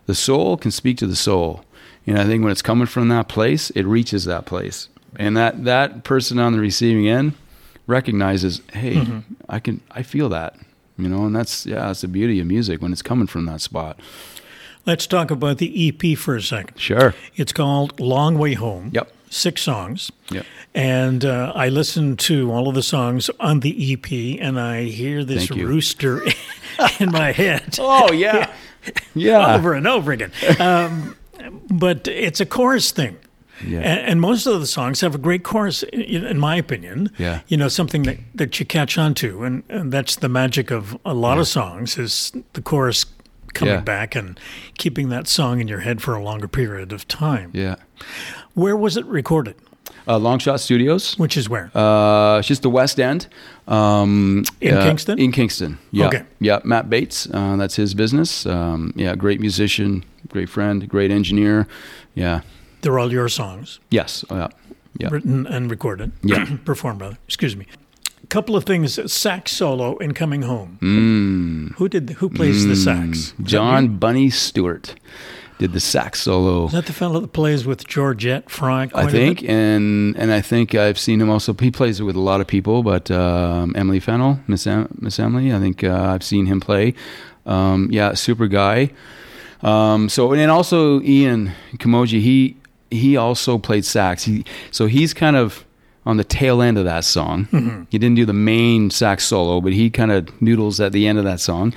the 0.07 0.15
soul 0.15 0.57
can 0.57 0.71
speak 0.71 0.97
to 0.99 1.07
the 1.07 1.15
soul. 1.15 1.67
And 2.07 2.19
I 2.19 2.25
think 2.25 2.45
when 2.45 2.51
it's 2.51 2.63
coming 2.63 2.87
from 2.87 3.09
that 3.09 3.29
place, 3.29 3.69
it 3.73 3.85
reaches 3.85 4.25
that 4.25 4.47
place. 4.47 4.89
And 5.17 5.37
that 5.37 5.67
that 5.67 6.03
person 6.03 6.39
on 6.39 6.55
the 6.55 6.61
receiving 6.61 7.07
end 7.07 7.35
recognizes, 7.89 8.61
hey, 8.73 8.95
Mm-hmm. 8.95 9.35
I 9.49 9.59
can 9.59 9.81
I 9.91 10.03
feel 10.05 10.29
that. 10.29 10.55
You 10.97 11.09
know, 11.09 11.25
and 11.27 11.35
that's 11.35 11.67
yeah, 11.67 11.87
that's 11.87 12.03
the 12.03 12.09
beauty 12.09 12.39
of 12.41 12.47
music 12.47 12.81
when 12.81 12.93
it's 12.93 13.03
coming 13.03 13.27
from 13.27 13.47
that 13.47 13.61
spot. 13.61 13.99
Let's 14.87 15.07
talk 15.07 15.31
about 15.31 15.59
the 15.59 15.89
EP 15.89 16.17
for 16.17 16.37
a 16.37 16.43
second. 16.43 16.79
Sure. 16.79 17.15
It's 17.37 17.53
called 17.53 17.99
Long 18.01 18.39
Way 18.39 18.55
Home. 18.55 18.91
Yep. 18.95 19.13
Six 19.31 19.61
songs. 19.63 20.11
Yep. 20.31 20.47
And 20.75 21.25
uh, 21.25 21.53
I 21.55 21.69
listened 21.69 22.19
to 22.21 22.51
all 22.51 22.69
of 22.69 22.75
the 22.75 22.83
songs 22.83 23.29
on 23.41 23.61
the 23.61 23.93
EP, 23.93 24.41
and 24.41 24.59
I 24.59 24.85
hear 24.85 25.25
this 25.25 25.51
rooster 25.51 26.23
in 27.01 27.11
my 27.13 27.33
head 27.33 27.77
Oh 27.81 28.13
yeah. 28.13 28.51
Yeah. 29.15 29.55
over 29.57 29.75
and 29.75 29.87
over 29.87 30.13
again. 30.13 30.33
Um, 30.59 31.15
but 31.71 32.09
it's 32.09 32.41
a 32.41 32.47
chorus 32.47 32.91
thing. 32.91 33.19
Yeah. 33.67 33.81
And, 33.81 34.01
and 34.07 34.21
most 34.21 34.47
of 34.47 34.61
the 34.61 34.67
songs 34.67 35.01
have 35.01 35.15
a 35.15 35.19
great 35.19 35.43
chorus, 35.43 35.85
i- 35.93 35.97
in 35.97 36.39
my 36.39 36.57
opinion. 36.57 37.11
Yeah. 37.19 37.41
You 37.49 37.57
know, 37.57 37.69
something 37.69 38.03
that, 38.05 38.19
that 38.35 38.59
you 38.61 38.67
catch 38.67 38.97
on 38.99 39.15
to. 39.15 39.43
And, 39.45 39.63
and 39.69 39.93
that's 39.93 40.17
the 40.17 40.29
magic 40.29 40.71
of 40.71 40.97
a 41.05 41.15
lot 41.15 41.39
of 41.39 41.47
songs 41.49 41.99
is 41.99 42.33
the 42.53 42.63
chorus 42.63 43.07
coming 43.55 43.75
Yeah. 43.75 43.81
back 43.81 44.15
and 44.15 44.39
keeping 44.77 45.09
that 45.09 45.27
song 45.29 45.61
in 45.61 45.69
your 45.69 45.81
head 45.81 46.01
for 46.03 46.15
a 46.15 46.23
longer 46.23 46.47
period 46.49 46.93
of 46.93 47.09
time. 47.09 47.51
Yeah. 47.55 47.77
Where 48.55 48.77
was 48.77 48.97
it 48.97 49.05
recorded? 49.07 49.57
Uh, 50.07 50.19
Longshot 50.19 50.59
Studios. 50.61 51.19
Which 51.19 51.37
is 51.37 51.49
where? 51.51 51.71
Uh, 51.77 52.39
it's 52.39 52.49
just 52.49 52.63
the 52.63 52.71
West 52.71 52.99
End. 52.99 53.27
Um, 53.67 54.45
In 54.61 54.75
uh, 54.75 54.83
Kingston? 54.83 55.19
In 55.19 55.33
Kingston. 55.33 55.79
Yeah. 55.91 56.07
Okay. 56.07 56.23
Yeah. 56.41 56.61
Matt 56.65 56.89
Bates. 56.89 57.29
Uh, 57.33 57.57
that's 57.57 57.77
his 57.77 57.93
business. 57.95 58.47
Um, 58.47 58.93
yeah. 58.97 59.15
Great 59.17 59.41
musician. 59.41 60.05
Great 60.29 60.49
friend. 60.49 60.89
Great 60.89 61.11
engineer. 61.11 61.67
Yeah. 62.15 62.41
They're 62.83 62.99
all 62.99 63.13
your 63.13 63.29
songs, 63.29 63.81
Yes. 63.91 64.25
Oh, 64.31 64.49
yeah. 64.99 65.09
Written 65.11 65.47
and 65.47 65.71
recorded. 65.71 66.13
Yeah. 66.23 66.45
Performed, 66.65 67.01
rather. 67.01 67.19
Excuse 67.27 67.57
me. 67.57 67.67
A 68.23 68.27
couple 68.27 68.57
of 68.57 68.65
things. 68.65 68.99
Sax 69.13 69.53
solo 69.53 69.97
in 69.99 70.13
Coming 70.13 70.43
Home. 70.43 70.79
Mm. 70.83 71.75
Who 71.77 71.89
did? 71.89 72.09
the, 72.09 72.15
Who 72.15 72.29
plays 72.29 72.67
the 72.67 72.75
sax? 72.77 73.33
You? 73.39 73.45
John 73.45 73.97
Bunny 73.99 74.29
Stewart 74.31 74.95
did 75.59 75.73
the 75.73 75.81
sax 75.81 76.21
solo. 76.23 76.67
Is 76.67 76.73
that 76.73 76.87
the 76.87 76.93
fellow 76.93 77.21
that 77.21 77.33
plays 77.33 77.65
with 77.65 77.87
Georgette 77.87 78.51
Fry? 78.51 78.89
I 78.95 79.07
think, 79.09 79.43
and 79.45 80.17
and 80.17 80.33
I 80.33 80.41
think 80.41 80.75
I've 80.75 80.99
seen 80.99 81.21
him 81.21 81.31
also. 81.31 81.55
He 81.55 81.71
plays 81.71 82.03
with 82.03 82.17
a 82.17 82.21
lot 82.21 82.41
of 82.41 82.47
people, 82.47 82.83
but 82.83 83.11
um, 83.11 83.75
Emily 83.77 84.01
Fennell, 84.01 84.41
Miss 84.47 84.67
em- 84.67 84.89
Miss 85.01 85.19
Emily, 85.19 85.53
I 85.53 85.59
think 85.61 85.85
uh, 85.85 85.95
I've 86.15 86.23
seen 86.25 86.47
him 86.47 86.61
play. 86.61 86.95
Um, 87.47 87.89
yeah, 87.91 88.15
super 88.15 88.47
guy. 88.49 88.91
Um, 89.63 90.09
so 90.09 90.33
and 90.33 90.51
also 90.51 91.01
Ian 91.03 91.53
Kamoji, 91.79 92.21
he 92.21 92.57
he 92.91 93.17
also 93.17 93.59
played 93.59 93.85
sax. 93.85 94.25
He 94.25 94.45
so 94.71 94.87
he's 94.87 95.15
kind 95.15 95.37
of 95.37 95.65
on 96.07 96.17
the 96.17 96.25
tail 96.25 96.63
end 96.63 96.79
of 96.79 96.85
that 96.85 97.05
song. 97.05 97.87
He 97.91 97.99
didn't 97.99 98.17
do 98.17 98.25
the 98.25 98.33
main 98.33 98.91
sax 98.91 99.25
solo, 99.25 99.61
but 99.61 99.75
he 99.75 99.91
kind 99.91 100.11
of 100.11 100.41
noodles 100.41 100.81
at 100.81 100.93
the 100.93 101.07
end 101.07 101.19
of 101.19 101.25
that 101.25 101.39
song. 101.39 101.75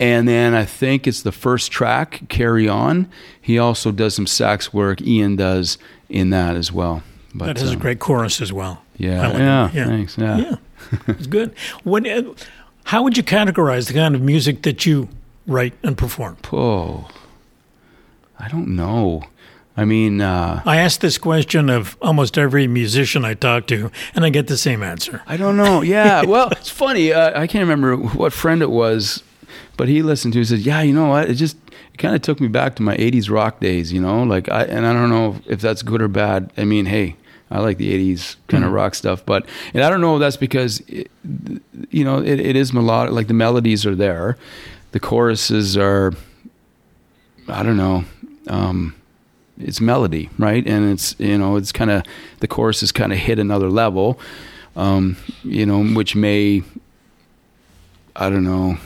And 0.00 0.28
then 0.28 0.54
I 0.54 0.64
think 0.64 1.06
it's 1.06 1.22
the 1.22 1.32
first 1.32 1.70
track, 1.70 2.22
Carry 2.28 2.68
On. 2.68 3.08
He 3.40 3.58
also 3.58 3.90
does 3.92 4.14
some 4.14 4.26
sax 4.26 4.72
work. 4.72 5.00
Ian 5.02 5.36
does 5.36 5.78
in 6.08 6.30
that 6.30 6.56
as 6.56 6.72
well. 6.72 7.02
But, 7.34 7.46
that 7.46 7.58
has 7.58 7.70
a 7.70 7.74
um, 7.74 7.80
great 7.80 7.98
chorus 7.98 8.40
as 8.40 8.52
well. 8.52 8.82
Yeah, 8.96 9.28
like 9.28 9.38
yeah, 9.38 9.66
it. 9.66 9.86
thanks, 9.86 10.16
yeah. 10.16 10.36
yeah, 10.36 10.56
it's 11.08 11.26
good. 11.26 11.52
When, 11.82 12.06
uh, 12.06 12.32
how 12.84 13.02
would 13.02 13.16
you 13.16 13.24
categorize 13.24 13.88
the 13.88 13.94
kind 13.94 14.14
of 14.14 14.20
music 14.20 14.62
that 14.62 14.86
you 14.86 15.08
write 15.46 15.74
and 15.82 15.98
perform? 15.98 16.36
Oh, 16.52 17.08
I 18.38 18.46
don't 18.48 18.68
know. 18.68 19.24
I 19.76 19.84
mean, 19.84 20.20
uh, 20.20 20.62
I 20.64 20.76
ask 20.76 21.00
this 21.00 21.18
question 21.18 21.68
of 21.68 21.96
almost 22.00 22.38
every 22.38 22.68
musician 22.68 23.24
I 23.24 23.34
talk 23.34 23.66
to, 23.68 23.90
and 24.14 24.24
I 24.24 24.28
get 24.30 24.46
the 24.46 24.56
same 24.56 24.82
answer. 24.84 25.22
I 25.26 25.36
don't 25.36 25.56
know. 25.56 25.82
Yeah, 25.94 26.22
well, 26.24 26.48
it's 26.52 26.70
funny. 26.70 27.12
Uh, 27.12 27.40
I 27.40 27.46
can't 27.48 27.62
remember 27.62 27.96
what 27.96 28.32
friend 28.32 28.62
it 28.62 28.70
was, 28.70 29.22
but 29.76 29.88
he 29.88 30.02
listened 30.02 30.32
to. 30.34 30.38
it. 30.38 30.42
He 30.42 30.46
said, 30.46 30.60
"Yeah, 30.60 30.82
you 30.82 30.94
know 30.94 31.08
what? 31.08 31.28
It 31.28 31.34
just 31.34 31.56
it 31.92 31.98
kind 31.98 32.14
of 32.14 32.22
took 32.22 32.40
me 32.40 32.46
back 32.48 32.76
to 32.76 32.82
my 32.82 32.96
'80s 32.96 33.28
rock 33.30 33.58
days. 33.60 33.92
You 33.92 34.00
know, 34.00 34.22
like 34.22 34.48
I 34.48 34.62
and 34.62 34.86
I 34.86 34.92
don't 34.92 35.10
know 35.10 35.40
if 35.46 35.60
that's 35.60 35.82
good 35.82 36.00
or 36.00 36.08
bad. 36.08 36.52
I 36.56 36.64
mean, 36.64 36.86
hey." 36.86 37.16
I 37.50 37.60
like 37.60 37.76
the 37.76 37.92
'80s 38.14 38.36
kind 38.48 38.64
of 38.64 38.72
rock 38.72 38.94
stuff, 38.96 39.24
but 39.24 39.46
and 39.74 39.84
I 39.84 39.90
don't 39.90 40.00
know 40.00 40.16
if 40.16 40.20
that's 40.20 40.38
because, 40.38 40.80
it, 40.88 41.08
you 41.90 42.02
know, 42.02 42.18
it, 42.18 42.40
it 42.40 42.56
is 42.56 42.72
melodic. 42.72 43.12
Like 43.12 43.28
the 43.28 43.34
melodies 43.34 43.84
are 43.86 43.94
there, 43.94 44.38
the 44.92 44.98
choruses 44.98 45.76
are, 45.76 46.14
I 47.46 47.62
don't 47.62 47.76
know, 47.76 48.04
um, 48.48 48.94
it's 49.58 49.80
melody, 49.80 50.30
right? 50.38 50.66
And 50.66 50.90
it's 50.90 51.14
you 51.18 51.38
know 51.38 51.56
it's 51.56 51.72
kind 51.72 51.90
of 51.90 52.02
the 52.40 52.48
chorus 52.48 52.82
is 52.82 52.92
kind 52.92 53.12
of 53.12 53.18
hit 53.18 53.38
another 53.38 53.70
level, 53.70 54.18
um, 54.76 55.16
you 55.42 55.66
know, 55.66 55.82
which 55.84 56.16
may 56.16 56.62
I 58.16 58.30
don't 58.30 58.44
know 58.44 58.78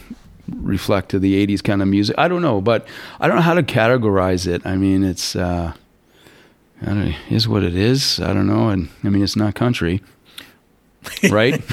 reflect 0.49 1.11
to 1.11 1.19
the 1.19 1.47
'80s 1.47 1.63
kind 1.63 1.83
of 1.83 1.89
music. 1.89 2.17
I 2.19 2.29
don't 2.29 2.43
know, 2.43 2.61
but 2.61 2.87
I 3.21 3.27
don't 3.27 3.37
know 3.37 3.43
how 3.43 3.55
to 3.55 3.63
categorize 3.63 4.47
it. 4.47 4.65
I 4.65 4.77
mean, 4.77 5.05
it's 5.05 5.35
uh, 5.37 5.73
I 6.83 6.87
don't 6.87 7.15
is 7.31 7.49
what 7.49 7.63
it 7.63 7.75
is. 7.75 8.21
I 8.21 8.33
don't 8.33 8.47
know, 8.47 8.69
and 8.69 8.89
I 9.05 9.09
mean 9.09 9.23
it's 9.23 9.37
not 9.37 9.55
country, 9.55 10.03
right? 11.31 11.63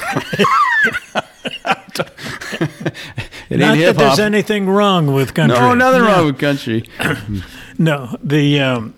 it 3.49 3.59
Not 3.59 3.71
ain't 3.71 3.77
hip 3.77 3.95
that 3.95 3.97
there's 3.97 4.19
anything 4.19 4.67
wrong 4.67 5.13
with 5.13 5.33
country. 5.33 5.57
No, 5.57 5.73
nothing 5.73 6.01
wrong 6.01 6.25
with 6.25 6.39
country. 6.39 6.85
No, 7.77 8.15
the 8.23 8.59
um, 8.59 8.93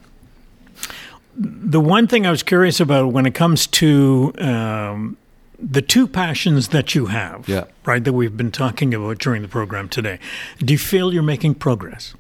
the 1.36 1.80
one 1.80 2.08
thing 2.08 2.26
I 2.26 2.32
was 2.32 2.44
curious 2.44 2.80
about 2.80 3.12
when 3.13 3.26
it 3.26 3.34
comes 3.36 3.68
to 3.68 4.34
um, 4.40 5.18
the 5.60 5.82
two 5.82 6.08
passions 6.08 6.70
that 6.70 6.96
you 6.96 7.08
have, 7.08 7.48
Yeah. 7.48 7.66
right, 7.86 8.04
that 8.04 8.13
we've 8.13 8.36
been 8.38 8.52
talking 8.52 8.94
about 8.94 9.18
during 9.20 9.42
the 9.42 9.48
program 9.48 9.90
today. 9.90 10.20
Do 10.60 10.74
you 10.74 10.78
feel 10.80 11.13
you're 11.13 11.24
making 11.24 11.56
progress 11.56 12.13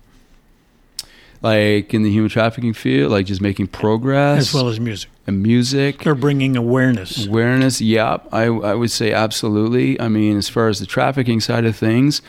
like 1.43 1.93
in 1.93 2.01
the 2.03 2.11
human 2.11 2.29
trafficking 2.29 2.73
field, 2.73 3.11
like 3.11 3.25
just 3.27 3.41
making 3.41 3.67
progress 3.67 4.39
as 4.39 4.53
well 4.53 4.67
as 4.69 4.79
music, 4.79 5.09
and 5.27 5.41
music. 5.43 6.05
or 6.07 6.15
bringing 6.15 6.55
awareness? 6.57 7.27
Awareness, 7.27 7.79
yeah, 7.79 8.17
I, 8.31 8.45
I 8.45 8.73
would 8.73 8.91
say 8.91 9.11
absolutely. 9.11 9.99
I 10.01 10.07
mean, 10.07 10.37
as 10.37 10.49
far 10.49 10.67
as 10.67 10.79
the 10.79 10.87
trafficking 10.87 11.39
side 11.39 11.65
of 11.65 11.75
things, 11.75 12.21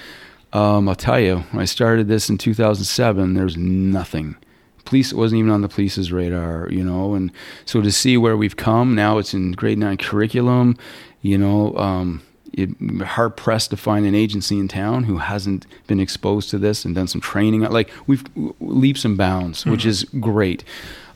um, 0.53 0.89
I'll 0.89 0.95
tell 0.95 1.21
you, 1.21 1.39
when 1.53 1.63
I 1.63 1.67
started 1.67 2.09
this 2.09 2.29
in 2.31 2.39
2007, 2.39 3.35
there's 3.35 3.57
nothing. 3.57 4.37
Police 4.85 5.13
it 5.13 5.17
wasn't 5.19 5.41
even 5.41 5.51
on 5.51 5.61
the 5.61 5.69
police's 5.69 6.11
radar, 6.13 6.69
you 6.71 6.83
know, 6.83 7.15
and 7.15 7.31
so 7.67 7.83
to 7.83 7.93
see 7.93 8.17
where 8.17 8.37
we've 8.37 8.57
come 8.57 8.95
now, 8.95 9.19
it's 9.19 9.35
in 9.35 9.53
grade 9.53 9.79
nine 9.79 9.99
curriculum, 9.99 10.77
you 11.21 11.37
know. 11.37 11.77
Um, 11.77 12.23
it, 12.55 12.71
hard 13.05 13.37
pressed 13.37 13.71
to 13.71 13.77
find 13.77 14.07
an 14.07 14.15
agency 14.15 14.59
in 14.59 14.67
town 14.69 15.05
who 15.05 15.19
hasn't 15.19 15.67
been 15.87 16.01
exposed 16.01 16.49
to 16.51 16.59
this 16.59 16.85
and 16.87 16.95
done 16.95 17.07
some 17.07 17.21
training. 17.21 17.61
Like 17.61 17.91
we've 18.07 18.25
leaps 18.61 19.05
and 19.05 19.17
bounds, 19.19 19.67
which 19.67 19.81
Mm-hmm. 19.81 19.89
is 19.91 20.05
great. 20.19 20.65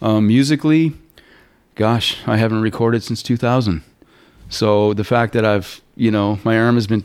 Um, 0.02 0.26
musically, 0.26 0.92
gosh, 1.74 2.18
I 2.26 2.36
haven't 2.36 2.60
recorded 2.60 3.02
since 3.02 3.22
2000. 3.22 3.82
So 4.50 4.92
the 4.92 5.04
fact 5.04 5.32
that 5.32 5.44
I've, 5.46 5.80
you 5.96 6.10
know, 6.10 6.38
my 6.44 6.58
arm 6.58 6.74
has 6.74 6.86
been 6.86 7.02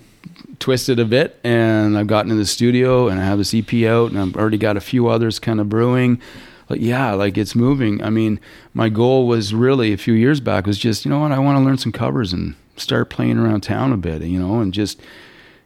twisted 0.59 0.99
a 0.99 1.05
bit 1.05 1.39
and 1.43 1.97
I've 1.97 2.07
gotten 2.07 2.31
in 2.31 2.37
the 2.37 2.45
studio 2.45 3.07
and 3.07 3.19
I 3.19 3.23
have 3.23 3.37
this 3.37 3.53
EP 3.53 3.71
out 3.85 4.11
and 4.11 4.19
I've 4.19 4.35
already 4.35 4.57
got 4.57 4.77
a 4.77 4.81
few 4.81 5.07
others 5.07 5.39
kind 5.39 5.59
of 5.59 5.69
brewing. 5.69 6.21
Like, 6.69 6.81
yeah, 6.81 7.13
like 7.13 7.37
it's 7.37 7.55
moving. 7.55 8.03
I 8.03 8.09
mean, 8.09 8.39
my 8.73 8.89
goal 8.89 9.27
was 9.27 9.53
really 9.53 9.93
a 9.93 9.97
few 9.97 10.13
years 10.13 10.39
back 10.39 10.65
was 10.65 10.77
just, 10.77 11.05
you 11.05 11.11
know 11.11 11.19
what, 11.19 11.31
I 11.31 11.39
want 11.39 11.57
to 11.57 11.63
learn 11.63 11.77
some 11.77 11.91
covers 11.91 12.33
and 12.33 12.55
start 12.75 13.09
playing 13.09 13.37
around 13.37 13.61
town 13.61 13.93
a 13.93 13.97
bit, 13.97 14.21
you 14.23 14.39
know, 14.39 14.59
and 14.59 14.73
just 14.73 14.99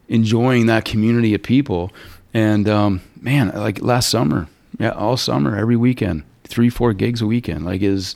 enjoying 0.07 0.67
that 0.67 0.85
community 0.85 1.33
of 1.33 1.41
people. 1.41 1.91
And 2.33 2.69
um, 2.69 3.01
man, 3.19 3.49
like 3.55 3.81
last 3.81 4.09
summer, 4.09 4.47
yeah, 4.79 4.91
all 4.91 5.17
summer, 5.17 5.57
every 5.57 5.75
weekend, 5.75 6.23
three, 6.43 6.69
four 6.69 6.93
gigs 6.93 7.21
a 7.21 7.25
weekend, 7.25 7.65
like 7.65 7.81
is 7.81 8.15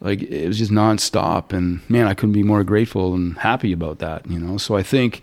like 0.00 0.22
it 0.22 0.46
was 0.46 0.58
just 0.58 0.70
nonstop. 0.70 1.52
And 1.52 1.80
man, 1.88 2.06
I 2.06 2.14
couldn't 2.14 2.32
be 2.32 2.42
more 2.42 2.64
grateful 2.64 3.14
and 3.14 3.38
happy 3.38 3.72
about 3.72 3.98
that, 3.98 4.28
you 4.28 4.38
know. 4.38 4.58
So 4.58 4.76
I 4.76 4.82
think 4.82 5.22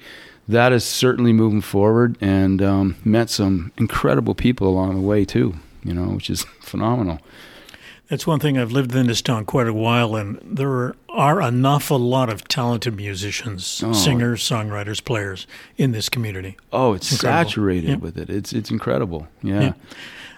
that 0.49 0.73
is 0.73 0.83
certainly 0.83 1.31
moving 1.31 1.61
forward, 1.61 2.17
and 2.19 2.61
um, 2.61 2.95
met 3.05 3.29
some 3.29 3.71
incredible 3.77 4.33
people 4.33 4.67
along 4.67 4.95
the 4.95 5.01
way 5.01 5.23
too, 5.23 5.53
you 5.83 5.93
know, 5.93 6.15
which 6.15 6.29
is 6.29 6.43
phenomenal. 6.61 7.19
That's 8.07 8.25
one 8.25 8.39
thing. 8.39 8.57
I've 8.57 8.71
lived 8.71 8.95
in 8.95 9.05
this 9.05 9.21
town 9.21 9.45
quite 9.45 9.67
a 9.67 9.73
while, 9.73 10.15
and 10.15 10.39
there 10.43 10.95
are 11.09 11.41
an 11.41 11.63
awful 11.63 11.99
lot 11.99 12.29
of 12.29 12.47
talented 12.47 12.95
musicians, 12.95 13.83
oh. 13.85 13.93
singers, 13.93 14.41
songwriters, 14.41 15.03
players 15.03 15.45
in 15.77 15.91
this 15.91 16.09
community. 16.09 16.57
Oh, 16.73 16.93
it's, 16.93 17.11
it's 17.11 17.21
saturated 17.21 18.01
with 18.01 18.17
it. 18.17 18.31
It's 18.31 18.51
it's 18.51 18.71
incredible. 18.71 19.27
Yeah. 19.43 19.61
yeah. 19.61 19.73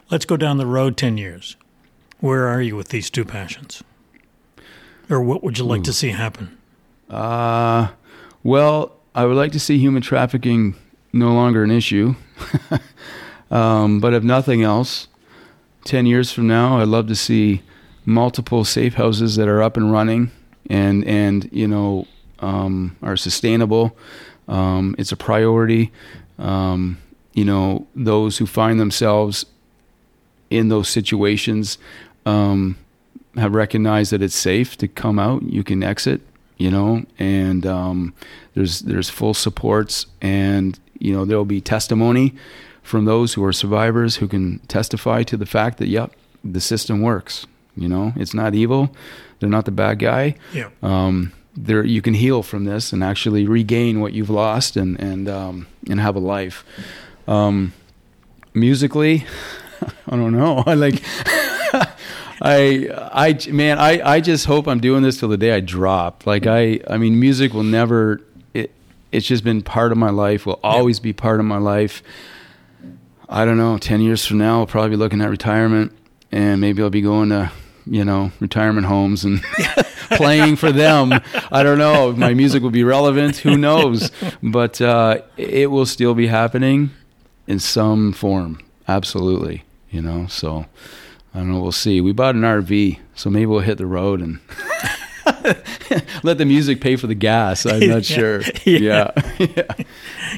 Let's 0.09 0.25
go 0.25 0.35
down 0.35 0.57
the 0.57 0.65
road 0.65 0.97
ten 0.97 1.17
years. 1.17 1.55
Where 2.19 2.49
are 2.49 2.61
you 2.61 2.75
with 2.75 2.89
these 2.89 3.09
two 3.09 3.23
passions? 3.23 3.81
Or 5.09 5.21
what 5.21 5.41
would 5.41 5.57
you 5.57 5.63
like 5.63 5.79
Ooh. 5.79 5.83
to 5.83 5.93
see 5.93 6.09
happen? 6.09 6.57
Uh, 7.09 7.89
well, 8.43 8.97
I 9.13 9.25
would 9.25 9.35
like 9.35 9.51
to 9.51 9.59
see 9.59 9.77
human 9.77 10.01
trafficking 10.01 10.75
no 11.11 11.33
longer 11.33 11.63
an 11.63 11.71
issue. 11.71 12.15
um, 13.51 13.99
but 13.99 14.13
if 14.13 14.23
nothing 14.23 14.63
else, 14.63 15.09
10 15.83 16.05
years 16.05 16.31
from 16.31 16.47
now, 16.47 16.79
I'd 16.79 16.87
love 16.87 17.07
to 17.07 17.15
see 17.15 17.61
multiple 18.05 18.63
safe 18.63 18.93
houses 18.93 19.35
that 19.35 19.49
are 19.49 19.61
up 19.61 19.75
and 19.75 19.91
running 19.91 20.31
and, 20.69 21.03
and 21.05 21.49
you 21.51 21.67
know, 21.67 22.07
um, 22.39 22.95
are 23.01 23.17
sustainable. 23.17 23.97
Um, 24.47 24.95
it's 24.97 25.11
a 25.11 25.17
priority. 25.17 25.91
Um, 26.39 26.97
you 27.33 27.43
know, 27.43 27.87
those 27.93 28.37
who 28.37 28.45
find 28.45 28.79
themselves 28.79 29.45
in 30.49 30.69
those 30.69 30.87
situations 30.87 31.77
um, 32.25 32.77
have 33.35 33.55
recognized 33.55 34.11
that 34.13 34.21
it's 34.21 34.35
safe 34.35 34.77
to 34.77 34.87
come 34.87 35.19
out. 35.19 35.43
You 35.43 35.63
can 35.63 35.83
exit, 35.83 36.21
you 36.61 36.69
know, 36.69 37.03
and 37.17 37.65
um, 37.65 38.13
there's 38.53 38.81
there's 38.81 39.09
full 39.09 39.33
supports, 39.33 40.05
and 40.21 40.79
you 40.99 41.11
know 41.11 41.25
there 41.25 41.35
will 41.35 41.43
be 41.43 41.59
testimony 41.59 42.35
from 42.83 43.05
those 43.05 43.33
who 43.33 43.43
are 43.43 43.51
survivors 43.51 44.17
who 44.17 44.27
can 44.27 44.59
testify 44.67 45.23
to 45.23 45.37
the 45.37 45.47
fact 45.47 45.79
that 45.79 45.87
yep, 45.87 46.11
the 46.43 46.61
system 46.61 47.01
works. 47.01 47.47
You 47.75 47.89
know, 47.89 48.13
it's 48.15 48.35
not 48.35 48.53
evil. 48.53 48.95
They're 49.39 49.49
not 49.49 49.65
the 49.65 49.71
bad 49.71 49.97
guy. 49.97 50.35
Yeah. 50.53 50.69
Um, 50.83 51.33
there, 51.55 51.83
you 51.83 52.01
can 52.01 52.13
heal 52.13 52.43
from 52.43 52.65
this 52.65 52.93
and 52.93 53.03
actually 53.03 53.47
regain 53.47 53.99
what 53.99 54.13
you've 54.13 54.29
lost 54.29 54.77
and 54.77 54.99
and 54.99 55.27
um, 55.27 55.65
and 55.89 55.99
have 55.99 56.15
a 56.15 56.19
life. 56.19 56.63
Um, 57.27 57.73
musically, 58.53 59.25
I 60.07 60.15
don't 60.15 60.33
know. 60.33 60.63
I 60.67 60.75
like. 60.75 61.01
I, 62.41 62.89
I, 63.11 63.51
man, 63.51 63.77
I, 63.77 64.01
I 64.13 64.19
just 64.19 64.45
hope 64.47 64.67
I'm 64.67 64.79
doing 64.79 65.03
this 65.03 65.19
till 65.19 65.29
the 65.29 65.37
day 65.37 65.51
I 65.51 65.59
drop. 65.59 66.25
Like 66.25 66.47
I, 66.47 66.79
I 66.89 66.97
mean, 66.97 67.19
music 67.19 67.53
will 67.53 67.63
never. 67.63 68.21
It, 68.53 68.71
it's 69.11 69.27
just 69.27 69.43
been 69.43 69.61
part 69.61 69.91
of 69.91 69.99
my 69.99 70.09
life. 70.09 70.47
Will 70.47 70.59
always 70.63 70.99
be 70.99 71.13
part 71.13 71.39
of 71.39 71.45
my 71.45 71.59
life. 71.59 72.01
I 73.29 73.45
don't 73.45 73.57
know. 73.57 73.77
Ten 73.77 74.01
years 74.01 74.25
from 74.25 74.39
now, 74.39 74.59
I'll 74.59 74.65
probably 74.65 74.89
be 74.89 74.95
looking 74.95 75.21
at 75.21 75.29
retirement, 75.29 75.95
and 76.31 76.59
maybe 76.59 76.81
I'll 76.81 76.89
be 76.89 77.01
going 77.01 77.29
to, 77.29 77.51
you 77.85 78.03
know, 78.03 78.31
retirement 78.39 78.87
homes 78.87 79.23
and 79.23 79.43
playing 80.09 80.55
for 80.55 80.71
them. 80.71 81.13
I 81.51 81.61
don't 81.61 81.77
know. 81.77 82.11
My 82.11 82.33
music 82.33 82.63
will 82.63 82.71
be 82.71 82.83
relevant. 82.83 83.37
Who 83.37 83.55
knows? 83.55 84.11
But 84.41 84.81
uh, 84.81 85.21
it 85.37 85.69
will 85.69 85.85
still 85.85 86.15
be 86.15 86.25
happening 86.25 86.89
in 87.45 87.59
some 87.59 88.13
form. 88.13 88.59
Absolutely. 88.87 89.63
You 89.91 90.01
know. 90.01 90.25
So. 90.25 90.65
I 91.33 91.39
don't 91.39 91.51
know. 91.51 91.61
We'll 91.61 91.71
see. 91.71 92.01
We 92.01 92.11
bought 92.11 92.35
an 92.35 92.41
RV, 92.41 92.99
so 93.15 93.29
maybe 93.29 93.45
we'll 93.45 93.61
hit 93.61 93.77
the 93.77 93.85
road 93.85 94.21
and 94.21 94.39
let 96.23 96.37
the 96.37 96.45
music 96.45 96.81
pay 96.81 96.95
for 96.95 97.07
the 97.07 97.15
gas. 97.15 97.65
I'm 97.65 97.79
not 97.87 98.09
yeah. 98.09 98.15
sure. 98.17 98.41
Yeah. 98.65 99.11
yeah. 99.39 99.47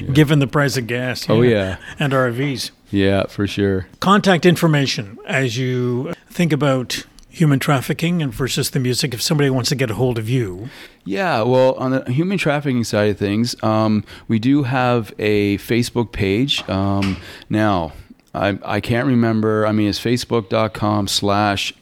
Given 0.12 0.38
the 0.38 0.46
price 0.46 0.76
of 0.76 0.86
gas. 0.86 1.28
Oh, 1.28 1.42
yeah. 1.42 1.78
And 1.98 2.12
RVs. 2.12 2.70
Yeah, 2.90 3.26
for 3.26 3.46
sure. 3.46 3.86
Contact 4.00 4.46
information 4.46 5.18
as 5.26 5.58
you 5.58 6.14
think 6.28 6.52
about 6.52 7.04
human 7.28 7.58
trafficking 7.58 8.22
and 8.22 8.32
versus 8.32 8.70
the 8.70 8.78
music 8.78 9.12
if 9.12 9.20
somebody 9.20 9.50
wants 9.50 9.68
to 9.68 9.74
get 9.74 9.90
a 9.90 9.94
hold 9.94 10.18
of 10.18 10.28
you 10.28 10.68
yeah 11.04 11.42
well 11.42 11.72
on 11.72 11.90
the 11.90 12.12
human 12.12 12.38
trafficking 12.38 12.84
side 12.84 13.10
of 13.10 13.18
things 13.18 13.60
um, 13.64 14.04
we 14.28 14.38
do 14.38 14.62
have 14.62 15.12
a 15.18 15.58
facebook 15.58 16.12
page 16.12 16.62
um, 16.68 17.16
now 17.50 17.92
I, 18.34 18.58
I 18.64 18.80
can't 18.80 19.06
remember. 19.06 19.66
I 19.66 19.72
mean, 19.72 19.88
it's 19.88 20.00
facebook.com 20.00 21.08
slash 21.08 21.72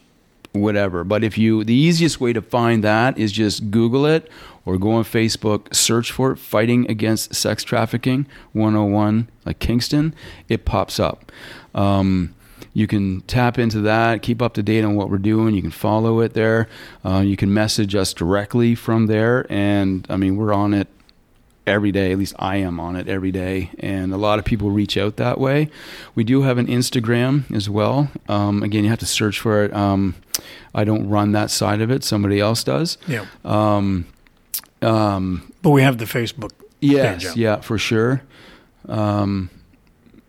whatever. 0.53 1.03
But 1.03 1.23
if 1.23 1.37
you, 1.37 1.63
the 1.63 1.73
easiest 1.73 2.21
way 2.21 2.31
to 2.33 2.41
find 2.41 2.83
that 2.83 3.17
is 3.17 3.31
just 3.31 3.71
Google 3.71 4.05
it 4.05 4.29
or 4.65 4.77
go 4.77 4.91
on 4.91 5.03
Facebook, 5.03 5.73
search 5.73 6.11
for 6.11 6.31
it, 6.31 6.37
Fighting 6.37 6.89
Against 6.89 7.35
Sex 7.35 7.63
Trafficking 7.63 8.27
101, 8.53 9.29
like 9.45 9.59
Kingston. 9.59 10.13
It 10.47 10.63
pops 10.63 10.99
up. 10.99 11.31
Um, 11.75 12.33
you 12.73 12.87
can 12.87 13.21
tap 13.21 13.59
into 13.59 13.81
that, 13.81 14.21
keep 14.21 14.41
up 14.41 14.53
to 14.53 14.63
date 14.63 14.83
on 14.83 14.95
what 14.95 15.09
we're 15.09 15.17
doing. 15.17 15.53
You 15.53 15.61
can 15.61 15.71
follow 15.71 16.21
it 16.21 16.33
there. 16.33 16.67
Uh, 17.03 17.19
you 17.19 17.35
can 17.35 17.53
message 17.53 17.93
us 17.93 18.13
directly 18.13 18.73
from 18.73 19.07
there. 19.07 19.45
And 19.51 20.05
I 20.09 20.17
mean, 20.17 20.37
we're 20.37 20.53
on 20.53 20.73
it 20.73 20.87
every 21.65 21.91
day. 21.91 22.11
At 22.11 22.17
least 22.17 22.35
I 22.39 22.57
am 22.57 22.79
on 22.79 22.95
it 22.95 23.07
every 23.07 23.31
day, 23.31 23.71
and 23.79 24.13
a 24.13 24.17
lot 24.17 24.39
of 24.39 24.45
people 24.45 24.71
reach 24.71 24.97
out 24.97 25.17
that 25.17 25.39
way. 25.39 25.69
We 26.15 26.23
do 26.23 26.43
have 26.43 26.57
an 26.57 26.67
Instagram 26.67 27.53
as 27.53 27.69
well. 27.69 28.09
Um, 28.27 28.63
again, 28.63 28.83
you 28.83 28.89
have 28.89 28.99
to 28.99 29.05
search 29.05 29.39
for 29.39 29.63
it. 29.63 29.73
Um, 29.73 30.15
I 30.73 30.83
don't 30.83 31.09
run 31.09 31.31
that 31.33 31.51
side 31.51 31.81
of 31.81 31.91
it; 31.91 32.03
somebody 32.03 32.39
else 32.39 32.63
does. 32.63 32.97
Yeah. 33.07 33.25
Um, 33.43 34.05
um 34.81 35.51
but 35.61 35.71
we 35.71 35.81
have 35.81 35.97
the 35.97 36.05
Facebook. 36.05 36.51
Yes, 36.81 37.35
yeah, 37.35 37.61
for 37.61 37.77
sure. 37.77 38.21
Um, 38.89 39.49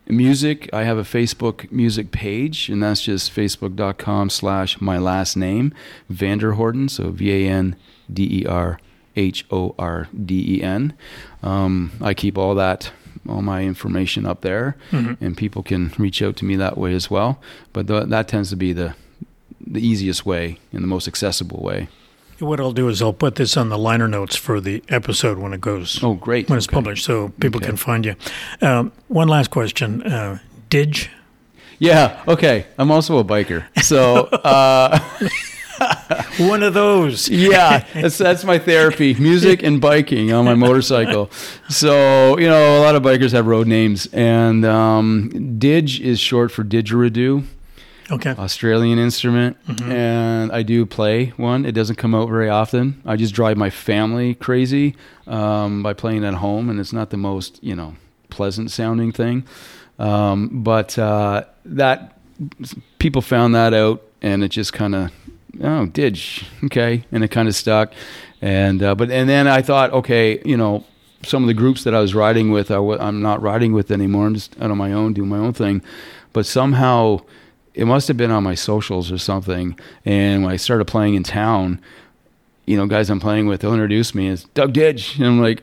music, 0.07 0.71
I 0.73 0.85
have 0.85 0.99
a 0.99 1.03
Facebook 1.03 1.71
music 1.73 2.13
page, 2.13 2.69
and 2.69 2.83
that's 2.83 3.03
just 3.03 3.35
facebook.com 3.35 4.31
slash 4.31 4.81
my 4.81 4.99
last 4.99 5.37
name, 5.37 5.75
Vanderhorden, 6.13 6.89
so 6.89 7.11
V 7.11 7.33
A 7.33 7.51
N 7.51 7.75
D 8.13 8.43
E 8.43 8.47
R 8.47 8.79
H 9.17 9.45
O 9.51 9.75
R 9.79 10.09
D 10.25 10.59
E 10.59 10.63
N. 10.63 10.95
Um, 11.43 11.93
I 12.01 12.15
keep 12.15 12.39
all 12.39 12.55
that, 12.55 12.91
all 13.29 13.43
my 13.43 13.63
information 13.63 14.27
up 14.27 14.41
there, 14.41 14.77
mm-hmm. 14.91 15.23
and 15.25 15.37
people 15.37 15.63
can 15.63 15.93
reach 15.99 16.23
out 16.23 16.37
to 16.37 16.45
me 16.45 16.57
that 16.57 16.77
way 16.79 16.95
as 16.95 17.11
well. 17.11 17.41
But 17.73 17.87
the, 17.87 18.05
that 18.05 18.29
tends 18.29 18.51
to 18.51 18.57
be 18.57 18.73
the 18.73 18.95
the 19.67 19.87
easiest 19.87 20.27
way 20.27 20.59
and 20.73 20.83
the 20.83 20.89
most 20.89 21.09
accessible 21.09 21.63
way. 21.63 21.89
What 22.41 22.61
I'll 22.61 22.73
do 22.73 22.89
is 22.89 23.01
I'll 23.01 23.13
put 23.13 23.37
this 23.37 23.57
on 23.57 23.69
the 23.69 23.79
liner 23.79 24.09
notes 24.09 24.37
for 24.37 24.61
the 24.61 24.83
episode 24.89 25.39
when 25.39 25.53
it 25.53 25.61
goes. 25.61 26.03
Oh, 26.03 26.15
great! 26.15 26.49
When 26.49 26.59
it's 26.59 26.69
okay. 26.69 26.75
published, 26.75 27.05
so 27.05 27.29
people 27.41 27.59
okay. 27.59 27.69
can 27.69 27.77
find 27.77 28.05
you. 28.05 28.17
Um, 28.61 28.93
one 29.09 29.29
last 29.29 29.51
question: 29.51 30.03
uh, 30.03 30.39
Didge. 30.69 31.09
Yeah. 31.79 32.23
Okay. 32.29 32.67
I'm 32.79 32.91
also 32.91 33.19
a 33.19 33.25
biker, 33.25 33.65
so. 33.83 34.25
Uh, 34.27 34.99
One 36.39 36.63
of 36.63 36.75
those. 36.75 37.29
yeah, 37.29 37.85
that's 37.95 38.19
that's 38.19 38.45
my 38.45 38.59
therapy: 38.59 39.15
music 39.15 39.63
and 39.63 39.81
biking 39.81 40.33
on 40.33 40.45
my 40.45 40.55
motorcycle. 40.55 41.31
So 41.69 42.39
you 42.39 42.49
know, 42.49 42.81
a 42.81 42.83
lot 42.83 42.95
of 42.95 43.03
bikers 43.03 43.33
have 43.33 43.47
road 43.47 43.67
names, 43.67 44.07
and 44.13 44.65
um, 44.65 45.31
Didge 45.59 46.01
is 46.01 46.21
short 46.21 46.51
for 46.51 46.65
didgeridoo. 46.65 47.45
Okay. 48.11 48.31
Australian 48.31 48.99
instrument, 48.99 49.57
mm-hmm. 49.67 49.91
and 49.91 50.53
I 50.53 50.63
do 50.63 50.85
play 50.85 51.29
one. 51.37 51.65
It 51.65 51.73
doesn't 51.73 51.97
come 51.97 52.15
out 52.15 52.29
very 52.29 52.51
often. 52.51 53.01
I 53.07 53.17
just 53.17 53.35
drive 53.35 53.57
my 53.57 53.71
family 53.71 54.35
crazy 54.35 54.95
um, 55.27 55.83
by 55.83 55.95
playing 55.95 56.25
at 56.25 56.35
home, 56.35 56.69
and 56.69 56.79
it's 56.79 56.93
not 56.93 57.11
the 57.11 57.17
most 57.17 57.63
you 57.63 57.75
know 57.75 57.97
pleasant 58.29 58.71
sounding 58.71 59.13
thing. 59.13 59.45
Um, 59.99 60.63
but 60.63 60.99
uh, 60.99 61.45
that 61.65 62.19
people 62.99 63.23
found 63.23 63.55
that 63.55 63.73
out, 63.73 64.03
and 64.21 64.45
it 64.45 64.49
just 64.49 64.73
kind 64.73 64.95
of 64.95 65.11
oh, 65.61 65.87
Didge, 65.87 66.45
okay, 66.65 67.05
and 67.13 67.25
it 67.25 67.29
kind 67.29 67.49
of 67.49 67.55
stuck. 67.55 67.93
And 68.41 68.83
uh, 68.83 68.95
but 68.95 69.11
and 69.11 69.29
then 69.29 69.47
I 69.49 69.63
thought, 69.63 69.93
okay, 69.93 70.43
you 70.45 70.57
know, 70.57 70.85
some 71.23 71.43
of 71.43 71.47
the 71.47 71.55
groups 71.55 71.85
that 71.85 71.95
I 71.95 72.01
was 72.01 72.15
riding 72.15 72.51
with, 72.51 72.71
I 72.71 72.75
w- 72.75 72.99
I'm 72.99 73.23
not 73.23 73.41
riding 73.43 73.73
with 73.73 73.91
anymore. 73.91 74.27
I'm 74.27 74.35
just 74.35 74.61
out 74.61 74.71
on 74.71 74.79
my 74.79 74.93
own, 74.93 75.13
doing 75.13 75.29
my 75.29 75.39
own 75.39 75.53
thing. 75.53 75.83
But 76.33 76.47
somehow, 76.47 77.21
it 77.75 77.87
must 77.87 78.09
have 78.09 78.17
been 78.17 78.31
on 78.31 78.43
my 78.43 78.55
socials 78.55 79.11
or 79.11 79.19
something. 79.19 79.79
And 80.05 80.43
when 80.43 80.53
I 80.53 80.57
started 80.57 80.87
playing 80.87 81.15
in 81.15 81.23
town, 81.23 81.81
you 82.67 82.77
know, 82.77 82.87
guys 82.87 83.11
I'm 83.11 83.21
playing 83.21 83.47
with, 83.47 83.61
they'll 83.61 83.73
introduce 83.73 84.15
me 84.15 84.29
as 84.29 84.45
Doug 84.55 84.73
Didge. 84.73 85.17
And 85.17 85.27
I'm 85.27 85.41
like, 85.41 85.63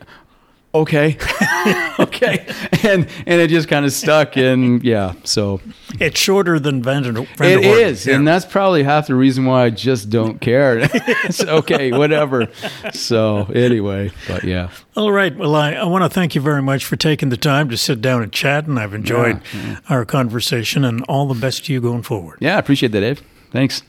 okay, 0.73 1.17
okay. 1.99 2.45
And, 2.83 3.07
and 3.27 3.39
it 3.39 3.49
just 3.51 3.67
kind 3.67 3.85
of 3.85 3.93
stuck. 3.93 4.35
And 4.37 4.83
yeah, 4.83 5.13
so 5.23 5.61
It's 5.99 6.19
shorter 6.19 6.59
than 6.59 6.81
Vander. 6.81 7.13
it 7.39 7.63
is. 7.63 8.07
Yeah. 8.07 8.15
And 8.15 8.27
that's 8.27 8.43
probably 8.43 8.81
half 8.81 9.05
the 9.05 9.13
reason 9.13 9.45
why 9.45 9.65
I 9.65 9.69
just 9.69 10.09
don't 10.09 10.41
care. 10.41 10.79
it's 10.93 11.43
okay, 11.43 11.91
whatever. 11.91 12.47
So 12.91 13.43
anyway, 13.53 14.09
but 14.27 14.43
yeah. 14.43 14.71
All 14.97 15.11
right. 15.11 15.37
Well, 15.37 15.55
I, 15.55 15.73
I 15.73 15.83
want 15.83 16.03
to 16.05 16.09
thank 16.09 16.33
you 16.33 16.41
very 16.41 16.63
much 16.63 16.83
for 16.85 16.95
taking 16.95 17.29
the 17.29 17.37
time 17.37 17.69
to 17.69 17.77
sit 17.77 18.01
down 18.01 18.23
and 18.23 18.33
chat, 18.33 18.65
and 18.65 18.79
I've 18.79 18.95
enjoyed 18.95 19.39
our 19.87 20.03
conversation. 20.03 20.83
And 20.83 21.03
all 21.07 21.27
the 21.27 21.39
best 21.39 21.65
to 21.65 21.73
you 21.73 21.81
going 21.81 22.01
forward. 22.01 22.39
Yeah, 22.41 22.55
I 22.55 22.59
appreciate 22.59 22.91
that, 22.93 23.01
Dave. 23.01 23.21
Thanks. 23.51 23.83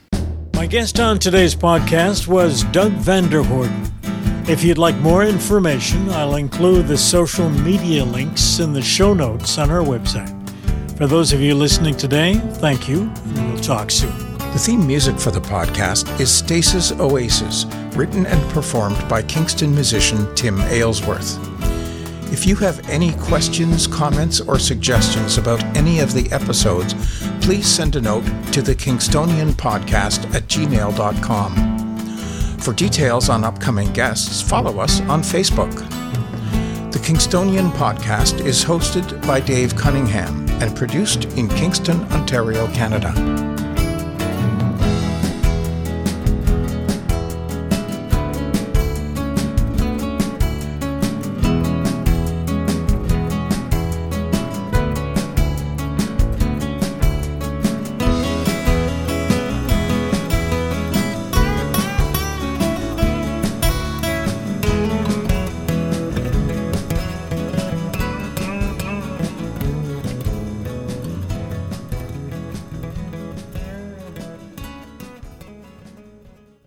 My 0.54 0.66
guest 0.66 1.00
on 1.00 1.18
today's 1.18 1.54
podcast 1.54 2.26
was 2.28 2.62
Doug 2.64 2.92
van 2.92 3.30
der 3.30 3.42
Horden. 3.42 3.90
If 4.52 4.62
you'd 4.62 4.76
like 4.76 4.96
more 4.98 5.24
information, 5.24 6.10
I'll 6.10 6.34
include 6.34 6.86
the 6.86 6.98
social 6.98 7.48
media 7.48 8.04
links 8.04 8.58
in 8.58 8.74
the 8.74 8.82
show 8.82 9.14
notes 9.14 9.56
on 9.56 9.70
our 9.70 9.82
website. 9.82 10.28
For 10.98 11.06
those 11.06 11.32
of 11.32 11.40
you 11.40 11.54
listening 11.54 11.96
today, 11.96 12.34
thank 12.56 12.86
you, 12.86 13.10
and 13.24 13.50
we'll 13.50 13.62
talk 13.62 13.90
soon. 13.90 14.14
The 14.36 14.58
theme 14.58 14.86
music 14.86 15.18
for 15.18 15.30
the 15.30 15.40
podcast 15.40 16.20
is 16.20 16.30
Stasis 16.30 16.92
Oasis, 16.92 17.64
written 17.96 18.26
and 18.26 18.52
performed 18.52 19.02
by 19.08 19.22
Kingston 19.22 19.74
musician 19.74 20.32
Tim 20.34 20.60
Aylesworth. 20.60 21.38
If 22.30 22.46
you 22.46 22.54
have 22.56 22.86
any 22.90 23.12
questions, 23.12 23.86
comments, 23.86 24.42
or 24.42 24.58
suggestions 24.58 25.38
about 25.38 25.64
any 25.74 26.00
of 26.00 26.12
the 26.12 26.30
episodes, 26.30 26.92
please 27.40 27.66
send 27.66 27.96
a 27.96 28.02
note 28.02 28.26
to 28.52 28.60
the 28.60 28.74
Kingstonian 28.74 29.52
Podcast 29.52 30.26
at 30.34 30.42
gmail.com. 30.42 31.81
For 32.62 32.72
details 32.72 33.28
on 33.28 33.42
upcoming 33.42 33.92
guests, 33.92 34.40
follow 34.40 34.78
us 34.78 35.00
on 35.02 35.20
Facebook. 35.20 35.72
The 36.92 36.98
Kingstonian 37.00 37.72
Podcast 37.72 38.46
is 38.46 38.64
hosted 38.64 39.20
by 39.26 39.40
Dave 39.40 39.74
Cunningham 39.74 40.48
and 40.62 40.76
produced 40.76 41.24
in 41.36 41.48
Kingston, 41.48 42.00
Ontario, 42.12 42.68
Canada. 42.68 43.51